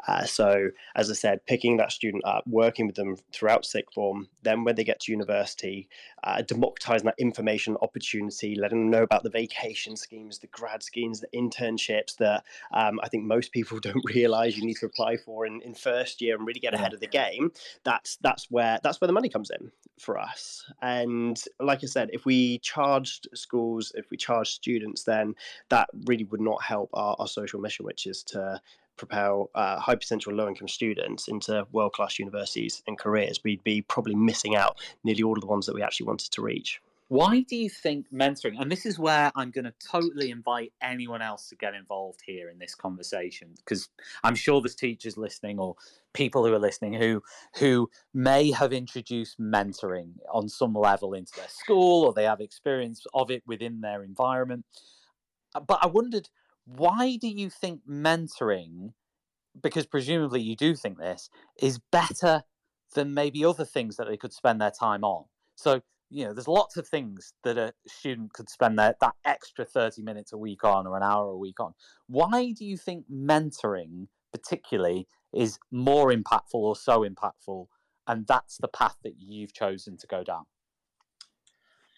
Uh, 0.06 0.24
so, 0.24 0.70
as 0.96 1.10
I 1.10 1.14
said, 1.14 1.44
picking 1.46 1.76
that 1.76 1.92
student 1.92 2.24
up, 2.24 2.44
working 2.46 2.86
with 2.86 2.96
them 2.96 3.16
throughout 3.32 3.64
sixth 3.64 3.94
form, 3.94 4.28
then 4.42 4.64
when 4.64 4.74
they 4.74 4.84
get 4.84 5.00
to 5.00 5.12
university, 5.12 5.88
uh, 6.24 6.42
democratizing 6.42 7.06
that 7.06 7.14
information 7.18 7.76
opportunity, 7.82 8.54
letting 8.54 8.78
them 8.78 8.90
know 8.90 9.02
about 9.02 9.22
the 9.22 9.30
vacation 9.30 9.96
schemes, 9.96 10.38
the 10.38 10.46
grad 10.48 10.82
schemes, 10.82 11.20
the 11.20 11.28
internships 11.28 12.16
that 12.16 12.44
um, 12.72 13.00
I 13.02 13.08
think 13.08 13.24
most 13.24 13.52
people 13.52 13.78
don't 13.82 14.04
realize 14.04 14.56
you 14.56 14.64
need 14.66 14.76
to 14.78 14.86
apply 14.86 15.16
for 15.16 15.46
in, 15.46 15.60
in 15.62 15.74
first 15.74 16.20
year 16.20 16.36
and 16.36 16.46
really 16.46 16.60
get 16.60 16.74
ahead 16.74 16.94
of 16.94 17.00
the 17.00 17.06
game. 17.06 17.52
That's 17.84 18.16
that's 18.16 18.50
where 18.50 18.78
that's 18.82 19.00
where 19.00 19.06
the 19.06 19.12
money 19.12 19.28
comes 19.28 19.50
in 19.50 19.70
for 19.98 20.18
us. 20.18 20.64
And 20.80 21.40
like 21.60 21.82
I 21.82 21.86
said, 21.86 22.10
if 22.12 22.24
we 22.24 22.58
charged 22.58 23.28
schools, 23.34 23.92
if 23.94 24.10
we 24.10 24.16
charge 24.16 24.50
students, 24.50 25.02
then 25.04 25.34
that 25.68 25.88
really 26.06 26.24
would 26.24 26.40
not 26.40 26.62
help 26.62 26.90
our, 26.92 27.16
our 27.18 27.28
social 27.28 27.60
mission, 27.60 27.84
which 27.84 28.06
is 28.06 28.22
to 28.24 28.60
propel 28.96 29.50
uh, 29.54 29.78
high 29.78 29.94
potential 29.94 30.32
low 30.32 30.48
income 30.48 30.68
students 30.68 31.28
into 31.28 31.66
world 31.72 31.92
class 31.92 32.18
universities 32.18 32.82
and 32.86 32.98
careers. 32.98 33.40
We'd 33.42 33.64
be 33.64 33.82
probably 33.82 34.14
missing 34.14 34.54
out 34.54 34.80
nearly 35.02 35.22
all 35.22 35.34
of 35.34 35.40
the 35.40 35.46
ones 35.46 35.66
that 35.66 35.74
we 35.74 35.82
actually 35.82 36.06
wanted 36.06 36.30
to 36.32 36.42
reach. 36.42 36.80
Why 37.12 37.40
do 37.40 37.56
you 37.56 37.68
think 37.68 38.06
mentoring, 38.10 38.58
and 38.58 38.72
this 38.72 38.86
is 38.86 38.98
where 38.98 39.30
I'm 39.36 39.50
going 39.50 39.66
to 39.66 39.74
totally 39.86 40.30
invite 40.30 40.72
anyone 40.80 41.20
else 41.20 41.46
to 41.50 41.56
get 41.56 41.74
involved 41.74 42.20
here 42.24 42.48
in 42.48 42.58
this 42.58 42.74
conversation, 42.74 43.48
because 43.58 43.90
I'm 44.24 44.34
sure 44.34 44.62
there's 44.62 44.74
teachers 44.74 45.18
listening 45.18 45.58
or 45.58 45.74
people 46.14 46.46
who 46.46 46.54
are 46.54 46.58
listening 46.58 46.94
who 46.94 47.22
who 47.56 47.90
may 48.14 48.50
have 48.50 48.72
introduced 48.72 49.38
mentoring 49.38 50.12
on 50.32 50.48
some 50.48 50.72
level 50.72 51.12
into 51.12 51.32
their 51.36 51.50
school 51.50 52.06
or 52.06 52.14
they 52.14 52.24
have 52.24 52.40
experience 52.40 53.04
of 53.12 53.30
it 53.30 53.42
within 53.46 53.82
their 53.82 54.02
environment. 54.02 54.64
Uh, 55.54 55.60
but 55.60 55.80
I 55.82 55.88
wondered, 55.88 56.30
why 56.64 57.18
do 57.20 57.28
you 57.28 57.50
think 57.50 57.82
mentoring, 57.86 58.94
because 59.62 59.84
presumably 59.84 60.40
you 60.40 60.56
do 60.56 60.74
think 60.74 60.96
this, 60.96 61.28
is 61.60 61.78
better 61.90 62.44
than 62.94 63.12
maybe 63.12 63.44
other 63.44 63.66
things 63.66 63.98
that 63.98 64.08
they 64.08 64.16
could 64.16 64.32
spend 64.32 64.62
their 64.62 64.70
time 64.70 65.04
on? 65.04 65.26
So 65.56 65.82
you 66.12 66.26
know, 66.26 66.34
there's 66.34 66.48
lots 66.48 66.76
of 66.76 66.86
things 66.86 67.32
that 67.42 67.56
a 67.56 67.72
student 67.86 68.34
could 68.34 68.50
spend 68.50 68.78
their, 68.78 68.94
that 69.00 69.14
extra 69.24 69.64
30 69.64 70.02
minutes 70.02 70.32
a 70.34 70.36
week 70.36 70.62
on 70.62 70.86
or 70.86 70.94
an 70.96 71.02
hour 71.02 71.30
a 71.30 71.36
week 71.36 71.58
on. 71.58 71.72
Why 72.06 72.52
do 72.52 72.66
you 72.66 72.76
think 72.76 73.06
mentoring, 73.10 74.08
particularly, 74.30 75.08
is 75.32 75.58
more 75.70 76.12
impactful 76.12 76.54
or 76.54 76.76
so 76.76 77.00
impactful? 77.08 77.66
And 78.06 78.26
that's 78.26 78.58
the 78.58 78.68
path 78.68 78.96
that 79.04 79.14
you've 79.18 79.54
chosen 79.54 79.96
to 79.96 80.06
go 80.06 80.22
down? 80.22 80.44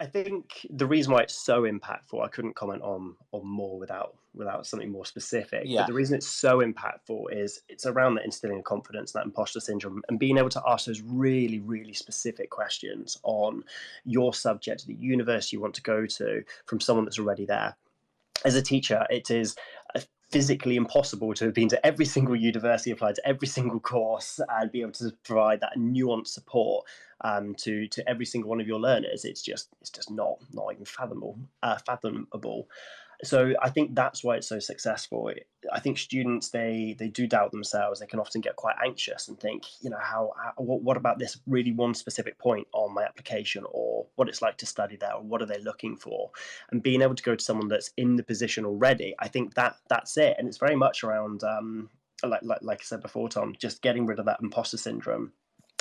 I 0.01 0.07
think 0.07 0.67
the 0.71 0.87
reason 0.87 1.13
why 1.13 1.23
it's 1.23 1.37
so 1.37 1.63
impactful, 1.63 2.23
I 2.23 2.29
couldn't 2.29 2.57
comment 2.57 2.83
on 2.83 3.15
on 3.33 3.47
more 3.47 3.79
without 3.79 4.17
without 4.35 4.67
something 4.67 4.91
more 4.91 5.07
specific. 5.07 5.63
Yeah. 5.65 5.83
But 5.83 5.87
the 5.89 5.93
reason 5.93 6.17
it's 6.17 6.27
so 6.27 6.61
impactful 6.61 7.27
is 7.33 7.61
it's 7.69 7.87
around 7.87 8.17
that 8.17 8.25
instilling 8.25 8.59
of 8.59 8.65
confidence, 8.65 9.13
that 9.13 9.25
imposter 9.25 9.61
syndrome, 9.61 10.03
and 10.09 10.19
being 10.19 10.37
able 10.37 10.49
to 10.51 10.63
ask 10.67 10.87
those 10.87 11.01
really, 11.01 11.61
really 11.61 11.93
specific 11.93 12.51
questions 12.51 13.19
on 13.23 13.63
your 14.05 14.35
subject, 14.35 14.87
the 14.87 14.95
university 14.95 15.57
you 15.57 15.61
want 15.61 15.75
to 15.75 15.83
go 15.83 16.07
to, 16.07 16.43
from 16.67 16.81
someone 16.81 17.05
that's 17.05 17.19
already 17.19 17.47
there. 17.47 17.77
As 18.45 18.57
a 18.57 18.63
teacher, 18.63 19.07
it 19.11 19.31
is 19.31 19.55
physically 20.35 20.75
impossible 20.75 21.33
to 21.33 21.45
have 21.45 21.55
been 21.55 21.69
to 21.69 21.87
every 21.87 22.05
single 22.05 22.35
university, 22.35 22.91
applied 22.91 23.15
to 23.15 23.25
every 23.25 23.47
single 23.47 23.79
course, 23.79 24.41
and 24.49 24.73
be 24.73 24.81
able 24.81 24.91
to 24.91 25.13
provide 25.23 25.61
that 25.61 25.79
nuanced 25.79 26.27
support 26.27 26.85
um, 27.21 27.55
to 27.55 27.87
to 27.87 28.09
every 28.09 28.27
single 28.27 28.51
one 28.51 28.61
of 28.61 28.67
your 28.67 28.81
learners. 28.81 29.25
It's 29.25 29.43
just 29.43 29.69
it's 29.81 29.91
just 29.91 30.11
not 30.11 30.39
not 30.53 30.73
even 30.73 30.85
fathomable. 30.85 31.39
Uh, 31.63 31.79
fathomable 31.87 32.69
so 33.27 33.55
I 33.63 33.71
think 33.71 33.95
that's 33.95 34.23
why 34.23 34.37
it's 34.37 34.49
so 34.49 34.59
successful. 34.59 35.31
I 35.73 35.81
think 35.81 35.99
students 35.99 36.51
they 36.51 36.95
they 36.99 37.09
do 37.09 37.27
doubt 37.27 37.51
themselves. 37.51 38.01
They 38.01 38.07
can 38.07 38.21
often 38.21 38.41
get 38.41 38.57
quite 38.57 38.77
anxious 38.85 39.29
and 39.29 39.39
think, 39.39 39.65
you 39.81 39.91
know, 39.91 39.99
how, 40.01 40.33
how 40.37 40.53
what, 40.57 40.83
what 40.83 40.97
about 40.97 41.19
this 41.19 41.39
really 41.47 41.73
one 41.73 41.95
specific 41.95 42.39
point 42.39 42.67
on 42.73 42.95
my 42.95 43.03
application, 43.03 43.65
or 43.71 44.07
what 44.17 44.29
it's 44.29 44.43
like 44.43 44.57
to 44.59 44.67
study 44.67 44.97
there, 44.97 45.15
or 45.15 45.23
what 45.23 45.43
are 45.43 45.47
they 45.47 45.59
looking 45.59 45.97
for? 45.97 46.31
And 46.71 46.83
being 46.83 47.03
able 47.03 47.15
to 47.15 47.23
go 47.23 47.35
to 47.35 47.45
someone 47.45 47.69
that's 47.69 47.91
in 47.97 48.17
the 48.17 48.23
position 48.23 48.65
already, 48.65 49.15
I 49.19 49.29
think 49.29 49.55
that 49.55 49.77
that's 49.89 50.17
it. 50.17 50.37
And 50.39 50.49
it's 50.49 50.59
very 50.59 50.77
much 50.77 51.05
around, 51.05 51.45
um, 51.45 51.91
like, 52.23 52.43
like 52.43 52.63
like 52.63 52.81
I 52.81 52.85
said 52.85 53.01
before, 53.01 53.29
Tom, 53.29 53.55
just 53.59 53.83
getting 53.83 54.07
rid 54.07 54.19
of 54.19 54.27
that 54.27 54.41
imposter 54.43 54.77
syndrome 54.77 55.33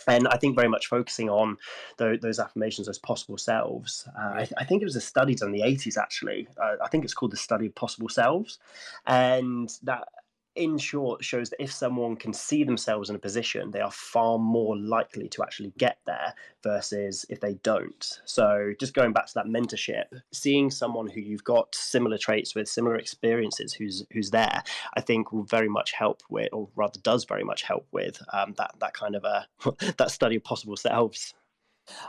and 0.07 0.27
I 0.27 0.37
think 0.37 0.55
very 0.55 0.67
much 0.67 0.87
focusing 0.87 1.29
on 1.29 1.57
those, 1.97 2.19
those 2.19 2.39
affirmations 2.39 2.87
as 2.87 2.99
possible 2.99 3.37
selves. 3.37 4.07
Uh, 4.17 4.21
I, 4.21 4.47
I, 4.57 4.65
think 4.65 4.81
it 4.81 4.85
was 4.85 4.95
a 4.95 5.01
study 5.01 5.35
done 5.35 5.49
in 5.49 5.53
the 5.53 5.67
80s, 5.67 5.97
actually. 5.97 6.47
Uh, 6.61 6.75
I 6.83 6.87
think 6.87 7.03
it's 7.03 7.13
called 7.13 7.31
the 7.31 7.37
study 7.37 7.67
of 7.67 7.75
possible 7.75 8.09
selves. 8.09 8.59
And 9.05 9.69
that 9.83 10.07
in 10.55 10.77
short, 10.77 11.23
shows 11.23 11.49
that 11.49 11.61
if 11.61 11.71
someone 11.71 12.15
can 12.15 12.33
see 12.33 12.63
themselves 12.63 13.09
in 13.09 13.15
a 13.15 13.19
position, 13.19 13.71
they 13.71 13.79
are 13.79 13.91
far 13.91 14.37
more 14.37 14.77
likely 14.77 15.27
to 15.29 15.43
actually 15.43 15.73
get 15.77 15.97
there 16.05 16.33
versus 16.63 17.25
if 17.29 17.39
they 17.39 17.55
don't. 17.55 18.19
So, 18.25 18.73
just 18.79 18.93
going 18.93 19.13
back 19.13 19.27
to 19.27 19.33
that 19.35 19.45
mentorship, 19.45 20.05
seeing 20.31 20.69
someone 20.69 21.07
who 21.07 21.21
you've 21.21 21.43
got 21.43 21.73
similar 21.73 22.17
traits 22.17 22.55
with, 22.55 22.67
similar 22.67 22.95
experiences, 22.95 23.73
who's 23.73 24.05
who's 24.11 24.31
there, 24.31 24.63
I 24.95 25.01
think 25.01 25.31
will 25.31 25.43
very 25.43 25.69
much 25.69 25.91
help 25.93 26.21
with, 26.29 26.49
or 26.53 26.69
rather, 26.75 26.99
does 27.01 27.25
very 27.25 27.43
much 27.43 27.63
help 27.63 27.87
with 27.91 28.21
um, 28.31 28.53
that 28.57 28.75
that 28.79 28.93
kind 28.93 29.15
of 29.15 29.23
a 29.23 29.47
that 29.97 30.11
study 30.11 30.35
of 30.35 30.43
possible 30.43 30.77
selves. 30.77 31.33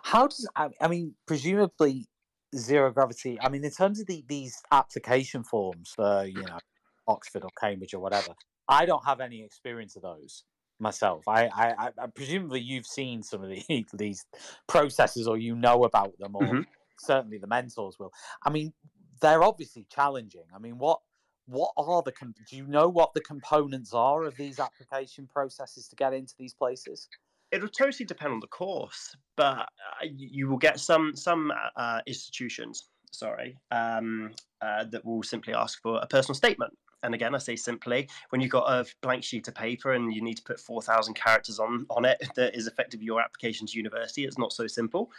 How 0.02 0.28
does 0.28 0.48
I 0.56 0.88
mean, 0.88 1.14
presumably 1.26 2.08
zero 2.56 2.92
gravity. 2.92 3.38
I 3.40 3.48
mean, 3.48 3.64
in 3.64 3.70
terms 3.70 4.00
of 4.00 4.06
the, 4.06 4.24
these 4.28 4.62
application 4.70 5.42
forms 5.42 5.92
for 5.94 6.24
you 6.24 6.42
know 6.42 6.58
Oxford 7.06 7.44
or 7.44 7.50
Cambridge 7.60 7.94
or 7.94 8.00
whatever. 8.00 8.34
I 8.68 8.86
don't 8.86 9.04
have 9.04 9.20
any 9.20 9.42
experience 9.42 9.96
of 9.96 10.02
those 10.02 10.44
myself. 10.78 11.24
I, 11.28 11.46
I, 11.46 11.90
I 11.98 12.06
presumably 12.14 12.60
you've 12.60 12.86
seen 12.86 13.22
some 13.22 13.42
of 13.42 13.50
the, 13.50 13.86
these 13.94 14.24
processes 14.68 15.26
or 15.26 15.36
you 15.36 15.54
know 15.54 15.84
about 15.84 16.16
them, 16.18 16.34
or 16.34 16.42
mm-hmm. 16.42 16.60
certainly 16.98 17.38
the 17.38 17.46
mentors 17.46 17.98
will. 17.98 18.12
I 18.44 18.50
mean, 18.50 18.72
they're 19.20 19.42
obviously 19.42 19.86
challenging. 19.90 20.44
I 20.54 20.58
mean, 20.58 20.78
what 20.78 21.00
what 21.46 21.72
are 21.76 22.02
the 22.02 22.12
do 22.48 22.56
you 22.56 22.66
know 22.66 22.88
what 22.88 23.12
the 23.14 23.20
components 23.20 23.92
are 23.92 24.24
of 24.24 24.36
these 24.36 24.58
application 24.58 25.28
processes 25.32 25.88
to 25.88 25.96
get 25.96 26.14
into 26.14 26.34
these 26.38 26.54
places? 26.54 27.08
It'll 27.52 27.68
totally 27.68 28.06
depend 28.06 28.32
on 28.32 28.40
the 28.40 28.48
course, 28.48 29.14
but 29.36 29.58
uh, 29.58 30.06
you 30.16 30.48
will 30.48 30.58
get 30.58 30.80
some 30.80 31.12
some 31.14 31.52
uh, 31.76 32.00
institutions, 32.06 32.88
sorry, 33.12 33.56
um, 33.70 34.32
uh, 34.60 34.84
that 34.90 35.04
will 35.04 35.22
simply 35.22 35.54
ask 35.54 35.80
for 35.82 36.00
a 36.02 36.06
personal 36.06 36.34
statement 36.34 36.72
and 37.04 37.14
again, 37.14 37.34
I 37.34 37.38
say 37.38 37.54
simply, 37.54 38.08
when 38.30 38.40
you've 38.40 38.50
got 38.50 38.68
a 38.68 38.86
blank 39.02 39.22
sheet 39.22 39.46
of 39.46 39.54
paper 39.54 39.92
and 39.92 40.12
you 40.12 40.22
need 40.22 40.38
to 40.38 40.42
put 40.42 40.58
4,000 40.58 41.14
characters 41.14 41.58
on, 41.58 41.86
on 41.90 42.04
it 42.04 42.22
that 42.36 42.56
is 42.56 42.66
effectively 42.66 43.06
your 43.06 43.20
application 43.20 43.66
to 43.66 43.76
university, 43.76 44.24
it's 44.24 44.38
not 44.38 44.52
so 44.52 44.66
simple. 44.66 45.10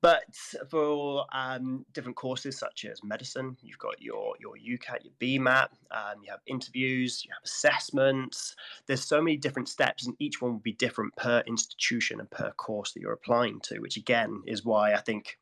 But 0.00 0.22
for 0.70 1.26
um, 1.32 1.84
different 1.92 2.16
courses 2.16 2.56
such 2.56 2.84
as 2.84 3.02
medicine, 3.02 3.56
you've 3.62 3.78
got 3.78 4.00
your 4.00 4.34
your 4.38 4.54
UCAT, 4.54 4.98
your 5.02 5.12
BMAT, 5.20 5.68
um, 5.90 6.22
you 6.22 6.30
have 6.30 6.38
interviews, 6.46 7.24
you 7.24 7.32
have 7.32 7.42
assessments. 7.44 8.54
There's 8.86 9.02
so 9.02 9.20
many 9.20 9.36
different 9.36 9.68
steps, 9.68 10.06
and 10.06 10.14
each 10.20 10.40
one 10.40 10.52
will 10.52 10.60
be 10.60 10.72
different 10.72 11.16
per 11.16 11.42
institution 11.48 12.20
and 12.20 12.30
per 12.30 12.52
course 12.52 12.92
that 12.92 13.00
you're 13.00 13.12
applying 13.12 13.58
to. 13.62 13.80
Which 13.80 13.96
again 13.96 14.42
is 14.46 14.64
why 14.64 14.94
I 14.94 15.00
think 15.00 15.36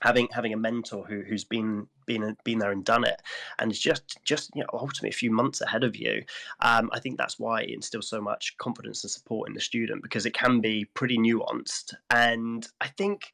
having 0.00 0.28
having 0.32 0.52
a 0.52 0.56
mentor 0.56 1.04
who 1.06 1.22
who's 1.22 1.44
been 1.44 1.86
been 2.06 2.36
been 2.44 2.58
there 2.58 2.72
and 2.72 2.84
done 2.84 3.04
it 3.04 3.20
and 3.58 3.70
it's 3.70 3.80
just 3.80 4.18
just 4.24 4.50
you 4.54 4.62
know 4.62 4.68
ultimately 4.72 5.08
a 5.08 5.12
few 5.12 5.30
months 5.30 5.60
ahead 5.60 5.84
of 5.84 5.96
you 5.96 6.22
um, 6.60 6.90
i 6.92 7.00
think 7.00 7.16
that's 7.16 7.38
why 7.38 7.62
it 7.62 7.70
instills 7.70 8.08
so 8.08 8.20
much 8.20 8.56
confidence 8.58 9.02
and 9.04 9.10
support 9.10 9.48
in 9.48 9.54
the 9.54 9.60
student 9.60 10.02
because 10.02 10.26
it 10.26 10.34
can 10.34 10.60
be 10.60 10.84
pretty 10.94 11.18
nuanced. 11.18 11.94
And 12.10 12.66
i 12.80 12.88
think 12.88 13.32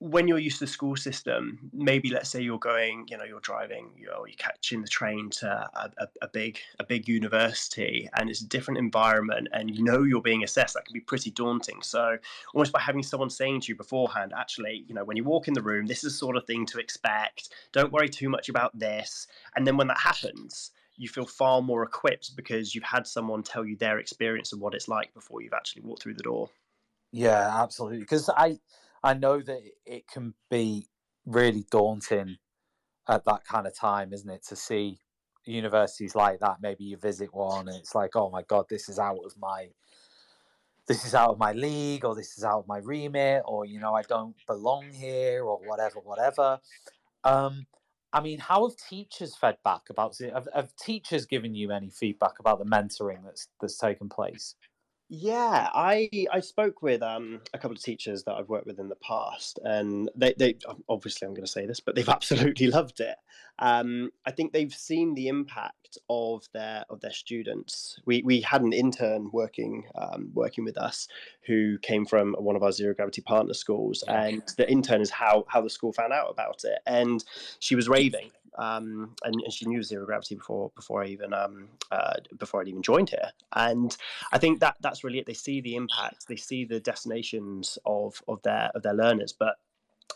when 0.00 0.28
you're 0.28 0.38
used 0.38 0.60
to 0.60 0.64
the 0.64 0.70
school 0.70 0.94
system, 0.94 1.70
maybe 1.72 2.08
let's 2.10 2.30
say 2.30 2.40
you're 2.40 2.58
going, 2.58 3.04
you 3.08 3.18
know, 3.18 3.24
you're 3.24 3.40
driving, 3.40 3.90
you 3.96 4.06
know, 4.06 4.24
you're 4.24 4.36
catching 4.36 4.80
the 4.80 4.88
train 4.88 5.28
to 5.28 5.48
a, 5.48 5.90
a, 5.98 6.08
a, 6.22 6.28
big 6.28 6.58
a 6.78 6.84
big 6.84 7.08
university, 7.08 8.08
and 8.14 8.30
it's 8.30 8.40
a 8.40 8.46
different 8.46 8.78
environment, 8.78 9.48
and 9.52 9.76
you 9.76 9.82
know 9.82 10.04
you're 10.04 10.22
being 10.22 10.44
assessed. 10.44 10.74
That 10.74 10.84
can 10.84 10.92
be 10.92 11.00
pretty 11.00 11.32
daunting. 11.32 11.82
So 11.82 12.16
almost 12.54 12.72
by 12.72 12.80
having 12.80 13.02
someone 13.02 13.28
saying 13.28 13.62
to 13.62 13.68
you 13.72 13.74
beforehand, 13.74 14.32
actually, 14.36 14.84
you 14.86 14.94
know, 14.94 15.04
when 15.04 15.16
you 15.16 15.24
walk 15.24 15.48
in 15.48 15.54
the 15.54 15.62
room, 15.62 15.86
this 15.86 16.04
is 16.04 16.12
the 16.12 16.18
sort 16.18 16.36
of 16.36 16.46
thing 16.46 16.64
to 16.66 16.78
expect. 16.78 17.48
Don't 17.72 17.92
worry 17.92 18.08
too 18.08 18.28
much 18.28 18.48
about 18.48 18.78
this. 18.78 19.26
And 19.56 19.66
then 19.66 19.76
when 19.76 19.88
that 19.88 19.98
happens, 19.98 20.70
you 20.96 21.08
feel 21.08 21.26
far 21.26 21.60
more 21.60 21.82
equipped 21.82 22.36
because 22.36 22.72
you've 22.72 22.84
had 22.84 23.04
someone 23.04 23.42
tell 23.42 23.64
you 23.64 23.76
their 23.76 23.98
experience 23.98 24.52
of 24.52 24.60
what 24.60 24.74
it's 24.74 24.86
like 24.86 25.12
before 25.12 25.42
you've 25.42 25.52
actually 25.54 25.82
walked 25.82 26.02
through 26.02 26.14
the 26.14 26.22
door. 26.22 26.50
Yeah, 27.10 27.62
absolutely. 27.62 28.00
Because 28.00 28.28
I 28.28 28.58
I 29.02 29.14
know 29.14 29.40
that 29.40 29.60
it 29.86 30.06
can 30.08 30.34
be 30.50 30.88
really 31.24 31.64
daunting 31.70 32.36
at 33.08 33.24
that 33.24 33.44
kind 33.44 33.66
of 33.66 33.74
time, 33.74 34.12
isn't 34.12 34.30
it? 34.30 34.44
To 34.48 34.56
see 34.56 34.98
universities 35.44 36.14
like 36.14 36.40
that, 36.40 36.56
maybe 36.60 36.84
you 36.84 36.96
visit 36.96 37.34
one 37.34 37.68
and 37.68 37.76
it's 37.76 37.94
like, 37.94 38.14
oh 38.14 38.30
my 38.30 38.42
god, 38.42 38.66
this 38.68 38.88
is 38.88 38.98
out 38.98 39.18
of 39.24 39.32
my 39.38 39.68
this 40.86 41.04
is 41.04 41.14
out 41.14 41.30
of 41.30 41.38
my 41.38 41.52
league 41.52 42.04
or 42.04 42.14
this 42.14 42.38
is 42.38 42.44
out 42.44 42.60
of 42.60 42.66
my 42.66 42.78
remit 42.78 43.42
or 43.44 43.66
you 43.66 43.78
know 43.78 43.94
I 43.94 44.02
don't 44.02 44.34
belong 44.46 44.90
here 44.92 45.44
or 45.44 45.58
whatever, 45.58 46.00
whatever. 46.00 46.60
Um, 47.24 47.66
I 48.12 48.20
mean, 48.20 48.38
how 48.38 48.66
have 48.66 48.76
teachers 48.76 49.36
fed 49.36 49.58
back 49.64 49.90
about? 49.90 50.16
Have, 50.18 50.48
have 50.54 50.74
teachers 50.76 51.26
given 51.26 51.54
you 51.54 51.70
any 51.72 51.90
feedback 51.90 52.38
about 52.40 52.58
the 52.58 52.64
mentoring 52.64 53.24
that's 53.24 53.48
that's 53.60 53.76
taken 53.76 54.08
place? 54.08 54.54
Yeah, 55.10 55.70
I 55.72 56.10
I 56.30 56.40
spoke 56.40 56.82
with 56.82 57.02
um, 57.02 57.40
a 57.54 57.58
couple 57.58 57.76
of 57.76 57.82
teachers 57.82 58.24
that 58.24 58.34
I've 58.34 58.50
worked 58.50 58.66
with 58.66 58.78
in 58.78 58.90
the 58.90 58.96
past, 58.96 59.58
and 59.64 60.10
they 60.14 60.34
they 60.38 60.56
obviously 60.88 61.26
I'm 61.26 61.32
going 61.32 61.46
to 61.46 61.50
say 61.50 61.64
this, 61.64 61.80
but 61.80 61.94
they've 61.94 62.08
absolutely 62.08 62.66
loved 62.66 63.00
it. 63.00 63.16
Um, 63.58 64.10
I 64.26 64.30
think 64.30 64.52
they've 64.52 64.72
seen 64.72 65.14
the 65.14 65.28
impact 65.28 65.98
of 66.08 66.44
their 66.52 66.84
of 66.90 67.00
their 67.00 67.12
students. 67.12 67.98
We 68.06 68.22
we 68.24 68.40
had 68.40 68.62
an 68.62 68.72
intern 68.72 69.30
working 69.32 69.84
um, 69.94 70.30
working 70.34 70.64
with 70.64 70.78
us 70.78 71.08
who 71.46 71.78
came 71.78 72.04
from 72.04 72.34
one 72.38 72.56
of 72.56 72.62
our 72.62 72.72
zero 72.72 72.94
gravity 72.94 73.22
partner 73.22 73.54
schools, 73.54 74.04
and 74.06 74.42
the 74.56 74.70
intern 74.70 75.00
is 75.00 75.10
how 75.10 75.44
how 75.48 75.60
the 75.60 75.70
school 75.70 75.92
found 75.92 76.12
out 76.12 76.30
about 76.30 76.62
it, 76.64 76.78
and 76.86 77.24
she 77.58 77.74
was 77.74 77.88
raving 77.88 78.30
um, 78.58 79.14
and, 79.24 79.34
and, 79.42 79.52
she 79.52 79.66
knew 79.66 79.82
zero 79.82 80.04
gravity 80.04 80.34
before 80.34 80.72
before 80.74 81.02
I 81.02 81.06
even 81.06 81.32
um, 81.32 81.68
uh, 81.92 82.14
before 82.38 82.60
I'd 82.60 82.68
even 82.68 82.82
joined 82.82 83.10
here. 83.10 83.30
And 83.54 83.96
I 84.32 84.38
think 84.38 84.60
that 84.60 84.76
that's 84.80 85.04
really 85.04 85.20
it. 85.20 85.26
They 85.26 85.34
see 85.34 85.60
the 85.60 85.76
impact, 85.76 86.26
they 86.28 86.36
see 86.36 86.64
the 86.64 86.80
destinations 86.80 87.78
of 87.86 88.20
of 88.26 88.42
their 88.42 88.70
of 88.74 88.82
their 88.82 88.94
learners, 88.94 89.32
but 89.32 89.56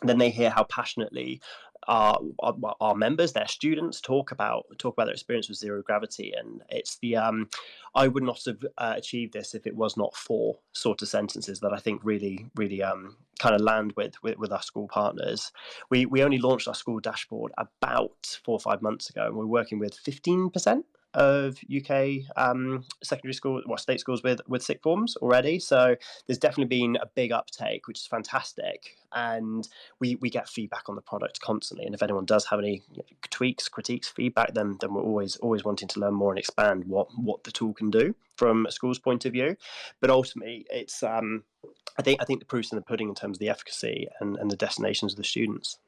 then 0.03 0.19
they 0.19 0.31
hear 0.31 0.51
how 0.51 0.65
passionately 0.65 1.41
our, 1.89 2.19
our, 2.41 2.55
our, 2.81 2.95
members, 2.95 3.33
their 3.33 3.49
students, 3.49 4.01
talk 4.01 4.31
about 4.33 4.67
talk 4.79 4.95
about 4.95 5.07
their 5.07 5.15
experience 5.15 5.49
with 5.49 5.59
zero 5.59 5.83
gravity, 5.83 6.33
and 6.37 6.63
it's 6.69 6.97
the 6.99 7.17
um, 7.17 7.49
I 7.95 8.09
would 8.09 8.23
not 8.23 8.45
have 8.47 8.65
uh, 8.79 8.95
achieved 8.97 9.33
this 9.33 9.55
if 9.55 9.67
it 9.67 9.77
was 9.77 9.97
not 9.97 10.15
for 10.15 10.59
sort 10.73 11.03
of 11.03 11.09
sentences 11.09 11.61
that 11.61 11.73
I 11.73 11.79
think 11.79 12.01
really 12.05 12.47
really 12.57 12.83
um, 12.83 13.17
kind 13.39 13.55
of 13.55 13.61
land 13.61 13.93
with, 13.97 14.23
with 14.23 14.39
with 14.39 14.53
our 14.53 14.63
school 14.63 14.89
partners. 14.89 15.53
We 15.91 16.07
we 16.07 16.23
only 16.23 16.39
launched 16.39 16.69
our 16.69 16.75
school 16.75 17.01
dashboard 17.01 17.53
about 17.59 18.39
four 18.45 18.55
or 18.55 18.61
five 18.61 18.83
months 18.83 19.11
ago, 19.11 19.27
and 19.27 19.35
we're 19.35 19.47
working 19.47 19.79
with 19.79 19.95
fifteen 19.95 20.51
percent 20.51 20.87
of 21.15 21.59
UK 21.75 22.25
um, 22.37 22.85
secondary 23.03 23.35
school, 23.35 23.63
well, 23.67 23.79
state 23.79 24.01
schools 24.01 24.23
with 24.23 24.41
with 24.49 24.63
sixth 24.63 24.83
forms 24.83 25.17
already. 25.17 25.59
So 25.59 25.97
there's 26.27 26.39
definitely 26.39 26.77
been 26.79 26.97
a 26.97 27.07
big 27.07 27.33
uptake, 27.33 27.87
which 27.87 27.99
is 27.99 28.07
fantastic. 28.07 28.97
And 29.13 29.69
we 30.01 30.17
we 30.17 30.31
get 30.31 30.49
feedback 30.49 30.89
on 30.89 30.97
the 30.97 31.03
product 31.03 31.41
constantly. 31.41 31.87
And 31.87 31.95
if 31.95 32.03
anyone 32.03 32.25
does 32.25 32.47
have 32.47 32.59
any 32.59 32.83
you 32.91 32.99
know, 32.99 33.05
tweaks, 33.31 33.69
critiques, 33.69 34.09
feedback, 34.09 34.55
then 34.55 34.79
then 34.81 34.95
we're 34.95 35.03
always 35.03 35.37
always 35.37 35.65
wanting 35.65 35.89
to 35.89 36.01
learn 36.01 36.15
more 36.15 36.33
and 36.33 36.39
expand 36.39 36.85
what 36.87 37.09
what 37.17 37.45
the 37.45 37.53
tool 37.53 37.75
can 37.75 37.91
do 37.91 38.15
from 38.37 38.67
a 38.67 38.73
school's 38.73 38.99
point 38.99 39.25
of 39.25 39.33
view. 39.33 39.57
But 40.01 40.11
ultimately, 40.11 40.67
it's 40.71 41.03
um, 41.03 41.45
I 41.99 42.03
think 42.03 42.21
I 42.23 42.25
think 42.25 42.41
the 42.41 42.47
proof's 42.47 42.73
in 42.73 42.77
the 42.77 42.83
pudding 42.83 43.09
in 43.09 43.15
terms 43.15 43.37
of 43.37 43.41
the 43.41 43.51
efficacy 43.51 44.09
and, 44.21 44.37
and 44.37 44.51
the 44.51 44.57
destinations 44.57 45.13
of 45.13 45.19
the 45.19 45.25
students. 45.25 45.79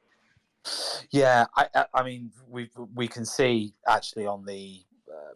Yeah, 1.11 1.45
I, 1.55 1.85
I 1.93 2.03
mean, 2.03 2.31
we 2.49 2.69
we 2.95 3.07
can 3.07 3.25
see 3.25 3.73
actually 3.87 4.25
on 4.25 4.45
the 4.45 4.83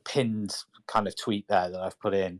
pinned 0.05 0.55
kind 0.87 1.07
of 1.07 1.15
tweet 1.15 1.47
there 1.47 1.69
that 1.69 1.79
I've 1.79 1.99
put 1.99 2.13
in, 2.13 2.39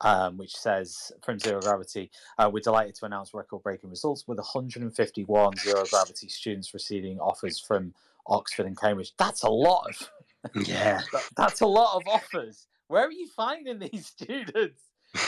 um, 0.00 0.36
which 0.36 0.54
says 0.54 1.12
from 1.22 1.38
Zero 1.38 1.60
Gravity, 1.60 2.10
uh, 2.38 2.50
we're 2.52 2.60
delighted 2.60 2.94
to 2.96 3.06
announce 3.06 3.32
record 3.34 3.62
breaking 3.62 3.90
results 3.90 4.26
with 4.26 4.38
151 4.38 5.56
Zero 5.56 5.84
Gravity 5.90 6.28
students 6.28 6.74
receiving 6.74 7.18
offers 7.18 7.58
from 7.58 7.94
Oxford 8.26 8.66
and 8.66 8.78
Cambridge. 8.78 9.12
That's 9.18 9.42
a 9.42 9.50
lot 9.50 9.88
of, 9.88 10.66
yeah, 10.66 11.00
that's 11.36 11.60
a 11.60 11.66
lot 11.66 11.96
of 11.96 12.02
offers. 12.06 12.66
Where 12.88 13.06
are 13.06 13.12
you 13.12 13.28
finding 13.28 13.78
these 13.78 14.06
students? 14.18 14.82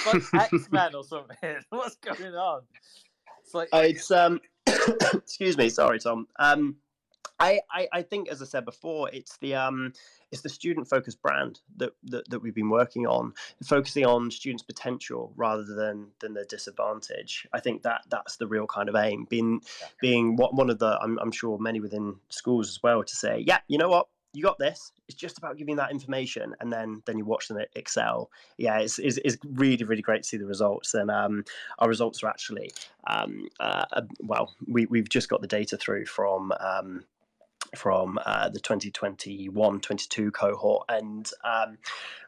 like 0.07 0.23
X 0.35 0.69
Men 0.71 0.95
or 0.95 1.05
something. 1.05 1.37
What's 1.71 1.97
going 1.97 2.35
on? 2.35 2.63
It's 3.43 3.55
like 3.55 3.69
uh, 3.73 3.85
it's 3.85 4.11
um. 4.11 4.41
excuse 5.15 5.57
me, 5.57 5.71
sorry, 5.71 5.99
Tom. 5.99 6.27
Um, 6.39 6.77
I, 7.41 7.61
I, 7.71 7.89
I 7.93 8.03
think, 8.03 8.29
as 8.29 8.43
I 8.43 8.45
said 8.45 8.65
before, 8.65 9.11
it's 9.13 9.37
the 9.39 9.55
um, 9.55 9.93
it's 10.33 10.43
the 10.43 10.49
student 10.49 10.89
focused 10.89 11.23
brand 11.23 11.61
that, 11.77 11.93
that 12.05 12.29
that 12.31 12.41
we've 12.41 12.55
been 12.55 12.71
working 12.71 13.07
on, 13.07 13.33
focusing 13.65 14.05
on 14.05 14.31
students' 14.31 14.63
potential 14.63 15.33
rather 15.37 15.65
than 15.65 16.09
than 16.21 16.35
their 16.35 16.45
disadvantage. 16.45 17.47
I 17.53 17.61
think 17.61 17.83
that 17.83 18.03
that's 18.11 18.37
the 18.37 18.47
real 18.47 18.67
kind 18.67 18.89
of 18.89 18.97
aim. 18.97 19.27
Being 19.29 19.61
being 20.01 20.37
what 20.37 20.55
one 20.55 20.71
of 20.71 20.79
the 20.79 20.99
I'm, 21.01 21.19
I'm 21.19 21.33
sure 21.33 21.59
many 21.59 21.81
within 21.81 22.17
schools 22.29 22.69
as 22.69 22.83
well 22.83 23.05
to 23.05 23.17
say, 23.17 23.45
yeah, 23.47 23.59
you 23.69 23.79
know 23.79 23.89
what, 23.89 24.09
you 24.33 24.43
got 24.43 24.59
this. 24.59 24.93
It's 25.09 25.17
just 25.17 25.39
about 25.39 25.57
giving 25.57 25.77
that 25.77 25.91
information, 25.91 26.55
and 26.61 26.73
then 26.73 27.03
then 27.07 27.19
you 27.19 27.25
watch 27.25 27.49
them 27.49 27.59
excel. 27.75 28.31
Yeah, 28.57 28.79
it's, 28.79 28.99
it's, 28.99 29.19
it's 29.25 29.37
really 29.45 29.85
really 29.85 30.03
great 30.03 30.23
to 30.25 30.29
see 30.29 30.37
the 30.37 30.47
results, 30.47 30.95
and 30.95 31.11
um, 31.11 31.45
our 31.79 31.89
results 31.89 32.23
are 32.23 32.29
actually 32.29 32.71
um, 33.07 33.49
uh, 33.61 34.03
well, 34.21 34.55
we 34.67 34.87
we've 34.87 35.09
just 35.09 35.29
got 35.29 35.41
the 35.41 35.47
data 35.47 35.77
through 35.77 36.07
from. 36.07 36.53
Um, 36.59 37.05
from 37.77 38.19
uh, 38.25 38.49
the 38.49 38.61
2021-22 38.61 40.33
cohort 40.33 40.85
and 40.89 41.31
um, 41.45 41.79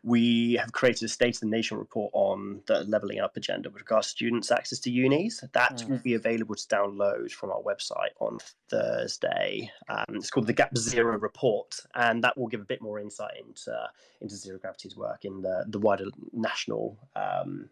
we 0.03 0.55
have 0.55 0.73
created 0.73 1.05
a 1.05 1.09
state 1.09 1.37
of 1.37 1.41
the 1.41 1.47
nation 1.47 1.77
report 1.77 2.11
on 2.15 2.61
the 2.67 2.85
levelling 2.85 3.21
up 3.21 3.37
agenda 3.37 3.69
with 3.71 3.83
regards 3.83 4.09
to 4.09 4.11
students 4.11 4.51
access 4.51 4.79
to 4.81 4.91
unis. 4.91 5.43
That 5.53 5.79
mm. 5.79 5.89
will 5.89 5.99
be 5.99 6.15
available 6.15 6.55
to 6.55 6.67
download 6.69 7.33
from 7.33 7.51
our 7.51 7.63
website 7.63 8.11
on 8.21 8.39
thursday. 8.69 9.71
Um, 9.89 10.17
it's 10.17 10.31
called 10.31 10.47
the 10.47 10.53
gap 10.53 10.77
zero 10.77 11.19
report 11.19 11.81
and 11.95 12.23
that 12.25 12.37
will 12.39 12.49
give 12.49 12.61
a 12.61 12.65
bit 12.65 12.83
more 12.83 12.99
insight 12.99 13.35
into 13.47 13.77
into 14.21 14.37
zero 14.37 14.59
gravity's 14.59 14.97
work 14.97 15.25
in 15.25 15.43
the, 15.43 15.65
the 15.69 15.79
wider 15.79 16.07
national 16.33 16.99
um, 17.17 17.69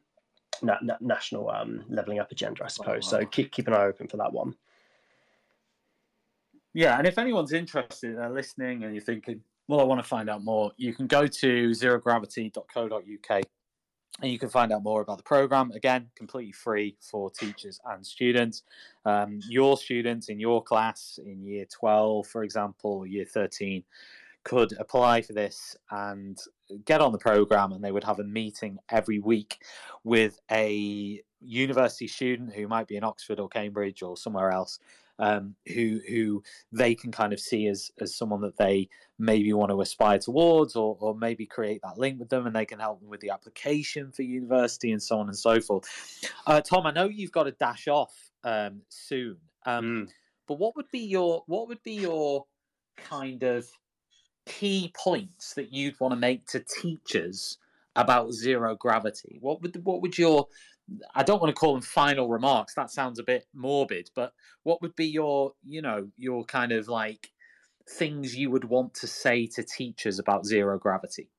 na- 0.62 0.78
na- 0.82 0.96
national 1.00 1.50
um, 1.50 1.84
levelling 1.88 2.18
up 2.18 2.30
agenda 2.30 2.64
i 2.64 2.68
suppose. 2.68 3.08
so 3.08 3.24
keep, 3.26 3.52
keep 3.52 3.66
an 3.66 3.74
eye 3.74 3.84
open 3.84 4.08
for 4.08 4.16
that 4.16 4.32
one 4.32 4.54
yeah, 6.74 6.98
and 6.98 7.06
if 7.06 7.18
anyone's 7.18 7.52
interested, 7.52 8.16
they're 8.16 8.30
listening, 8.30 8.84
and 8.84 8.94
you're 8.94 9.04
thinking, 9.04 9.40
well, 9.68 9.80
I 9.80 9.84
want 9.84 10.00
to 10.02 10.08
find 10.08 10.30
out 10.30 10.42
more, 10.42 10.72
you 10.76 10.94
can 10.94 11.06
go 11.06 11.26
to 11.26 11.70
zerogravity.co.uk 11.70 13.42
and 14.20 14.32
you 14.32 14.38
can 14.38 14.48
find 14.48 14.72
out 14.72 14.82
more 14.82 15.00
about 15.00 15.18
the 15.18 15.22
program. 15.22 15.70
Again, 15.72 16.08
completely 16.16 16.52
free 16.52 16.96
for 17.00 17.30
teachers 17.30 17.78
and 17.84 18.04
students. 18.04 18.62
Um, 19.04 19.40
your 19.48 19.76
students 19.76 20.28
in 20.28 20.40
your 20.40 20.62
class 20.62 21.20
in 21.24 21.44
year 21.44 21.66
12, 21.70 22.26
for 22.26 22.42
example, 22.42 23.06
year 23.06 23.24
13, 23.24 23.84
could 24.42 24.72
apply 24.78 25.22
for 25.22 25.34
this 25.34 25.76
and 25.90 26.38
get 26.84 27.00
on 27.00 27.12
the 27.12 27.18
program, 27.18 27.72
and 27.72 27.84
they 27.84 27.92
would 27.92 28.04
have 28.04 28.18
a 28.18 28.24
meeting 28.24 28.78
every 28.88 29.18
week 29.18 29.58
with 30.02 30.40
a 30.50 31.20
university 31.40 32.08
student 32.08 32.52
who 32.54 32.66
might 32.66 32.88
be 32.88 32.96
in 32.96 33.04
Oxford 33.04 33.38
or 33.38 33.48
Cambridge 33.48 34.02
or 34.02 34.16
somewhere 34.16 34.50
else 34.50 34.80
um, 35.18 35.54
who 35.74 36.00
who 36.08 36.42
they 36.72 36.94
can 36.94 37.10
kind 37.10 37.32
of 37.32 37.40
see 37.40 37.66
as 37.66 37.90
as 38.00 38.14
someone 38.14 38.40
that 38.42 38.56
they 38.56 38.88
maybe 39.18 39.52
want 39.52 39.70
to 39.70 39.80
aspire 39.80 40.18
towards, 40.18 40.76
or 40.76 40.96
or 41.00 41.14
maybe 41.14 41.46
create 41.46 41.80
that 41.82 41.98
link 41.98 42.18
with 42.18 42.28
them, 42.28 42.46
and 42.46 42.54
they 42.54 42.66
can 42.66 42.78
help 42.78 43.00
them 43.00 43.08
with 43.08 43.20
the 43.20 43.30
application 43.30 44.12
for 44.12 44.22
university 44.22 44.92
and 44.92 45.02
so 45.02 45.18
on 45.18 45.28
and 45.28 45.36
so 45.36 45.60
forth. 45.60 45.84
Uh, 46.46 46.60
Tom, 46.60 46.86
I 46.86 46.92
know 46.92 47.08
you've 47.08 47.32
got 47.32 47.44
to 47.44 47.52
dash 47.52 47.88
off 47.88 48.14
um, 48.44 48.82
soon, 48.88 49.36
um, 49.66 49.84
mm. 49.84 50.08
but 50.46 50.58
what 50.58 50.76
would 50.76 50.90
be 50.90 51.00
your 51.00 51.42
what 51.46 51.68
would 51.68 51.82
be 51.82 51.94
your 51.94 52.46
kind 52.96 53.42
of 53.42 53.66
key 54.46 54.92
points 54.96 55.54
that 55.54 55.72
you'd 55.72 55.98
want 56.00 56.12
to 56.12 56.18
make 56.18 56.46
to 56.46 56.60
teachers 56.60 57.58
about 57.96 58.32
zero 58.32 58.76
gravity? 58.76 59.38
What 59.40 59.62
would 59.62 59.84
what 59.84 60.00
would 60.02 60.16
your 60.16 60.46
I 61.14 61.22
don't 61.22 61.40
want 61.40 61.54
to 61.54 61.58
call 61.58 61.74
them 61.74 61.82
final 61.82 62.28
remarks. 62.28 62.74
That 62.74 62.90
sounds 62.90 63.18
a 63.18 63.22
bit 63.24 63.46
morbid, 63.54 64.10
but 64.14 64.32
what 64.62 64.80
would 64.82 64.96
be 64.96 65.06
your, 65.06 65.52
you 65.62 65.82
know, 65.82 66.08
your 66.16 66.44
kind 66.44 66.72
of 66.72 66.88
like 66.88 67.30
things 67.88 68.36
you 68.36 68.50
would 68.50 68.64
want 68.64 68.94
to 68.94 69.06
say 69.06 69.46
to 69.46 69.62
teachers 69.62 70.18
about 70.18 70.46
zero 70.46 70.78
gravity? 70.78 71.30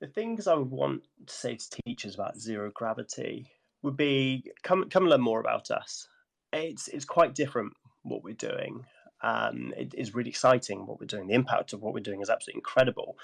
The 0.00 0.08
things 0.08 0.46
I 0.46 0.54
would 0.54 0.70
want 0.70 1.02
to 1.26 1.32
say 1.32 1.56
to 1.56 1.82
teachers 1.86 2.14
about 2.14 2.38
zero 2.38 2.70
gravity 2.74 3.46
would 3.82 3.96
be 3.96 4.44
come 4.62 4.88
come 4.90 5.06
learn 5.06 5.20
more 5.20 5.40
about 5.40 5.70
us. 5.70 6.08
It's 6.52 6.88
it's 6.88 7.04
quite 7.04 7.34
different 7.34 7.74
what 8.02 8.24
we're 8.24 8.34
doing. 8.34 8.84
Um, 9.22 9.74
it 9.76 9.94
is 9.96 10.14
really 10.14 10.30
exciting 10.30 10.86
what 10.86 10.98
we're 10.98 11.06
doing. 11.06 11.26
The 11.26 11.34
impact 11.34 11.74
of 11.74 11.82
what 11.82 11.92
we're 11.92 12.00
doing 12.00 12.22
is 12.22 12.30
absolutely 12.30 12.58
incredible 12.58 13.16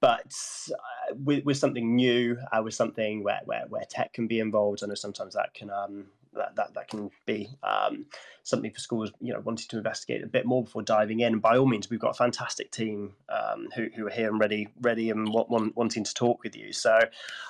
but 0.00 0.32
uh, 0.70 1.14
with, 1.24 1.44
with 1.44 1.56
something 1.56 1.96
new, 1.96 2.38
uh, 2.52 2.62
with 2.62 2.74
something 2.74 3.22
where, 3.22 3.40
where, 3.44 3.64
where 3.68 3.84
tech 3.88 4.12
can 4.12 4.26
be 4.26 4.40
involved, 4.40 4.82
I 4.82 4.86
know 4.86 4.94
sometimes 4.94 5.34
that 5.34 5.54
can 5.54 5.70
um, 5.70 6.06
that, 6.36 6.54
that, 6.56 6.74
that 6.74 6.88
can 6.88 7.10
be 7.24 7.48
um, 7.62 8.06
something 8.42 8.70
for 8.70 8.78
schools, 8.78 9.10
you 9.20 9.32
know, 9.32 9.40
wanting 9.40 9.66
to 9.68 9.78
investigate 9.78 10.22
a 10.22 10.26
bit 10.26 10.46
more 10.46 10.62
before 10.64 10.82
diving 10.82 11.20
in. 11.20 11.34
And 11.34 11.42
by 11.42 11.56
all 11.56 11.66
means, 11.66 11.90
we've 11.90 12.00
got 12.00 12.10
a 12.10 12.14
fantastic 12.14 12.70
team 12.70 13.14
um, 13.28 13.68
who, 13.74 13.88
who 13.96 14.06
are 14.06 14.10
here 14.10 14.28
and 14.28 14.38
ready, 14.38 14.68
ready 14.80 15.10
and 15.10 15.28
want, 15.28 15.48
want, 15.48 15.76
wanting 15.76 16.04
to 16.04 16.14
talk 16.14 16.42
with 16.42 16.54
you. 16.54 16.72
So, 16.72 16.98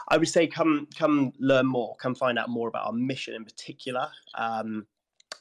I 0.08 0.16
would 0.16 0.28
say 0.28 0.46
come 0.46 0.88
come 0.96 1.32
learn 1.38 1.66
more, 1.66 1.96
come 1.96 2.14
find 2.14 2.38
out 2.38 2.48
more 2.48 2.68
about 2.68 2.86
our 2.86 2.92
mission 2.92 3.34
in 3.34 3.44
particular. 3.44 4.08
Um, 4.34 4.86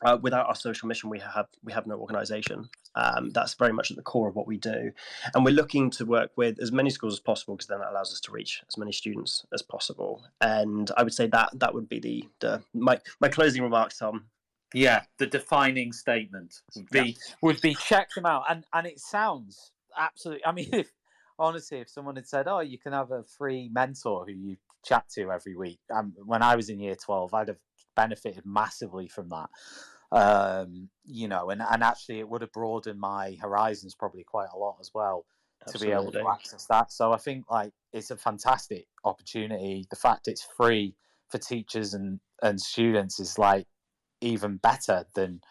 uh, 0.06 0.18
without 0.22 0.48
our 0.48 0.56
social 0.56 0.88
mission, 0.88 1.10
we 1.10 1.20
have 1.20 1.48
we 1.64 1.74
have 1.74 1.88
no 1.88 1.96
organisation. 1.96 2.70
Um, 2.94 3.32
that's 3.32 3.56
very 3.56 3.74
much 3.74 3.90
at 3.90 3.98
the 3.98 4.04
core 4.04 4.30
of 4.30 4.36
what 4.36 4.46
we 4.46 4.58
do, 4.58 4.92
and 5.34 5.44
we're 5.44 5.52
looking 5.52 5.90
to 5.92 6.06
work 6.06 6.32
with 6.38 6.60
as 6.62 6.72
many 6.72 6.92
schools 6.92 7.16
as 7.16 7.20
possible 7.20 7.56
because 7.56 7.68
then 7.68 7.80
that 7.80 7.90
allows 7.90 8.14
us 8.14 8.22
to 8.22 8.32
reach 8.32 8.62
as 8.70 8.78
many 8.78 8.92
students 8.92 9.46
as 9.52 9.64
possible. 9.64 10.24
And 10.40 10.92
I 10.96 11.04
would 11.04 11.14
say 11.14 11.28
that 11.28 11.50
that 11.56 11.74
would 11.74 11.90
be 11.90 12.00
the, 12.00 12.24
the 12.40 12.62
my 12.74 13.00
my 13.20 13.30
closing 13.30 13.64
remarks, 13.64 13.98
Tom. 13.98 14.26
Yeah, 14.74 15.04
the 15.18 15.26
defining 15.26 15.92
statement 15.92 16.62
would 16.76 16.90
be 16.92 17.00
yeah. 17.00 17.36
would 17.42 17.62
be 17.62 17.74
check 17.74 18.10
them 18.14 18.28
out, 18.28 18.44
and 18.48 18.64
and 18.74 18.86
it 18.86 19.00
sounds 19.00 19.72
absolutely. 19.98 20.46
I 20.46 20.52
mean, 20.52 20.70
if 20.74 20.92
honestly, 21.40 21.80
if 21.80 21.90
someone 21.90 22.16
had 22.16 22.28
said, 22.28 22.48
"Oh, 22.48 22.60
you 22.60 22.78
can 22.78 22.94
have 22.94 23.10
a 23.10 23.24
free 23.24 23.70
mentor 23.74 24.26
who 24.28 24.34
you 24.34 24.58
chat 24.86 25.10
to 25.16 25.32
every 25.32 25.56
week," 25.56 25.80
um, 25.92 26.14
when 26.24 26.44
I 26.44 26.56
was 26.56 26.70
in 26.70 26.80
year 26.80 26.96
twelve, 26.96 27.34
I'd 27.34 27.48
have 27.48 27.58
benefited 27.96 28.46
massively 28.46 29.08
from 29.08 29.30
that. 29.30 29.50
Um, 30.16 30.90
you 31.04 31.28
know, 31.28 31.50
and, 31.50 31.62
and 31.62 31.84
actually 31.84 32.20
it 32.20 32.30
would 32.30 32.42
have 32.42 32.52
broadened 32.54 33.00
my 33.00 33.38
horizons 33.42 33.96
probably 33.96 34.24
quite 34.24 34.48
a 34.54 34.58
lot 34.58 34.78
as 34.80 34.92
well 34.94 35.26
Absolutely. 35.68 35.88
to 35.88 36.00
be 36.00 36.02
able 36.02 36.12
to 36.14 36.32
access 36.32 36.66
that. 36.68 36.92
So 36.92 37.12
I 37.12 37.18
think 37.18 37.50
like 37.52 37.74
it's 37.92 38.12
a 38.12 38.18
fantastic 38.18 38.88
opportunity. 39.04 39.86
The 39.90 39.98
fact 39.98 40.28
it's 40.28 40.48
free 40.56 40.96
for 41.30 41.38
teachers 41.38 41.94
and, 41.94 42.20
and 42.42 42.62
students 42.62 43.20
is 43.20 43.38
like 43.38 43.68
even 44.22 44.58
better 44.58 45.06
than 45.16 45.42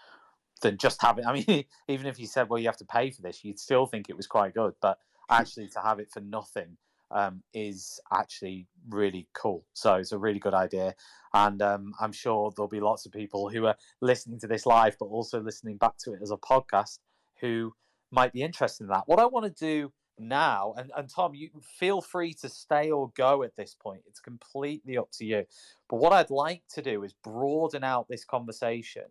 than 0.62 0.79
just 0.79 1.03
having 1.03 1.25
I 1.29 1.33
mean 1.35 1.65
even 1.89 2.07
if 2.07 2.19
you 2.19 2.27
said 2.27 2.49
well 2.49 2.59
you 2.59 2.67
have 2.67 2.77
to 2.79 2.85
pay 2.85 3.11
for 3.11 3.23
this 3.23 3.45
you'd 3.45 3.59
still 3.59 3.87
think 3.87 4.09
it 4.09 4.17
was 4.17 4.27
quite 4.27 4.55
good 4.55 4.75
but 4.81 4.99
actually 5.31 5.69
to 5.69 5.81
have 5.81 5.99
it 5.99 6.11
for 6.12 6.21
nothing 6.21 6.77
um, 7.15 7.43
is 7.55 8.01
actually 8.12 8.67
really 8.91 9.29
cool. 9.33 9.65
So 9.73 9.95
it's 9.95 10.12
a 10.12 10.19
really 10.19 10.41
good 10.41 10.53
idea. 10.53 10.95
And 11.33 11.62
um, 11.62 11.95
I'm 12.01 12.12
sure 12.12 12.53
there'll 12.55 12.69
be 12.69 12.81
lots 12.81 13.07
of 13.07 13.12
people 13.12 13.49
who 13.49 13.67
are 13.67 13.77
listening 14.03 14.41
to 14.41 14.47
this 14.47 14.67
live, 14.67 14.97
but 14.99 15.07
also 15.07 15.41
listening 15.41 15.79
back 15.79 15.97
to 16.01 16.12
it 16.12 16.21
as 16.23 16.31
a 16.31 16.37
podcast 16.37 16.99
who 17.41 17.73
might 18.11 18.33
be 18.33 18.43
interested 18.43 18.85
in 18.85 18.89
that. 18.91 19.05
What 19.07 19.21
I 19.21 19.27
want 19.27 19.47
to 19.47 19.65
do 19.65 19.93
now, 20.19 20.75
and, 20.77 20.91
and 20.97 21.09
Tom, 21.09 21.35
you 21.35 21.51
feel 21.79 22.01
free 22.01 22.35
to 22.35 22.49
stay 22.49 22.91
or 22.91 23.11
go 23.17 23.43
at 23.43 23.57
this 23.57 23.75
point. 23.81 24.03
It's 24.07 24.21
completely 24.21 24.99
up 24.99 25.11
to 25.15 25.25
you. 25.25 25.45
But 25.89 25.97
what 25.97 26.12
I'd 26.12 26.31
like 26.31 26.62
to 26.75 26.83
do 26.83 27.05
is 27.05 27.15
broaden 27.25 27.85
out 27.85 28.07
this 28.09 28.25
conversation 28.25 29.05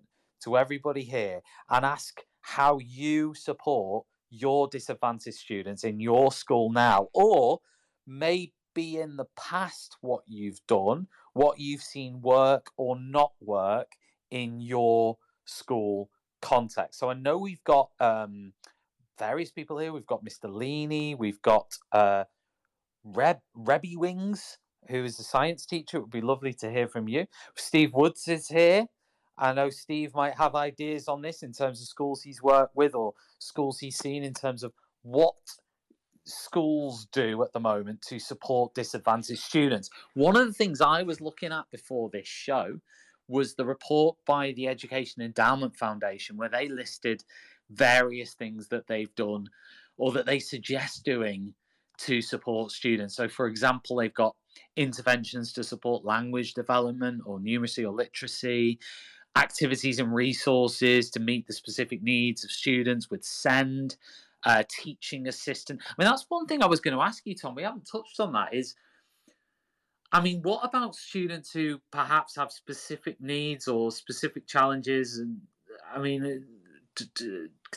to 0.44 0.58
everybody 0.58 1.04
here 1.04 1.42
and 1.70 1.86
ask 1.86 2.22
how 2.42 2.78
you 2.80 3.34
support 3.34 4.06
your 4.30 4.68
disadvantaged 4.68 5.38
students 5.38 5.84
in 5.84 6.00
your 6.00 6.32
school 6.32 6.72
now, 6.72 7.08
or 7.14 7.60
maybe 8.06 8.52
in 8.76 9.18
the 9.18 9.28
past 9.38 9.98
what 10.02 10.24
you've 10.28 10.62
done, 10.68 11.08
what 11.34 11.60
you've 11.60 11.84
seen 11.84 12.22
work 12.22 12.72
or 12.78 12.98
not 13.00 13.32
work 13.40 13.92
in 14.32 14.60
your 14.60 15.18
school 15.46 16.10
context. 16.42 17.00
So 17.00 17.10
I 17.10 17.14
know 17.14 17.38
we've 17.38 17.64
got 17.64 17.90
um, 18.00 18.54
various 19.18 19.52
people 19.52 19.78
here. 19.78 19.94
We've 19.94 20.06
got 20.06 20.26
Mr. 20.26 20.46
Leany, 20.46 21.18
we've 21.18 21.42
got 21.42 21.68
uh, 21.92 22.26
Reb 23.04 23.40
Rebby 23.56 23.96
Wings, 23.96 24.58
who 24.90 25.04
is 25.04 25.20
a 25.20 25.24
science 25.24 25.66
teacher. 25.66 25.98
It 25.98 26.02
would 26.02 26.12
be 26.12 26.22
lovely 26.22 26.54
to 26.56 26.72
hear 26.72 26.88
from 26.88 27.08
you. 27.08 27.26
Steve 27.56 27.94
Woods 27.94 28.28
is 28.28 28.48
here. 28.48 28.88
I 29.38 29.54
know 29.54 29.70
Steve 29.70 30.14
might 30.14 30.36
have 30.36 30.56
ideas 30.56 31.08
on 31.08 31.22
this 31.22 31.42
in 31.42 31.54
terms 31.54 31.82
of 31.82 31.88
schools 31.88 32.22
he's 32.22 32.44
worked 32.44 32.76
with 32.76 32.94
or 32.94 33.14
schools 33.40 33.80
he's 33.80 33.98
seen 33.98 34.24
in 34.24 34.34
terms 34.34 34.64
of 34.64 34.74
what 35.02 35.36
schools 36.26 37.08
do 37.12 37.42
at 37.44 37.54
the 37.54 37.60
moment 37.60 38.02
to 38.02 38.20
support 38.20 38.74
disadvantaged 38.74 39.42
students. 39.42 39.90
One 40.14 40.36
of 40.36 40.48
the 40.48 40.54
things 40.54 40.82
I 40.82 41.04
was 41.04 41.22
looking 41.22 41.52
at 41.52 41.70
before 41.72 42.10
this 42.10 42.28
show 42.28 42.80
was 43.28 43.56
the 43.56 43.66
report 43.66 44.18
by 44.26 44.52
the 44.54 44.68
Education 44.68 45.22
Endowment 45.22 45.76
Foundation, 45.76 46.38
where 46.38 46.50
they 46.50 46.68
listed 46.68 47.24
various 47.70 48.34
things 48.34 48.68
that 48.70 48.88
they've 48.88 49.14
done 49.16 49.50
or 49.98 50.12
that 50.12 50.26
they 50.26 50.40
suggest 50.40 51.04
doing 51.04 51.54
to 51.98 52.22
support 52.22 52.72
students. 52.72 53.16
So, 53.16 53.28
for 53.28 53.48
example, 53.48 53.98
they've 53.98 54.14
got 54.14 54.36
interventions 54.76 55.54
to 55.54 55.64
support 55.64 56.06
language 56.06 56.54
development 56.54 57.22
or 57.26 57.40
numeracy 57.40 57.84
or 57.84 57.92
literacy, 57.92 58.80
activities 59.36 60.00
and 60.00 60.14
resources 60.14 61.10
to 61.12 61.20
meet 61.20 61.48
the 61.48 61.54
specific 61.54 62.04
needs 62.04 62.44
of 62.44 62.52
students 62.52 63.10
with 63.10 63.24
SEND, 63.24 63.96
uh, 64.46 64.64
teaching 64.70 65.28
assistant. 65.28 65.82
I 65.86 65.94
mean, 65.98 66.10
that's 66.10 66.26
one 66.30 66.46
thing 66.46 66.64
I 66.64 66.68
was 66.68 66.80
going 66.80 66.96
to 66.96 67.04
ask 67.04 67.26
you, 67.26 67.36
Tom. 67.36 67.56
We 67.56 67.64
haven't 67.64 67.88
touched 67.90 68.20
on 68.20 68.34
that. 68.34 68.54
Is 68.54 68.76
I 70.12 70.22
mean, 70.22 70.42
what 70.42 70.64
about 70.64 70.96
students 70.96 71.52
who 71.52 71.80
perhaps 71.92 72.36
have 72.36 72.52
specific 72.52 73.20
needs 73.20 73.68
or 73.68 73.92
specific 73.92 74.48
challenges? 74.48 75.18
And 75.18 75.42
I 75.94 76.00
mean, 76.00 76.46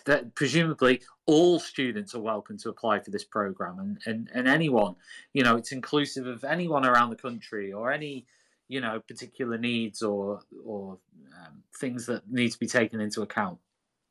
that 0.04 0.34
presumably 0.34 1.00
all 1.26 1.58
students 1.58 2.14
are 2.14 2.20
welcome 2.20 2.58
to 2.58 2.68
apply 2.68 3.00
for 3.00 3.10
this 3.10 3.24
program 3.24 3.78
and, 3.78 3.98
and, 4.04 4.30
and 4.34 4.46
anyone 4.46 4.94
you 5.32 5.42
know 5.42 5.56
it's 5.56 5.72
inclusive 5.72 6.26
of 6.26 6.44
anyone 6.44 6.84
around 6.84 7.08
the 7.08 7.16
country 7.16 7.72
or 7.72 7.90
any 7.90 8.26
you 8.68 8.80
know 8.80 9.00
particular 9.08 9.56
needs 9.56 10.02
or 10.02 10.40
or 10.64 10.98
um, 11.40 11.62
things 11.78 12.04
that 12.06 12.30
need 12.30 12.52
to 12.52 12.58
be 12.58 12.66
taken 12.66 13.00
into 13.00 13.22
account 13.22 13.58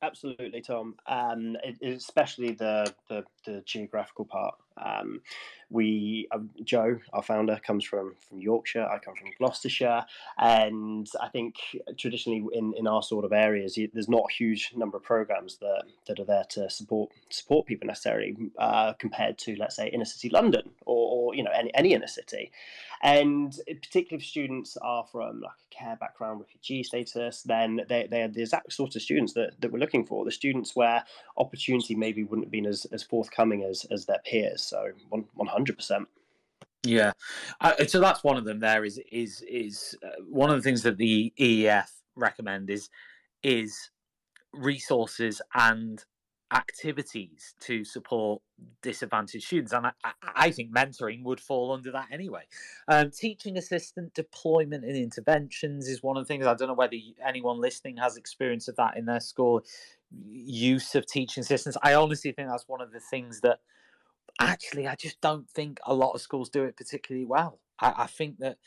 absolutely 0.02 0.62
tom. 0.62 0.96
Um, 1.08 1.58
especially 1.84 2.52
the, 2.54 2.94
the, 3.10 3.24
the 3.46 3.62
geographical 3.66 4.26
part. 4.26 4.56
Um, 4.84 5.22
we 5.70 6.28
um, 6.32 6.50
Joe, 6.64 7.00
our 7.14 7.24
founder, 7.24 7.60
comes 7.66 7.84
from 7.84 8.16
from 8.28 8.40
Yorkshire. 8.40 8.86
I 8.86 9.00
come 9.00 9.16
from 9.16 9.30
Gloucestershire, 9.38 10.06
and 10.38 11.08
I 11.22 11.30
think 11.30 11.56
traditionally 11.98 12.46
in, 12.54 12.74
in 12.78 12.88
our 12.88 13.02
sort 13.02 13.26
of 13.26 13.34
areas, 13.34 13.78
there's 13.94 14.10
not 14.10 14.26
a 14.30 14.34
huge 14.34 14.72
number 14.76 14.98
of 14.98 15.04
programs 15.04 15.58
that 15.58 15.84
that 16.08 16.20
are 16.20 16.26
there 16.26 16.46
to 16.52 16.70
support 16.70 17.12
support 17.30 17.66
people 17.66 17.88
necessarily 17.88 18.36
uh, 18.60 18.94
compared 18.94 19.38
to 19.40 19.56
let's 19.58 19.76
say 19.76 19.90
inner 19.90 20.06
city 20.06 20.30
London 20.30 20.70
or, 20.86 21.30
or 21.32 21.36
you 21.36 21.44
know 21.44 21.52
any, 21.52 21.74
any 21.74 21.94
inner 21.94 22.08
city, 22.08 22.52
and 23.02 23.60
particularly 23.68 24.22
if 24.22 24.28
students 24.28 24.78
are 24.82 25.06
from 25.12 25.42
like 25.42 25.52
a 25.72 25.76
care 25.76 25.96
background, 25.96 26.40
refugee 26.40 26.84
status, 26.84 27.44
then 27.44 27.82
they 27.90 28.08
they 28.10 28.22
are 28.24 28.28
the 28.28 28.42
exact 28.42 28.72
sort 28.72 28.96
of 28.96 29.02
students 29.02 29.34
that, 29.34 29.52
that 29.60 29.72
we're 29.72 29.80
looking 29.80 30.06
for. 30.06 30.26
The 30.26 30.32
students 30.32 30.76
where 30.76 31.04
opportunity 31.38 31.96
maybe 31.96 32.24
wouldn't 32.24 32.48
have 32.48 32.52
been 32.52 32.66
as, 32.66 32.86
as 32.92 33.04
forthcoming 33.04 33.64
as 33.64 33.86
as 33.92 34.06
their 34.06 34.22
peers. 34.26 34.62
So 34.62 34.92
one 35.10 35.26
hundred 35.56 35.78
percent. 35.78 36.08
Yeah, 36.84 37.14
uh, 37.62 37.86
so 37.88 38.00
that's 38.00 38.24
one 38.24 38.38
of 38.38 38.46
them. 38.46 38.60
There 38.60 38.86
is 38.86 39.00
is 39.12 39.44
is 39.50 39.98
uh, 40.06 40.22
one 40.30 40.50
of 40.50 40.56
the 40.58 40.62
things 40.62 40.84
that 40.84 40.98
the 40.98 41.34
EEF 41.40 41.90
recommend 42.16 42.70
is 42.70 42.90
is 43.44 43.90
resources 44.54 45.42
and 45.54 46.04
activities 46.54 47.56
to 47.60 47.84
support 47.84 48.42
disadvantaged 48.82 49.46
students. 49.46 49.74
And 49.74 49.88
I, 49.88 49.92
I, 50.22 50.52
think 50.52 50.74
mentoring 50.74 51.24
would 51.24 51.42
fall 51.42 51.72
under 51.74 51.92
that 51.92 52.08
anyway. 52.12 52.44
Um, 52.88 53.10
teaching 53.12 53.58
assistant 53.58 54.14
deployment 54.14 54.86
and 54.86 54.96
interventions 54.96 55.88
is 55.88 56.04
one 56.04 56.18
of 56.18 56.24
the 56.24 56.28
things. 56.28 56.46
I 56.46 56.54
don't 56.54 56.68
know 56.68 56.76
whether 56.76 56.96
anyone 57.26 57.60
listening 57.60 57.98
has 57.98 58.16
experience 58.16 58.68
of 58.68 58.76
that 58.76 58.96
in 58.96 59.06
their 59.06 59.20
school. 59.20 59.64
Use 60.30 60.94
of 60.96 61.08
teaching 61.08 61.42
assistants. 61.42 61.78
I 61.84 61.96
honestly 61.96 62.32
think 62.32 62.48
that's 62.48 62.68
one 62.68 62.82
of 62.82 62.92
the 62.92 63.00
things 63.00 63.42
that 63.42 63.60
actually, 64.40 64.88
I 64.88 64.96
just 64.96 65.22
don't 65.22 65.50
think 65.50 65.80
a 65.86 65.94
lot 65.94 66.14
of 66.14 66.22
schools 66.22 66.50
do 66.50 66.64
it 66.64 66.78
particularly 66.78 67.26
well. 67.26 67.60
I, 67.80 67.94
I 67.98 68.08
think 68.08 68.40
that 68.40 68.58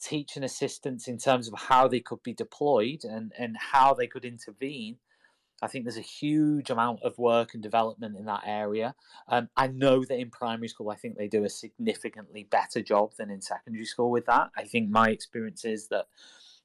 teaching 0.00 0.44
assistants 0.44 1.08
in 1.08 1.18
terms 1.18 1.48
of 1.48 1.58
how 1.58 1.88
they 1.88 2.00
could 2.00 2.22
be 2.22 2.32
deployed 2.32 3.04
and, 3.04 3.32
and 3.38 3.56
how 3.56 3.94
they 3.94 4.06
could 4.06 4.24
intervene. 4.24 4.98
I 5.60 5.66
think 5.66 5.84
there's 5.84 5.96
a 5.96 6.02
huge 6.02 6.70
amount 6.70 7.02
of 7.02 7.18
work 7.18 7.52
and 7.52 7.62
development 7.62 8.16
in 8.16 8.26
that 8.26 8.44
area. 8.46 8.94
Um, 9.26 9.48
I 9.56 9.66
know 9.66 10.04
that 10.04 10.20
in 10.20 10.30
primary 10.30 10.68
school, 10.68 10.90
I 10.90 10.94
think 10.94 11.16
they 11.16 11.26
do 11.26 11.42
a 11.42 11.48
significantly 11.48 12.46
better 12.48 12.80
job 12.80 13.14
than 13.18 13.28
in 13.28 13.40
secondary 13.40 13.84
school 13.84 14.12
with 14.12 14.26
that. 14.26 14.50
I 14.56 14.62
think 14.62 14.88
my 14.88 15.08
experience 15.08 15.64
is 15.64 15.88
that 15.88 16.06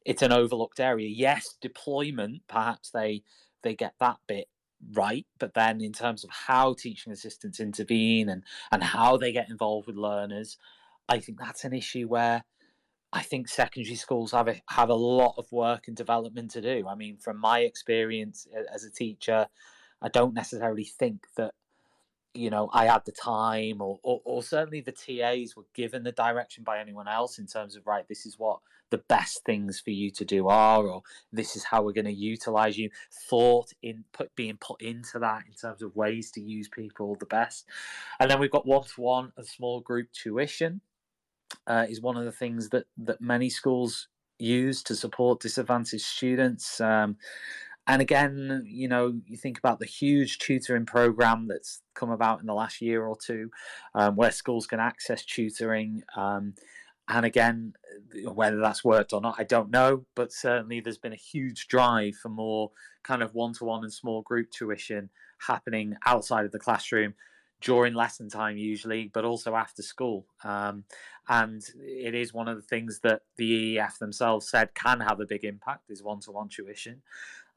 it's 0.05 0.21
an 0.21 0.31
overlooked 0.31 0.79
area. 0.79 1.09
Yes, 1.09 1.57
deployment, 1.59 2.43
perhaps 2.47 2.91
they 2.91 3.23
they 3.63 3.73
get 3.73 3.93
that 3.99 4.17
bit 4.27 4.49
right 4.91 5.25
but 5.39 5.53
then 5.53 5.81
in 5.81 5.93
terms 5.93 6.23
of 6.23 6.29
how 6.29 6.73
teaching 6.73 7.13
assistants 7.13 7.59
intervene 7.59 8.29
and 8.29 8.43
and 8.71 8.83
how 8.83 9.17
they 9.17 9.31
get 9.31 9.49
involved 9.49 9.87
with 9.87 9.95
learners 9.95 10.57
i 11.09 11.19
think 11.19 11.39
that's 11.39 11.63
an 11.63 11.73
issue 11.73 12.07
where 12.07 12.43
i 13.11 13.21
think 13.21 13.47
secondary 13.47 13.95
schools 13.95 14.31
have 14.31 14.47
a, 14.47 14.61
have 14.69 14.89
a 14.89 14.95
lot 14.95 15.35
of 15.37 15.51
work 15.51 15.87
and 15.87 15.95
development 15.95 16.51
to 16.51 16.61
do. 16.61 16.87
I 16.87 16.95
mean 16.95 17.17
from 17.17 17.39
my 17.39 17.59
experience 17.59 18.47
as 18.73 18.83
a 18.83 18.91
teacher 18.91 19.47
i 20.01 20.09
don't 20.09 20.33
necessarily 20.33 20.83
think 20.85 21.27
that 21.37 21.53
you 22.33 22.49
know 22.49 22.69
I 22.73 22.85
had 22.85 23.05
the 23.05 23.11
time 23.11 23.81
or, 23.81 23.99
or, 24.03 24.21
or 24.25 24.43
certainly 24.43 24.81
the 24.81 24.91
TAs 24.91 25.55
were 25.55 25.65
given 25.73 26.03
the 26.03 26.11
direction 26.11 26.63
by 26.63 26.79
anyone 26.79 27.07
else 27.07 27.39
in 27.39 27.47
terms 27.47 27.75
of 27.75 27.85
right 27.85 28.07
this 28.07 28.25
is 28.25 28.39
what 28.39 28.59
the 28.93 28.97
best 28.99 29.43
things 29.43 29.79
for 29.79 29.89
you 29.89 30.11
to 30.11 30.23
do 30.23 30.47
are, 30.49 30.85
or 30.85 31.01
this 31.31 31.55
is 31.55 31.63
how 31.63 31.81
we're 31.81 31.93
going 31.93 32.05
to 32.05 32.13
utilize 32.13 32.77
you. 32.77 32.91
Thought 33.27 33.71
in 33.81 34.03
put 34.13 34.35
being 34.35 34.57
put 34.57 34.83
into 34.83 35.17
that 35.17 35.45
in 35.47 35.53
terms 35.53 35.81
of 35.81 35.95
ways 35.95 36.29
to 36.31 36.41
use 36.41 36.67
people 36.67 37.15
the 37.15 37.25
best. 37.25 37.65
And 38.19 38.29
then 38.29 38.39
we've 38.39 38.51
got 38.51 38.67
one 38.67 38.83
to 38.83 39.01
one 39.01 39.31
and 39.35 39.47
small 39.47 39.81
group 39.81 40.11
tuition 40.11 40.81
uh, 41.65 41.87
is 41.89 42.01
one 42.01 42.17
of 42.17 42.25
the 42.25 42.31
things 42.31 42.69
that 42.69 42.85
that 42.97 43.19
many 43.19 43.49
schools 43.49 44.09
use 44.37 44.83
to 44.83 44.95
support 44.95 45.39
disadvantaged 45.39 46.05
students. 46.05 46.79
Um, 46.79 47.17
and 47.85 48.01
again, 48.01 48.63
you 48.65 48.87
know, 48.87 49.19
you 49.25 49.35
think 49.35 49.57
about 49.57 49.79
the 49.79 49.85
huge 49.85 50.39
tutoring 50.39 50.85
program 50.85 51.47
that's 51.47 51.81
come 51.95 52.11
about 52.11 52.39
in 52.39 52.45
the 52.45 52.53
last 52.53 52.81
year 52.81 53.05
or 53.05 53.17
two, 53.17 53.49
um, 53.93 54.15
where 54.15 54.31
schools 54.31 54.67
can 54.67 54.79
access 54.79 55.25
tutoring. 55.25 56.03
Um, 56.15 56.53
and 57.09 57.25
again, 57.25 57.73
whether 58.23 58.61
that's 58.61 58.85
worked 58.85 59.11
or 59.11 59.19
not, 59.19 59.35
I 59.37 59.43
don't 59.43 59.69
know. 59.69 60.05
But 60.15 60.31
certainly, 60.31 60.79
there's 60.79 60.97
been 60.97 61.11
a 61.13 61.17
huge 61.17 61.67
drive 61.67 62.15
for 62.15 62.29
more 62.29 62.71
kind 63.03 63.21
of 63.21 63.35
one-to-one 63.35 63.83
and 63.83 63.91
small 63.91 64.21
group 64.21 64.51
tuition 64.51 65.09
happening 65.47 65.95
outside 66.05 66.45
of 66.45 66.53
the 66.53 66.59
classroom 66.59 67.15
during 67.63 67.93
lesson 67.93 68.29
time, 68.29 68.57
usually, 68.57 69.09
but 69.13 69.25
also 69.25 69.55
after 69.55 69.81
school. 69.81 70.25
Um, 70.43 70.83
and 71.29 71.63
it 71.79 72.13
is 72.13 72.33
one 72.33 72.49
of 72.49 72.57
the 72.57 72.61
things 72.61 72.99
that 73.03 73.21
the 73.37 73.77
EEF 73.77 73.97
themselves 73.97 74.49
said 74.49 74.73
can 74.75 74.99
have 74.99 75.21
a 75.21 75.25
big 75.25 75.45
impact 75.45 75.89
is 75.89 76.03
one-to-one 76.03 76.49
tuition. 76.49 77.01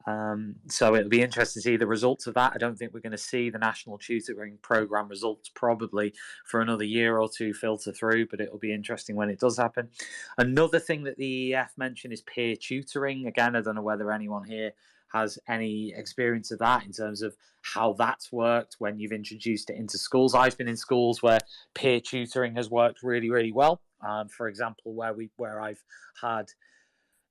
Um, 0.05 0.55
so 0.69 0.95
it'll 0.95 1.09
be 1.09 1.21
interesting 1.21 1.61
to 1.61 1.63
see 1.65 1.75
the 1.75 1.85
results 1.85 2.27
of 2.27 2.33
that. 2.35 2.53
I 2.55 2.57
don't 2.57 2.77
think 2.77 2.93
we're 2.93 3.01
going 3.01 3.11
to 3.11 3.17
see 3.17 3.49
the 3.49 3.59
national 3.59 3.97
tutoring 3.97 4.57
program 4.61 5.09
results 5.09 5.51
probably 5.53 6.13
for 6.45 6.61
another 6.61 6.85
year 6.85 7.17
or 7.17 7.27
two 7.27 7.53
filter 7.53 7.91
through, 7.91 8.27
but 8.27 8.39
it'll 8.39 8.57
be 8.57 8.73
interesting 8.73 9.17
when 9.17 9.29
it 9.29 9.41
does 9.41 9.57
happen. 9.57 9.89
Another 10.37 10.79
thing 10.79 11.03
that 11.03 11.17
the 11.17 11.51
EEF 11.51 11.71
mentioned 11.75 12.13
is 12.13 12.21
peer 12.21 12.55
tutoring. 12.55 13.27
Again, 13.27 13.57
I 13.57 13.61
don't 13.61 13.75
know 13.75 13.81
whether 13.81 14.09
anyone 14.09 14.45
here 14.45 14.71
has 15.13 15.39
any 15.47 15.93
experience 15.95 16.51
of 16.51 16.59
that 16.59 16.85
in 16.85 16.91
terms 16.91 17.21
of 17.21 17.35
how 17.61 17.93
that's 17.93 18.31
worked 18.31 18.75
when 18.79 18.99
you've 18.99 19.11
introduced 19.11 19.69
it 19.69 19.77
into 19.77 19.97
schools. 19.97 20.33
I've 20.35 20.57
been 20.57 20.67
in 20.67 20.77
schools 20.77 21.21
where 21.21 21.39
peer 21.73 21.99
tutoring 21.99 22.55
has 22.55 22.69
worked 22.69 23.03
really, 23.03 23.29
really 23.29 23.51
well. 23.51 23.81
Um, 24.07 24.29
for 24.29 24.47
example, 24.47 24.93
where 24.93 25.13
we 25.13 25.29
where 25.37 25.61
I've 25.61 25.83
had 26.21 26.47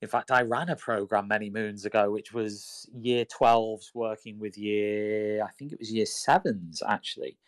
in 0.03 0.09
fact, 0.09 0.31
I 0.31 0.43
ran 0.43 0.69
a 0.69 0.77
program 0.77 1.27
many 1.27 1.49
moons 1.49 1.87
ago, 1.87 2.11
which 2.11 2.33
was 2.33 2.89
year 2.95 3.25
12s 3.25 3.95
working 3.95 4.39
with 4.39 4.59
year, 4.59 5.43
I 5.43 5.51
think 5.59 5.73
it 5.73 5.79
was 5.79 5.91
year 5.91 6.07
sevens 6.07 6.83
actually. 6.87 7.39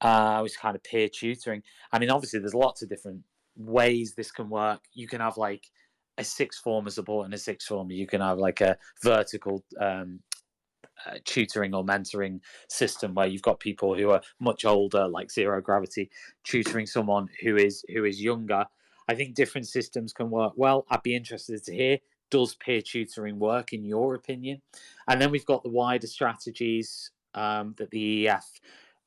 Uh, 0.00 0.36
I 0.38 0.40
was 0.40 0.56
kind 0.56 0.76
of 0.76 0.82
peer 0.82 1.08
tutoring. 1.08 1.62
I 1.92 1.98
mean, 1.98 2.10
obviously, 2.10 2.40
there's 2.40 2.54
lots 2.54 2.82
of 2.82 2.88
different 2.88 3.22
ways 3.56 4.14
this 4.14 4.30
can 4.32 4.48
work. 4.48 4.80
You 4.94 5.06
can 5.06 5.20
have 5.20 5.36
like 5.36 5.64
a 6.18 6.24
six 6.24 6.58
former 6.58 6.90
support 6.90 7.24
and 7.24 7.34
a 7.34 7.38
six 7.38 7.66
former. 7.66 7.92
You 7.92 8.06
can 8.06 8.20
have 8.20 8.38
like 8.38 8.60
a 8.60 8.76
vertical 9.02 9.64
um, 9.80 10.20
uh, 11.06 11.18
tutoring 11.24 11.74
or 11.74 11.84
mentoring 11.84 12.40
system 12.68 13.14
where 13.14 13.26
you've 13.26 13.42
got 13.42 13.60
people 13.60 13.96
who 13.96 14.10
are 14.10 14.20
much 14.40 14.64
older, 14.64 15.08
like 15.08 15.30
zero 15.30 15.60
gravity, 15.60 16.10
tutoring 16.44 16.86
someone 16.86 17.28
who 17.42 17.56
is 17.56 17.84
who 17.92 18.04
is 18.04 18.20
younger 18.20 18.66
I 19.08 19.14
think 19.14 19.34
different 19.34 19.68
systems 19.68 20.12
can 20.12 20.30
work 20.30 20.54
well. 20.56 20.86
I'd 20.90 21.02
be 21.02 21.16
interested 21.16 21.62
to 21.64 21.74
hear 21.74 21.98
does 22.30 22.54
peer 22.54 22.80
tutoring 22.80 23.38
work 23.38 23.74
in 23.74 23.84
your 23.84 24.14
opinion? 24.14 24.62
And 25.06 25.20
then 25.20 25.30
we've 25.30 25.44
got 25.44 25.62
the 25.62 25.68
wider 25.68 26.06
strategies 26.06 27.10
um, 27.34 27.74
that 27.76 27.90
the 27.90 28.26
EF 28.26 28.46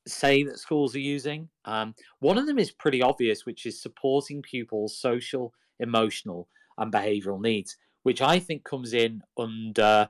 say 0.08 0.44
that 0.44 0.60
schools 0.60 0.96
are 0.96 1.00
using. 1.00 1.50
Um, 1.66 1.96
one 2.20 2.38
of 2.38 2.46
them 2.46 2.60
is 2.60 2.72
pretty 2.72 3.02
obvious, 3.02 3.44
which 3.44 3.66
is 3.66 3.82
supporting 3.82 4.44
pupils' 4.44 4.96
social, 4.96 5.56
emotional, 5.80 6.48
and 6.78 6.92
behavioural 6.92 7.42
needs, 7.42 7.78
which 8.04 8.22
I 8.22 8.40
think 8.40 8.64
comes 8.64 8.94
in 8.94 9.22
under 9.38 10.10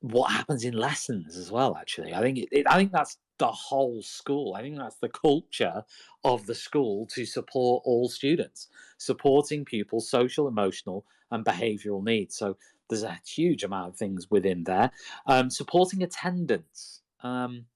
what 0.00 0.32
happens 0.32 0.64
in 0.64 0.74
lessons 0.74 1.36
as 1.36 1.50
well. 1.50 1.76
Actually, 1.76 2.14
I 2.14 2.20
think 2.20 2.38
it, 2.38 2.48
it, 2.52 2.66
I 2.68 2.76
think 2.76 2.92
that's 2.92 3.18
the 3.38 3.50
whole 3.50 4.02
school. 4.02 4.54
I 4.54 4.62
think 4.62 4.76
that's 4.76 4.96
the 4.96 5.08
culture 5.08 5.82
of 6.24 6.46
the 6.46 6.54
school 6.54 7.06
to 7.14 7.24
support 7.24 7.82
all 7.86 8.08
students, 8.08 8.68
supporting 8.98 9.64
pupils' 9.64 10.10
social, 10.10 10.48
emotional, 10.48 11.04
and 11.30 11.44
behavioural 11.44 12.04
needs. 12.04 12.36
So 12.36 12.56
there's 12.88 13.02
a 13.02 13.20
huge 13.26 13.64
amount 13.64 13.88
of 13.88 13.96
things 13.96 14.30
within 14.30 14.64
there. 14.64 14.90
Um, 15.26 15.48
supporting 15.48 16.02
attendance. 16.02 17.02
Um, 17.22 17.66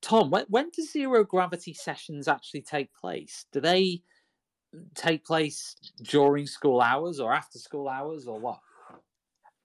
Tom, 0.00 0.30
when, 0.30 0.44
when 0.48 0.70
do 0.70 0.82
zero 0.82 1.24
gravity 1.24 1.72
sessions 1.74 2.28
actually 2.28 2.62
take 2.62 2.94
place? 2.94 3.46
Do 3.52 3.60
they 3.60 4.02
take 4.94 5.24
place 5.24 5.76
during 6.02 6.46
school 6.46 6.80
hours 6.80 7.20
or 7.20 7.32
after 7.32 7.58
school 7.58 7.88
hours 7.88 8.26
or 8.26 8.38
what? 8.38 8.60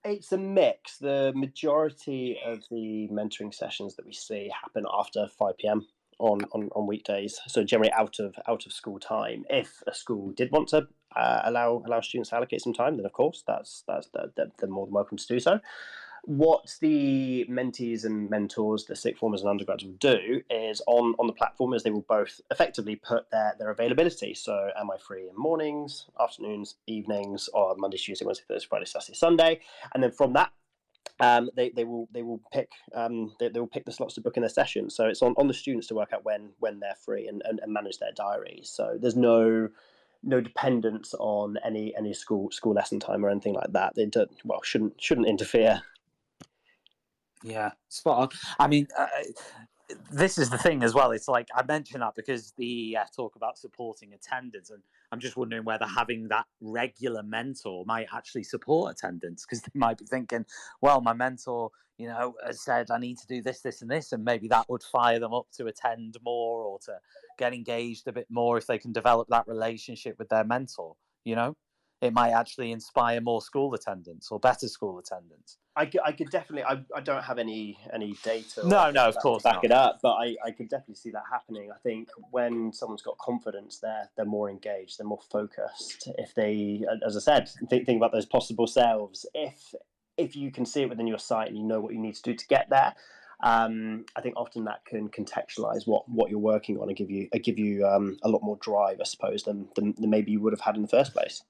It's 0.04 0.32
a 0.32 0.38
mix. 0.38 0.98
The 0.98 1.32
majority 1.34 2.38
of 2.44 2.62
the 2.70 3.08
mentoring 3.10 3.54
sessions 3.54 3.96
that 3.96 4.04
we 4.04 4.12
see 4.12 4.50
happen 4.62 4.84
after 4.92 5.26
5 5.38 5.56
p.m. 5.58 5.86
On, 6.20 6.38
on, 6.52 6.68
on 6.76 6.86
weekdays, 6.86 7.40
so 7.48 7.64
generally 7.64 7.90
out 7.92 8.20
of 8.20 8.36
out 8.46 8.66
of 8.66 8.72
school 8.72 9.00
time. 9.00 9.44
If 9.50 9.82
a 9.88 9.92
school 9.92 10.30
did 10.30 10.52
want 10.52 10.68
to 10.68 10.86
uh, 11.16 11.42
allow 11.44 11.82
allow 11.84 12.00
students 12.02 12.30
to 12.30 12.36
allocate 12.36 12.62
some 12.62 12.72
time, 12.72 12.96
then 12.96 13.04
of 13.04 13.12
course 13.12 13.42
that's 13.44 13.82
that's 13.88 14.08
they're, 14.14 14.46
they're 14.56 14.68
more 14.68 14.86
than 14.86 14.94
welcome 14.94 15.18
to 15.18 15.26
do 15.26 15.40
so. 15.40 15.58
What 16.26 16.76
the 16.80 17.46
mentees 17.50 18.04
and 18.04 18.30
mentors, 18.30 18.84
the 18.84 18.96
sixth 18.96 19.20
formers 19.20 19.42
and 19.42 19.50
undergrads 19.50 19.84
will 19.84 19.92
do 19.92 20.42
is 20.50 20.80
on, 20.86 21.14
on 21.18 21.26
the 21.26 21.32
platform 21.32 21.74
is 21.74 21.82
they 21.82 21.90
will 21.90 22.06
both 22.08 22.40
effectively 22.50 22.96
put 22.96 23.30
their, 23.30 23.54
their 23.58 23.70
availability. 23.70 24.34
So 24.34 24.70
am 24.76 24.90
I 24.90 24.96
free 24.96 25.28
in 25.28 25.36
mornings, 25.36 26.06
afternoons, 26.20 26.76
evenings, 26.86 27.48
or 27.52 27.74
Monday, 27.76 27.98
Tuesday, 27.98 28.24
Wednesday, 28.24 28.44
Thursday, 28.48 28.68
Friday, 28.68 28.86
Saturday, 28.86 29.16
Sunday? 29.16 29.60
And 29.92 30.02
then 30.02 30.10
from 30.10 30.32
that 30.32 30.50
um, 31.20 31.50
they, 31.54 31.70
they 31.70 31.84
will 31.84 32.08
they 32.12 32.22
will 32.22 32.40
pick 32.52 32.70
um, 32.94 33.34
they, 33.38 33.48
they 33.48 33.60
will 33.60 33.68
pick 33.68 33.84
the 33.84 33.92
slots 33.92 34.14
to 34.14 34.20
book 34.20 34.36
in 34.36 34.42
their 34.42 34.50
session. 34.50 34.90
So 34.90 35.06
it's 35.06 35.22
on, 35.22 35.34
on 35.36 35.46
the 35.46 35.54
students 35.54 35.86
to 35.88 35.94
work 35.94 36.12
out 36.12 36.24
when 36.24 36.50
when 36.58 36.80
they're 36.80 36.96
free 36.96 37.28
and, 37.28 37.42
and, 37.44 37.60
and 37.60 37.72
manage 37.72 37.98
their 37.98 38.12
diaries. 38.12 38.70
So 38.74 38.96
there's 39.00 39.16
no 39.16 39.68
no 40.22 40.40
dependence 40.40 41.14
on 41.18 41.56
any 41.64 41.94
any 41.96 42.14
school 42.14 42.50
school 42.50 42.72
lesson 42.72 42.98
time 42.98 43.24
or 43.24 43.30
anything 43.30 43.54
like 43.54 43.72
that. 43.72 43.94
They 43.94 44.06
don't 44.06 44.30
well 44.44 44.62
shouldn't 44.62 45.00
shouldn't 45.00 45.28
interfere. 45.28 45.82
Yeah, 47.44 47.72
spot 47.90 48.18
on. 48.18 48.28
I 48.58 48.68
mean, 48.68 48.88
uh, 48.98 49.06
this 50.10 50.38
is 50.38 50.48
the 50.48 50.56
thing 50.56 50.82
as 50.82 50.94
well. 50.94 51.10
It's 51.10 51.28
like 51.28 51.48
I 51.54 51.62
mentioned 51.62 52.00
that 52.00 52.14
because 52.14 52.54
the 52.56 52.96
uh, 52.98 53.04
talk 53.14 53.36
about 53.36 53.58
supporting 53.58 54.14
attendance, 54.14 54.70
and 54.70 54.82
I'm 55.12 55.20
just 55.20 55.36
wondering 55.36 55.62
whether 55.62 55.84
having 55.84 56.28
that 56.28 56.46
regular 56.62 57.22
mentor 57.22 57.84
might 57.86 58.06
actually 58.14 58.44
support 58.44 58.92
attendance 58.92 59.44
because 59.44 59.60
they 59.60 59.78
might 59.78 59.98
be 59.98 60.06
thinking, 60.06 60.46
well, 60.80 61.02
my 61.02 61.12
mentor, 61.12 61.70
you 61.98 62.08
know, 62.08 62.34
has 62.46 62.62
said 62.62 62.90
I 62.90 62.98
need 62.98 63.18
to 63.18 63.26
do 63.26 63.42
this, 63.42 63.60
this, 63.60 63.82
and 63.82 63.90
this, 63.90 64.12
and 64.12 64.24
maybe 64.24 64.48
that 64.48 64.66
would 64.70 64.82
fire 64.82 65.18
them 65.18 65.34
up 65.34 65.48
to 65.58 65.66
attend 65.66 66.16
more 66.24 66.64
or 66.64 66.78
to 66.86 66.98
get 67.38 67.52
engaged 67.52 68.08
a 68.08 68.12
bit 68.12 68.26
more 68.30 68.56
if 68.56 68.66
they 68.66 68.78
can 68.78 68.92
develop 68.92 69.28
that 69.28 69.46
relationship 69.46 70.18
with 70.18 70.30
their 70.30 70.44
mentor. 70.44 70.96
You 71.24 71.36
know, 71.36 71.56
it 72.00 72.12
might 72.12 72.32
actually 72.32 72.72
inspire 72.72 73.20
more 73.20 73.40
school 73.40 73.72
attendance 73.74 74.28
or 74.30 74.38
better 74.38 74.68
school 74.68 74.98
attendance. 74.98 75.58
I 75.76 75.86
could, 75.86 76.00
I 76.04 76.12
could 76.12 76.30
definitely. 76.30 76.64
I, 76.64 76.84
I 76.94 77.00
don't 77.00 77.22
have 77.22 77.38
any 77.38 77.78
any 77.92 78.14
data. 78.22 78.66
No, 78.66 78.90
no, 78.90 79.08
of 79.08 79.16
course, 79.16 79.42
back 79.42 79.56
not. 79.56 79.64
it 79.64 79.72
up. 79.72 79.98
But 80.02 80.12
I, 80.12 80.36
I 80.44 80.50
could 80.52 80.68
definitely 80.68 80.96
see 80.96 81.10
that 81.10 81.24
happening. 81.30 81.70
I 81.72 81.78
think 81.78 82.08
when 82.30 82.72
someone's 82.72 83.02
got 83.02 83.18
confidence, 83.18 83.80
they're 83.80 84.08
they're 84.16 84.24
more 84.24 84.48
engaged, 84.50 84.98
they're 84.98 85.06
more 85.06 85.22
focused. 85.32 86.08
If 86.16 86.34
they, 86.34 86.84
as 87.04 87.16
I 87.16 87.20
said, 87.20 87.50
think, 87.68 87.86
think 87.86 87.96
about 87.96 88.12
those 88.12 88.26
possible 88.26 88.68
selves. 88.68 89.26
If 89.34 89.74
if 90.16 90.36
you 90.36 90.52
can 90.52 90.64
see 90.64 90.82
it 90.82 90.88
within 90.88 91.08
your 91.08 91.18
sight 91.18 91.48
and 91.48 91.56
you 91.56 91.64
know 91.64 91.80
what 91.80 91.92
you 91.92 91.98
need 91.98 92.14
to 92.14 92.22
do 92.22 92.34
to 92.34 92.46
get 92.46 92.70
there, 92.70 92.94
um, 93.42 94.04
I 94.14 94.20
think 94.20 94.36
often 94.36 94.64
that 94.64 94.84
can 94.84 95.08
contextualize 95.08 95.86
what, 95.86 96.08
what 96.08 96.30
you're 96.30 96.38
working 96.38 96.78
on 96.78 96.88
and 96.88 96.96
give 96.96 97.10
you 97.10 97.28
uh, 97.34 97.38
give 97.42 97.58
you 97.58 97.86
um, 97.86 98.16
a 98.22 98.28
lot 98.28 98.42
more 98.42 98.58
drive, 98.60 98.98
I 99.00 99.04
suppose, 99.04 99.42
than, 99.42 99.68
than, 99.74 99.94
than 99.98 100.10
maybe 100.10 100.30
you 100.32 100.40
would 100.40 100.52
have 100.52 100.60
had 100.60 100.76
in 100.76 100.82
the 100.82 100.88
first 100.88 101.12
place. 101.12 101.42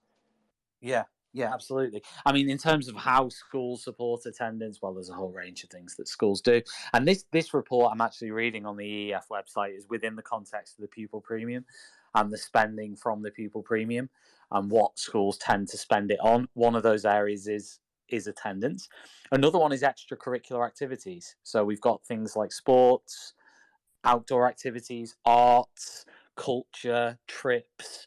Yeah, 0.84 1.04
yeah, 1.32 1.52
absolutely. 1.52 2.02
I 2.26 2.32
mean, 2.32 2.50
in 2.50 2.58
terms 2.58 2.88
of 2.88 2.94
how 2.94 3.30
schools 3.30 3.84
support 3.84 4.26
attendance, 4.26 4.80
well, 4.82 4.92
there's 4.92 5.08
a 5.08 5.14
whole 5.14 5.32
range 5.32 5.64
of 5.64 5.70
things 5.70 5.96
that 5.96 6.08
schools 6.08 6.42
do. 6.42 6.60
And 6.92 7.08
this 7.08 7.24
this 7.32 7.54
report 7.54 7.90
I'm 7.90 8.02
actually 8.02 8.32
reading 8.32 8.66
on 8.66 8.76
the 8.76 8.84
EEF 8.84 9.28
website 9.32 9.76
is 9.76 9.88
within 9.88 10.14
the 10.14 10.22
context 10.22 10.78
of 10.78 10.82
the 10.82 10.88
pupil 10.88 11.22
premium 11.22 11.64
and 12.14 12.30
the 12.30 12.36
spending 12.36 12.96
from 12.96 13.22
the 13.22 13.30
pupil 13.30 13.62
premium 13.62 14.10
and 14.50 14.70
what 14.70 14.98
schools 14.98 15.38
tend 15.38 15.68
to 15.68 15.78
spend 15.78 16.10
it 16.10 16.20
on. 16.20 16.48
One 16.52 16.76
of 16.76 16.82
those 16.82 17.06
areas 17.06 17.48
is 17.48 17.80
is 18.10 18.26
attendance. 18.26 18.90
Another 19.32 19.58
one 19.58 19.72
is 19.72 19.82
extracurricular 19.82 20.66
activities. 20.66 21.34
So 21.44 21.64
we've 21.64 21.80
got 21.80 22.04
things 22.04 22.36
like 22.36 22.52
sports, 22.52 23.32
outdoor 24.04 24.46
activities, 24.46 25.16
arts, 25.24 26.04
culture, 26.36 27.18
trips, 27.26 28.06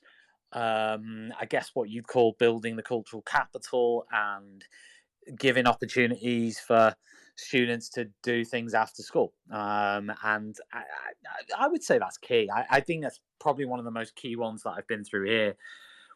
um, 0.58 1.32
I 1.40 1.46
guess 1.46 1.72
what 1.76 1.90
you'd 1.90 2.08
call 2.08 2.36
building 2.40 2.78
the 2.78 2.84
cultural 2.84 3.22
capital 3.22 4.08
and 4.12 4.66
giving 5.38 5.68
opportunities 5.68 6.60
for 6.60 6.96
students 7.36 7.90
to 7.90 8.10
do 8.24 8.44
things 8.44 8.74
after 8.74 9.04
school. 9.04 9.34
Um, 9.52 10.12
and 10.24 10.56
I, 10.74 10.80
I, 10.80 11.66
I, 11.66 11.68
would 11.68 11.84
say 11.84 12.00
that's 12.00 12.18
key. 12.18 12.50
I, 12.52 12.66
I, 12.72 12.80
think 12.80 13.04
that's 13.04 13.20
probably 13.40 13.66
one 13.66 13.78
of 13.78 13.86
the 13.86 13.92
most 13.92 14.16
key 14.16 14.36
ones 14.36 14.64
that 14.64 14.72
I've 14.72 14.88
been 14.88 15.04
through 15.04 15.30
here. 15.30 15.56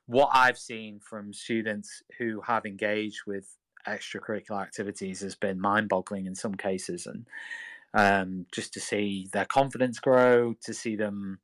What 0.07 0.31
I've 0.33 0.57
seen 0.57 0.99
from 0.99 1.33
students 1.33 2.01
who 2.17 2.41
have 2.41 2.65
engaged 2.65 3.21
with 3.27 3.45
extracurricular 3.87 4.59
activities 4.59 5.19
has 5.19 5.35
been 5.35 5.61
mind 5.61 5.87
boggling 5.87 6.25
in 6.25 6.33
some 6.33 6.55
cases. 6.55 7.05
And 7.05 7.27
um, 7.93 8.47
just 8.51 8.73
to 8.73 8.79
see 8.79 9.29
their 9.33 9.45
confidence 9.45 9.99
grow, 9.99 10.55
to 10.63 10.73
see 10.73 10.95
them 10.95 11.39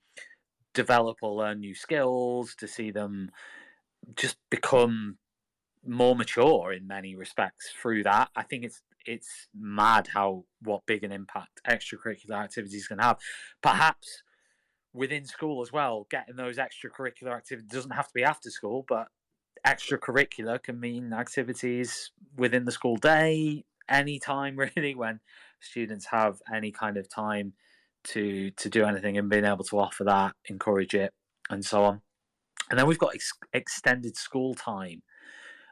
develop 0.78 1.18
or 1.24 1.34
learn 1.34 1.60
new 1.60 1.74
skills, 1.74 2.56
to 2.60 2.68
see 2.68 2.92
them 2.92 3.32
just 4.16 4.38
become 4.52 5.18
more 5.84 6.16
mature 6.16 6.72
in 6.72 6.86
many 6.86 7.16
respects 7.16 7.74
through 7.82 8.04
that. 8.04 8.30
I 8.36 8.44
think 8.44 8.64
it's 8.64 8.82
it's 9.06 9.48
mad 9.58 10.08
how 10.14 10.44
what 10.62 10.86
big 10.86 11.04
an 11.04 11.12
impact 11.12 11.62
extracurricular 11.68 12.44
activities 12.44 12.88
can 12.88 13.00
have. 13.00 13.18
Perhaps 13.62 14.24
within 14.94 15.26
school 15.26 15.62
as 15.62 15.72
well, 15.72 16.06
getting 16.12 16.36
those 16.36 16.58
extracurricular 16.58 17.36
activities 17.36 17.72
doesn't 17.72 17.92
have 17.92 18.08
to 18.08 18.14
be 18.14 18.24
after 18.24 18.50
school, 18.50 18.86
but 18.88 19.08
extracurricular 19.66 20.62
can 20.62 20.80
mean 20.80 21.14
activities 21.14 22.12
within 22.36 22.66
the 22.66 22.72
school 22.72 22.98
day, 22.98 23.66
any 23.90 24.20
time 24.20 24.56
really 24.76 24.94
when 24.94 25.20
students 25.60 26.08
have 26.12 26.40
any 26.54 26.72
kind 26.72 26.98
of 26.98 27.10
time 27.10 27.54
to 28.10 28.52
to 28.52 28.70
do 28.70 28.86
anything 28.86 29.18
and 29.18 29.30
being 29.30 29.46
able 29.46 29.64
to 29.66 29.80
offer 29.80 30.04
that, 30.06 30.34
encourage 30.46 30.94
it, 30.94 31.14
and 31.50 31.66
so 31.66 31.84
on. 31.84 32.02
And 32.70 32.78
then 32.78 32.88
we've 32.88 33.00
got 33.00 33.16
ex- 33.16 33.32
extended 33.54 34.18
school 34.18 34.54
time, 34.56 35.02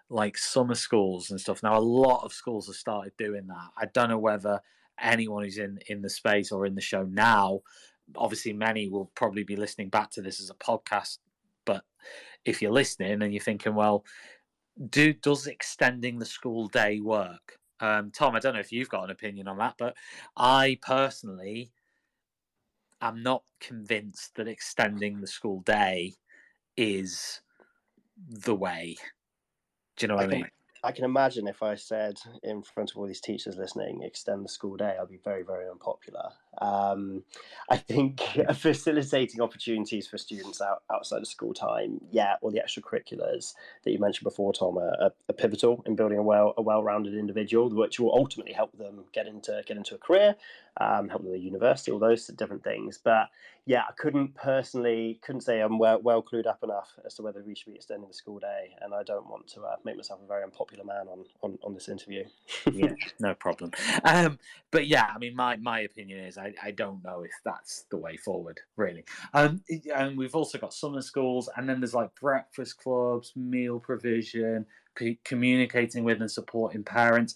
like 0.10 0.38
summer 0.38 0.76
schools 0.76 1.30
and 1.30 1.40
stuff. 1.40 1.62
Now, 1.62 1.78
a 1.78 1.80
lot 1.80 2.24
of 2.24 2.34
schools 2.34 2.68
have 2.68 2.76
started 2.76 3.14
doing 3.18 3.48
that. 3.48 3.70
I 3.78 3.86
don't 3.94 4.10
know 4.10 4.20
whether 4.20 4.62
anyone 5.02 5.44
who's 5.44 5.58
in 5.58 5.80
in 5.88 6.02
the 6.02 6.10
space 6.10 6.52
or 6.52 6.66
in 6.66 6.76
the 6.76 6.82
show 6.82 7.04
now. 7.04 7.62
Obviously, 8.16 8.54
many 8.54 8.88
will 8.88 9.12
probably 9.16 9.44
be 9.44 9.56
listening 9.56 9.90
back 9.90 10.12
to 10.12 10.22
this 10.22 10.40
as 10.40 10.50
a 10.50 10.54
podcast. 10.54 11.18
But 11.66 11.84
if 12.46 12.62
you're 12.62 12.72
listening 12.72 13.22
and 13.22 13.34
you're 13.34 13.42
thinking, 13.42 13.76
well, 13.76 14.06
do 14.90 15.14
does 15.14 15.48
extending 15.48 16.20
the 16.20 16.26
school 16.26 16.68
day 16.68 17.00
work? 17.00 17.60
Um, 17.80 18.12
Tom, 18.12 18.36
I 18.36 18.40
don't 18.40 18.54
know 18.54 18.60
if 18.60 18.72
you've 18.72 18.90
got 18.90 19.04
an 19.04 19.10
opinion 19.10 19.48
on 19.48 19.58
that, 19.58 19.76
but 19.78 19.96
I 20.38 20.80
personally 20.82 21.72
I'm 23.02 23.22
not 23.22 23.44
convinced 23.60 24.36
that 24.36 24.48
extending 24.48 25.22
the 25.22 25.28
school 25.28 25.62
day 25.62 26.14
is 26.78 27.42
the 28.28 28.56
way. 28.56 28.96
Do 29.98 30.04
you 30.04 30.08
know 30.08 30.16
what 30.16 30.26
I, 30.26 30.28
I 30.28 30.30
mean? 30.30 30.50
I 30.84 30.92
can 30.92 31.06
imagine 31.06 31.48
if 31.48 31.64
I 31.64 31.76
said 31.76 32.20
in 32.44 32.62
front 32.62 32.92
of 32.92 32.98
all 32.98 33.08
these 33.08 33.22
teachers 33.22 33.58
listening, 33.58 34.04
extend 34.04 34.46
the 34.46 34.50
school 34.50 34.78
day, 34.78 34.96
I'd 35.02 35.10
be 35.10 35.20
very, 35.24 35.44
very 35.44 35.68
unpopular. 35.70 36.30
Um, 36.60 37.24
I 37.70 37.78
think 37.78 38.22
facilitating 38.54 39.42
opportunities 39.42 40.08
for 40.08 40.18
students 40.18 40.62
out, 40.62 40.84
outside 40.94 41.22
of 41.22 41.28
school 41.28 41.54
time, 41.54 42.00
yeah, 42.12 42.36
or 42.42 42.52
the 42.52 42.60
extracurriculars 42.60 43.54
that 43.84 43.92
you 43.92 44.00
mentioned 44.00 44.24
before, 44.24 44.54
Tom, 44.54 44.78
are, 44.78 45.12
are 45.30 45.34
pivotal 45.34 45.84
in 45.86 45.96
building 45.96 46.18
a 46.18 46.24
well 46.24 46.54
a 46.58 46.62
well 46.62 46.84
rounded 46.84 47.16
individual, 47.16 47.70
which 47.70 48.00
will 48.00 48.14
ultimately 48.16 48.54
help 48.54 48.78
them 48.78 49.06
get 49.14 49.28
into 49.28 49.64
get 49.66 49.78
into 49.78 49.96
a 49.96 49.98
career, 49.98 50.36
um, 50.80 51.10
help 51.10 51.24
them 51.24 51.34
at 51.34 51.40
university, 51.40 51.92
all 51.92 52.00
those 52.00 52.28
different 52.28 52.64
things. 52.64 53.00
But 53.04 53.30
yeah, 53.66 53.82
I 53.90 53.94
couldn't 53.94 54.36
personally 54.36 55.20
couldn't 55.24 55.42
say 55.42 55.60
I'm 55.60 55.80
well, 55.80 56.00
well 56.00 56.22
clued 56.22 56.46
up 56.46 56.64
enough 56.64 57.00
as 57.04 57.16
to 57.16 57.24
whether 57.24 57.42
we 57.44 57.56
should 57.56 57.72
be 57.72 57.76
extending 57.76 58.08
the 58.08 58.14
school 58.14 58.38
day, 58.38 58.76
and 58.82 58.94
I 58.94 59.02
don't 59.02 59.28
want 59.28 59.48
to 59.50 59.62
uh, 59.62 59.76
make 59.84 59.96
myself 59.96 60.20
a 60.24 60.28
very 60.28 60.44
unpopular 60.44 60.84
man 60.84 61.08
on 61.08 61.26
on, 61.42 61.58
on 61.64 61.74
this 61.74 61.90
interview. 61.90 62.26
yeah, 62.72 62.94
no 63.20 63.34
problem. 63.34 63.72
Um, 64.04 64.38
but 64.70 64.88
yeah, 64.88 65.08
I 65.14 65.18
mean, 65.18 65.36
my 65.36 65.56
my 65.58 65.80
opinion 65.80 66.20
is 66.20 66.38
I, 66.38 66.45
I 66.62 66.72
don't 66.72 67.04
know 67.04 67.22
if 67.22 67.32
that's 67.44 67.86
the 67.90 67.98
way 67.98 68.18
forward, 68.18 68.60
really. 68.76 69.06
Um, 69.34 69.62
and 69.94 70.18
we've 70.18 70.36
also 70.36 70.58
got 70.58 70.74
summer 70.74 71.02
schools, 71.02 71.50
and 71.56 71.68
then 71.68 71.80
there's 71.80 71.94
like 71.94 72.10
breakfast 72.20 72.78
clubs, 72.78 73.34
meal 73.36 73.80
provision, 73.80 74.66
communicating 75.24 76.04
with 76.04 76.22
and 76.22 76.32
supporting 76.32 76.84
parents. 76.84 77.36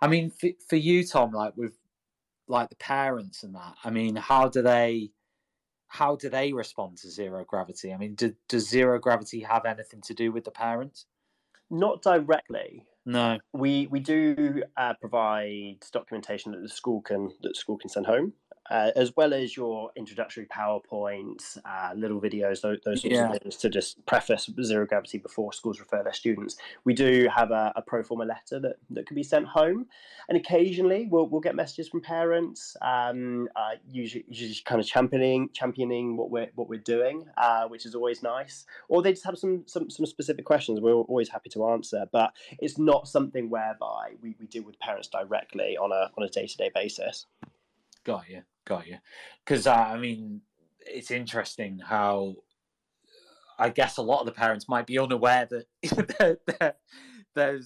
I 0.00 0.06
mean, 0.06 0.30
for, 0.30 0.50
for 0.68 0.76
you, 0.76 1.06
Tom, 1.06 1.32
like 1.32 1.56
with 1.56 1.78
like 2.48 2.68
the 2.68 2.76
parents 2.76 3.42
and 3.42 3.54
that. 3.54 3.74
I 3.84 3.90
mean, 3.90 4.16
how 4.16 4.48
do 4.48 4.62
they? 4.62 5.10
how 5.90 6.14
do 6.14 6.28
they 6.28 6.52
respond 6.52 6.96
to 6.96 7.10
zero 7.10 7.44
gravity? 7.44 7.92
I 7.92 7.96
mean, 7.96 8.14
do, 8.14 8.32
does 8.48 8.68
zero 8.68 9.00
gravity 9.00 9.40
have 9.40 9.66
anything 9.66 10.00
to 10.02 10.14
do 10.14 10.30
with 10.30 10.44
the 10.44 10.52
parents? 10.52 11.06
Not 11.68 12.00
directly. 12.00 12.86
No. 13.04 13.38
We 13.52 13.88
we 13.88 13.98
do 13.98 14.62
uh, 14.76 14.94
provide 15.00 15.78
documentation 15.92 16.52
that 16.52 16.62
the 16.62 16.68
school 16.68 17.02
can 17.02 17.30
that 17.42 17.48
the 17.48 17.54
school 17.54 17.76
can 17.76 17.90
send 17.90 18.06
home. 18.06 18.34
Uh, 18.70 18.90
as 18.96 19.16
well 19.16 19.34
as 19.34 19.56
your 19.56 19.90
introductory 19.96 20.46
PowerPoints, 20.46 21.58
uh, 21.64 21.92
little 21.94 22.20
videos, 22.20 22.60
those, 22.60 22.78
those 22.84 23.02
sorts 23.02 23.16
yeah. 23.16 23.30
of 23.30 23.38
things 23.38 23.56
to 23.56 23.68
just 23.68 24.04
preface 24.06 24.48
zero 24.62 24.86
gravity 24.86 25.18
before 25.18 25.52
schools 25.52 25.80
refer 25.80 26.02
their 26.02 26.12
students. 26.12 26.56
We 26.84 26.94
do 26.94 27.28
have 27.34 27.50
a, 27.50 27.72
a 27.76 27.82
pro 27.82 28.02
forma 28.02 28.24
letter 28.24 28.60
that, 28.60 28.76
that 28.90 29.06
can 29.06 29.14
be 29.14 29.22
sent 29.22 29.46
home, 29.46 29.86
and 30.28 30.38
occasionally 30.38 31.08
we'll, 31.10 31.28
we'll 31.28 31.40
get 31.40 31.54
messages 31.54 31.88
from 31.88 32.00
parents, 32.00 32.76
um, 32.82 33.48
uh, 33.56 33.72
usually, 33.90 34.24
usually 34.28 34.56
kind 34.64 34.80
of 34.80 34.86
championing 34.86 35.50
championing 35.52 36.16
what 36.16 36.30
we're 36.30 36.50
what 36.54 36.68
we're 36.68 36.78
doing, 36.78 37.24
uh, 37.36 37.66
which 37.68 37.86
is 37.86 37.94
always 37.94 38.22
nice. 38.22 38.66
Or 38.88 39.02
they 39.02 39.12
just 39.12 39.24
have 39.24 39.38
some 39.38 39.64
some 39.66 39.90
some 39.90 40.06
specific 40.06 40.44
questions. 40.44 40.80
We're 40.80 40.94
always 40.94 41.28
happy 41.28 41.50
to 41.50 41.68
answer, 41.68 42.06
but 42.12 42.32
it's 42.58 42.78
not 42.78 43.08
something 43.08 43.50
whereby 43.50 44.14
we, 44.22 44.36
we 44.38 44.46
deal 44.46 44.64
with 44.64 44.78
parents 44.78 45.08
directly 45.08 45.76
on 45.76 45.92
a 45.92 46.10
on 46.16 46.24
a 46.24 46.28
day 46.28 46.46
to 46.46 46.56
day 46.56 46.70
basis. 46.74 47.26
Got 48.04 48.28
you, 48.28 48.42
got 48.64 48.86
you. 48.86 48.98
Because 49.44 49.66
uh, 49.66 49.74
I 49.74 49.98
mean, 49.98 50.42
it's 50.80 51.10
interesting 51.10 51.78
how 51.78 52.36
I 53.58 53.68
guess 53.68 53.98
a 53.98 54.02
lot 54.02 54.20
of 54.20 54.26
the 54.26 54.32
parents 54.32 54.68
might 54.68 54.86
be 54.86 54.98
unaware 54.98 55.46
that 55.50 55.66
their, 56.56 56.74
their, 57.34 57.60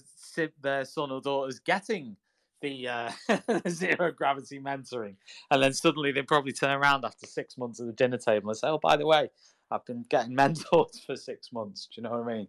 their, 0.61 0.85
son 0.85 1.11
or 1.11 1.21
daughter 1.21 1.49
is 1.49 1.59
getting 1.59 2.17
the 2.61 2.87
uh, 2.87 3.11
zero 3.69 4.11
gravity 4.11 4.59
mentoring, 4.59 5.15
and 5.49 5.63
then 5.63 5.73
suddenly 5.73 6.11
they 6.11 6.21
probably 6.21 6.51
turn 6.51 6.71
around 6.71 7.05
after 7.05 7.25
six 7.25 7.57
months 7.57 7.79
at 7.79 7.85
the 7.85 7.93
dinner 7.93 8.17
table 8.17 8.49
and 8.49 8.57
say, 8.57 8.67
"Oh, 8.67 8.77
by 8.77 8.97
the 8.97 9.05
way, 9.05 9.29
I've 9.71 9.85
been 9.85 10.05
getting 10.09 10.35
mentored 10.37 11.01
for 11.05 11.15
six 11.15 11.53
months." 11.53 11.87
Do 11.87 12.01
you 12.01 12.03
know 12.03 12.11
what 12.11 12.29
I 12.29 12.37
mean? 12.37 12.47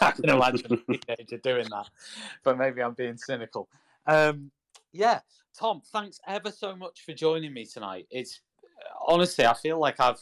I 0.00 0.10
can 0.12 0.30
imagine 0.30 0.72
a 0.72 0.98
teenager 0.98 1.38
doing 1.38 1.68
that, 1.70 1.90
but 2.44 2.56
maybe 2.56 2.80
I'm 2.80 2.94
being 2.94 3.16
cynical. 3.16 3.68
Um, 4.06 4.52
yeah, 4.94 5.20
Tom, 5.58 5.82
thanks 5.92 6.20
ever 6.26 6.50
so 6.50 6.74
much 6.76 7.02
for 7.04 7.12
joining 7.12 7.52
me 7.52 7.66
tonight. 7.66 8.06
It's 8.10 8.40
honestly, 9.06 9.44
I 9.44 9.54
feel 9.54 9.78
like 9.78 10.00
I've. 10.00 10.20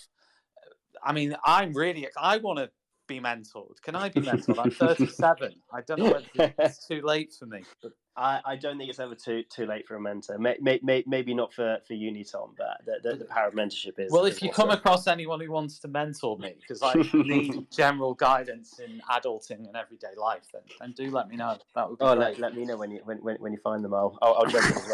I 1.04 1.12
mean, 1.12 1.36
I'm 1.44 1.72
really. 1.72 2.08
I 2.16 2.38
want 2.38 2.58
to 2.58 2.70
be 3.06 3.20
mentored. 3.20 3.80
Can 3.82 3.94
I 3.94 4.08
be 4.08 4.22
mentored? 4.22 4.58
I'm 4.58 4.70
37. 4.98 5.54
I 5.72 5.80
don't 5.82 5.98
know 5.98 6.12
whether 6.12 6.54
it's 6.58 6.86
too 6.86 7.02
late 7.02 7.34
for 7.38 7.46
me. 7.46 7.62
But... 7.82 7.92
I, 8.16 8.40
I 8.44 8.56
don't 8.56 8.76
think 8.76 8.90
it's 8.90 8.98
ever 8.98 9.14
too 9.14 9.42
too 9.44 9.64
late 9.64 9.86
for 9.88 9.96
a 9.96 10.00
mentor. 10.00 10.38
May, 10.38 10.56
may, 10.60 10.78
may, 10.82 11.02
maybe 11.06 11.32
not 11.32 11.52
for, 11.52 11.78
for 11.86 11.94
uni, 11.94 12.24
Tom, 12.24 12.54
but 12.58 12.84
the, 12.84 13.10
the, 13.10 13.16
the 13.16 13.24
power 13.24 13.48
of 13.48 13.54
mentorship 13.54 13.98
is. 13.98 14.12
Well, 14.12 14.26
if 14.26 14.42
you 14.42 14.50
come 14.50 14.70
across 14.70 15.06
anyone 15.06 15.40
who 15.40 15.50
wants 15.50 15.78
to 15.80 15.88
mentor 15.88 16.36
me, 16.36 16.54
because 16.60 16.82
I 16.82 16.92
need 17.14 17.70
general 17.70 18.12
guidance 18.14 18.78
in 18.80 19.00
adulting 19.10 19.66
and 19.66 19.76
everyday 19.76 20.14
life, 20.18 20.44
then, 20.52 20.62
then 20.78 20.92
do 20.92 21.10
let 21.10 21.28
me 21.28 21.36
know. 21.36 21.56
That 21.74 21.88
would 21.88 21.98
be 21.98 22.04
oh, 22.04 22.14
great. 22.14 22.38
Let, 22.38 22.40
let 22.40 22.56
me 22.56 22.66
know 22.66 22.76
when 22.76 22.90
you 22.90 23.00
when, 23.04 23.18
when, 23.18 23.36
when 23.36 23.52
you 23.52 23.58
find 23.58 23.82
them. 23.82 23.94
I'll 23.94 24.18
I'll, 24.20 24.34
I'll 24.34 24.46
jump 24.46 24.66
in 24.66 24.76
as 24.76 24.88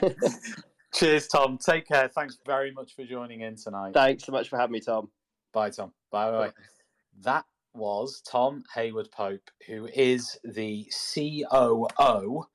well. 0.00 0.14
Cheers, 0.94 1.28
Tom. 1.28 1.58
Take 1.58 1.86
care. 1.86 2.08
Thanks 2.08 2.38
very 2.46 2.70
much 2.70 2.94
for 2.94 3.04
joining 3.04 3.42
in 3.42 3.56
tonight. 3.56 3.92
Thanks 3.92 4.24
so 4.24 4.32
much 4.32 4.48
for 4.48 4.58
having 4.58 4.72
me, 4.72 4.80
Tom. 4.80 5.10
Bye, 5.52 5.68
Tom. 5.68 5.92
Bye. 6.10 6.30
Bye. 6.30 6.52
That 7.22 7.44
was 7.76 8.22
Tom 8.22 8.64
Haywood 8.74 9.10
Pope, 9.10 9.50
who 9.66 9.86
is 9.94 10.38
the 10.44 10.90
COO 11.14 12.46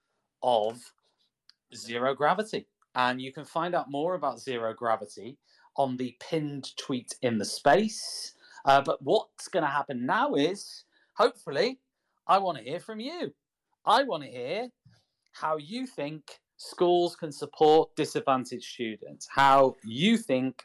of 0.41 0.79
Zero 1.75 2.15
Gravity. 2.15 2.67
And 2.95 3.21
you 3.21 3.31
can 3.31 3.45
find 3.45 3.75
out 3.75 3.89
more 3.89 4.15
about 4.15 4.39
Zero 4.39 4.73
Gravity 4.73 5.37
on 5.77 5.97
the 5.97 6.15
pinned 6.19 6.75
tweet 6.77 7.13
in 7.21 7.37
the 7.37 7.45
space. 7.45 8.33
Uh, 8.65 8.81
but 8.81 9.01
what's 9.01 9.47
going 9.47 9.63
to 9.63 9.69
happen 9.69 10.05
now 10.05 10.33
is 10.33 10.83
hopefully, 11.13 11.79
I 12.27 12.37
want 12.39 12.57
to 12.57 12.63
hear 12.63 12.79
from 12.79 12.99
you. 12.99 13.33
I 13.85 14.03
want 14.03 14.23
to 14.23 14.29
hear 14.29 14.69
how 15.31 15.57
you 15.57 15.87
think 15.87 16.39
schools 16.57 17.15
can 17.15 17.31
support 17.31 17.95
disadvantaged 17.95 18.65
students, 18.65 19.27
how 19.33 19.75
you 19.83 20.17
think, 20.17 20.63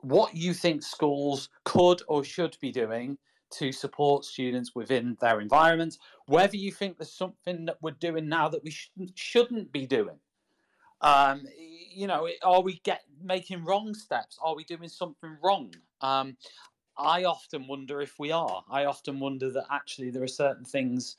what 0.00 0.34
you 0.34 0.52
think 0.52 0.82
schools 0.82 1.48
could 1.64 2.02
or 2.08 2.24
should 2.24 2.56
be 2.60 2.70
doing 2.70 3.16
to 3.58 3.72
support 3.72 4.24
students 4.24 4.74
within 4.74 5.16
their 5.20 5.40
environment, 5.40 5.98
whether 6.26 6.56
you 6.56 6.72
think 6.72 6.98
there's 6.98 7.12
something 7.12 7.64
that 7.66 7.78
we're 7.80 7.92
doing 7.92 8.28
now 8.28 8.48
that 8.48 8.62
we 8.64 8.70
shouldn't, 8.70 9.18
shouldn't 9.18 9.72
be 9.72 9.86
doing. 9.86 10.18
Um, 11.00 11.46
you 11.58 12.06
know, 12.06 12.28
are 12.42 12.62
we 12.62 12.80
get 12.84 13.02
making 13.22 13.64
wrong 13.64 13.94
steps? 13.94 14.38
Are 14.42 14.54
we 14.56 14.64
doing 14.64 14.88
something 14.88 15.36
wrong? 15.42 15.74
Um, 16.00 16.36
I 16.96 17.24
often 17.24 17.66
wonder 17.66 18.00
if 18.00 18.18
we 18.18 18.30
are. 18.30 18.64
I 18.70 18.84
often 18.86 19.20
wonder 19.20 19.50
that 19.50 19.66
actually 19.70 20.10
there 20.10 20.22
are 20.22 20.28
certain 20.28 20.64
things 20.64 21.16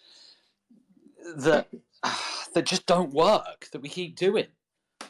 that 1.38 1.68
that 2.54 2.66
just 2.66 2.86
don't 2.86 3.14
work 3.14 3.68
that 3.72 3.82
we 3.82 3.90
keep 3.90 4.16
doing. 4.16 4.48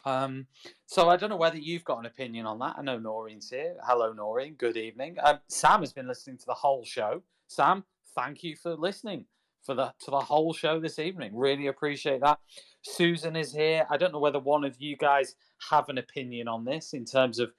Um, 0.06 0.46
so 0.86 1.10
I 1.10 1.18
don't 1.18 1.30
know 1.30 1.36
whether 1.36 1.58
you've 1.58 1.84
got 1.84 2.00
an 2.00 2.06
opinion 2.06 2.46
on 2.46 2.60
that. 2.60 2.76
I 2.78 2.82
know 2.84 3.00
Noreen's 3.00 3.50
here. 3.50 3.76
Hello, 3.84 4.14
Noreen. 4.14 4.54
Good 4.54 4.78
evening. 4.78 5.18
Um, 5.24 5.40
Sam 5.48 5.80
has 5.80 5.94
been 5.94 6.08
listening 6.08 6.38
to 6.38 6.46
the 6.46 6.54
whole 6.54 6.86
show. 6.86 7.24
Sam, 7.48 7.84
thank 8.16 8.44
you 8.44 8.56
for 8.56 8.76
listening 8.76 9.26
for 9.64 9.74
the 9.74 9.94
to 10.06 10.12
the 10.12 10.20
whole 10.20 10.54
show 10.54 10.80
this 10.80 11.00
evening. 11.00 11.36
Really 11.36 11.68
appreciate 11.68 12.22
that. 12.22 12.40
Susan 12.84 13.36
is 13.36 13.52
here. 13.52 13.88
I 13.90 13.98
don't 13.98 14.14
know 14.14 14.20
whether 14.20 14.40
one 14.40 14.64
of 14.64 14.80
you 14.80 14.96
guys 14.96 15.36
have 15.72 15.90
an 15.90 15.98
opinion 15.98 16.48
on 16.48 16.66
this 16.66 16.94
in 16.94 17.04
terms 17.04 17.40
of 17.40 17.52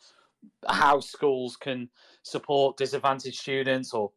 how 0.68 1.00
schools 1.00 1.56
can 1.56 1.88
support 2.22 2.76
disadvantaged 2.76 3.38
students, 3.38 3.92
or 3.92 4.12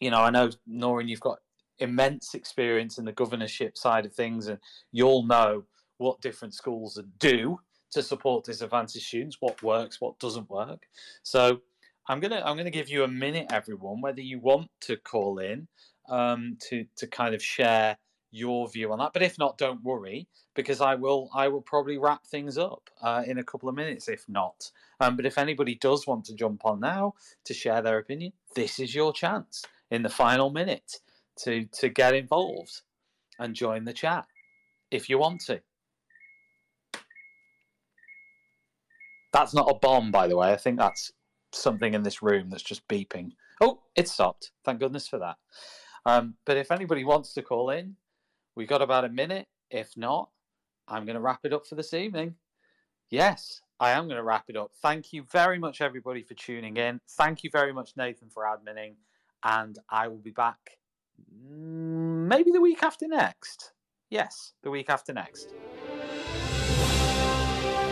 you 0.00 0.10
know, 0.10 0.20
I 0.20 0.30
know 0.30 0.50
Noreen, 0.66 1.08
you've 1.08 1.20
got 1.20 1.38
immense 1.78 2.34
experience 2.34 2.98
in 2.98 3.04
the 3.04 3.12
governorship 3.12 3.78
side 3.78 4.04
of 4.04 4.12
things, 4.12 4.48
and 4.48 4.58
you'll 4.90 5.24
know 5.24 5.64
what 6.02 6.20
different 6.20 6.54
schools 6.54 7.00
do 7.18 7.58
to 7.92 8.02
support 8.02 8.44
disadvantaged 8.44 9.06
students, 9.06 9.36
what 9.40 9.62
works, 9.62 10.00
what 10.00 10.18
doesn't 10.18 10.50
work. 10.50 10.82
So 11.22 11.60
I'm 12.08 12.20
gonna 12.20 12.42
I'm 12.44 12.56
gonna 12.56 12.70
give 12.70 12.88
you 12.88 13.04
a 13.04 13.08
minute, 13.08 13.46
everyone, 13.52 14.00
whether 14.00 14.20
you 14.20 14.40
want 14.40 14.68
to 14.82 14.96
call 14.96 15.38
in 15.38 15.68
um, 16.08 16.56
to 16.68 16.84
to 16.96 17.06
kind 17.06 17.34
of 17.34 17.42
share 17.42 17.96
your 18.30 18.68
view 18.68 18.90
on 18.92 18.98
that. 18.98 19.12
But 19.12 19.22
if 19.22 19.38
not, 19.38 19.58
don't 19.58 19.82
worry 19.84 20.26
because 20.54 20.80
I 20.80 20.94
will 20.94 21.30
I 21.34 21.48
will 21.48 21.62
probably 21.62 21.98
wrap 21.98 22.26
things 22.26 22.58
up 22.58 22.90
uh, 23.00 23.22
in 23.26 23.38
a 23.38 23.44
couple 23.44 23.68
of 23.68 23.74
minutes. 23.74 24.08
If 24.08 24.28
not, 24.28 24.70
um, 25.00 25.16
but 25.16 25.26
if 25.26 25.38
anybody 25.38 25.76
does 25.76 26.06
want 26.06 26.24
to 26.26 26.34
jump 26.34 26.64
on 26.64 26.80
now 26.80 27.14
to 27.44 27.54
share 27.54 27.82
their 27.82 27.98
opinion, 27.98 28.32
this 28.56 28.80
is 28.80 28.94
your 28.94 29.12
chance 29.12 29.64
in 29.90 30.02
the 30.02 30.08
final 30.08 30.50
minute 30.50 31.00
to 31.44 31.66
to 31.66 31.88
get 31.88 32.14
involved 32.14 32.82
and 33.38 33.54
join 33.54 33.84
the 33.84 33.92
chat 33.92 34.26
if 34.90 35.08
you 35.08 35.18
want 35.18 35.40
to. 35.42 35.60
That's 39.32 39.54
not 39.54 39.70
a 39.70 39.78
bomb, 39.78 40.10
by 40.10 40.26
the 40.26 40.36
way. 40.36 40.52
I 40.52 40.56
think 40.56 40.78
that's 40.78 41.12
something 41.52 41.94
in 41.94 42.02
this 42.02 42.22
room 42.22 42.50
that's 42.50 42.62
just 42.62 42.86
beeping. 42.88 43.32
Oh, 43.60 43.80
it 43.96 44.08
stopped. 44.08 44.52
Thank 44.64 44.80
goodness 44.80 45.08
for 45.08 45.18
that. 45.18 45.36
Um, 46.04 46.34
but 46.44 46.56
if 46.56 46.70
anybody 46.70 47.04
wants 47.04 47.32
to 47.34 47.42
call 47.42 47.70
in, 47.70 47.96
we've 48.56 48.68
got 48.68 48.82
about 48.82 49.04
a 49.04 49.08
minute. 49.08 49.46
If 49.70 49.96
not, 49.96 50.30
I'm 50.88 51.06
going 51.06 51.14
to 51.14 51.20
wrap 51.20 51.40
it 51.44 51.52
up 51.52 51.66
for 51.66 51.76
this 51.76 51.94
evening. 51.94 52.34
Yes, 53.10 53.60
I 53.78 53.90
am 53.90 54.06
going 54.06 54.16
to 54.16 54.22
wrap 54.22 54.44
it 54.48 54.56
up. 54.56 54.72
Thank 54.82 55.12
you 55.12 55.24
very 55.30 55.58
much, 55.58 55.80
everybody, 55.80 56.22
for 56.22 56.34
tuning 56.34 56.76
in. 56.76 57.00
Thank 57.10 57.44
you 57.44 57.50
very 57.50 57.72
much, 57.72 57.92
Nathan, 57.96 58.28
for 58.30 58.44
adminning. 58.44 58.94
And 59.44 59.78
I 59.90 60.08
will 60.08 60.18
be 60.18 60.30
back 60.30 60.78
mm, 61.20 62.26
maybe 62.26 62.50
the 62.50 62.60
week 62.60 62.82
after 62.82 63.08
next. 63.08 63.72
Yes, 64.10 64.52
the 64.62 64.70
week 64.70 64.90
after 64.90 65.12
next. 65.12 65.54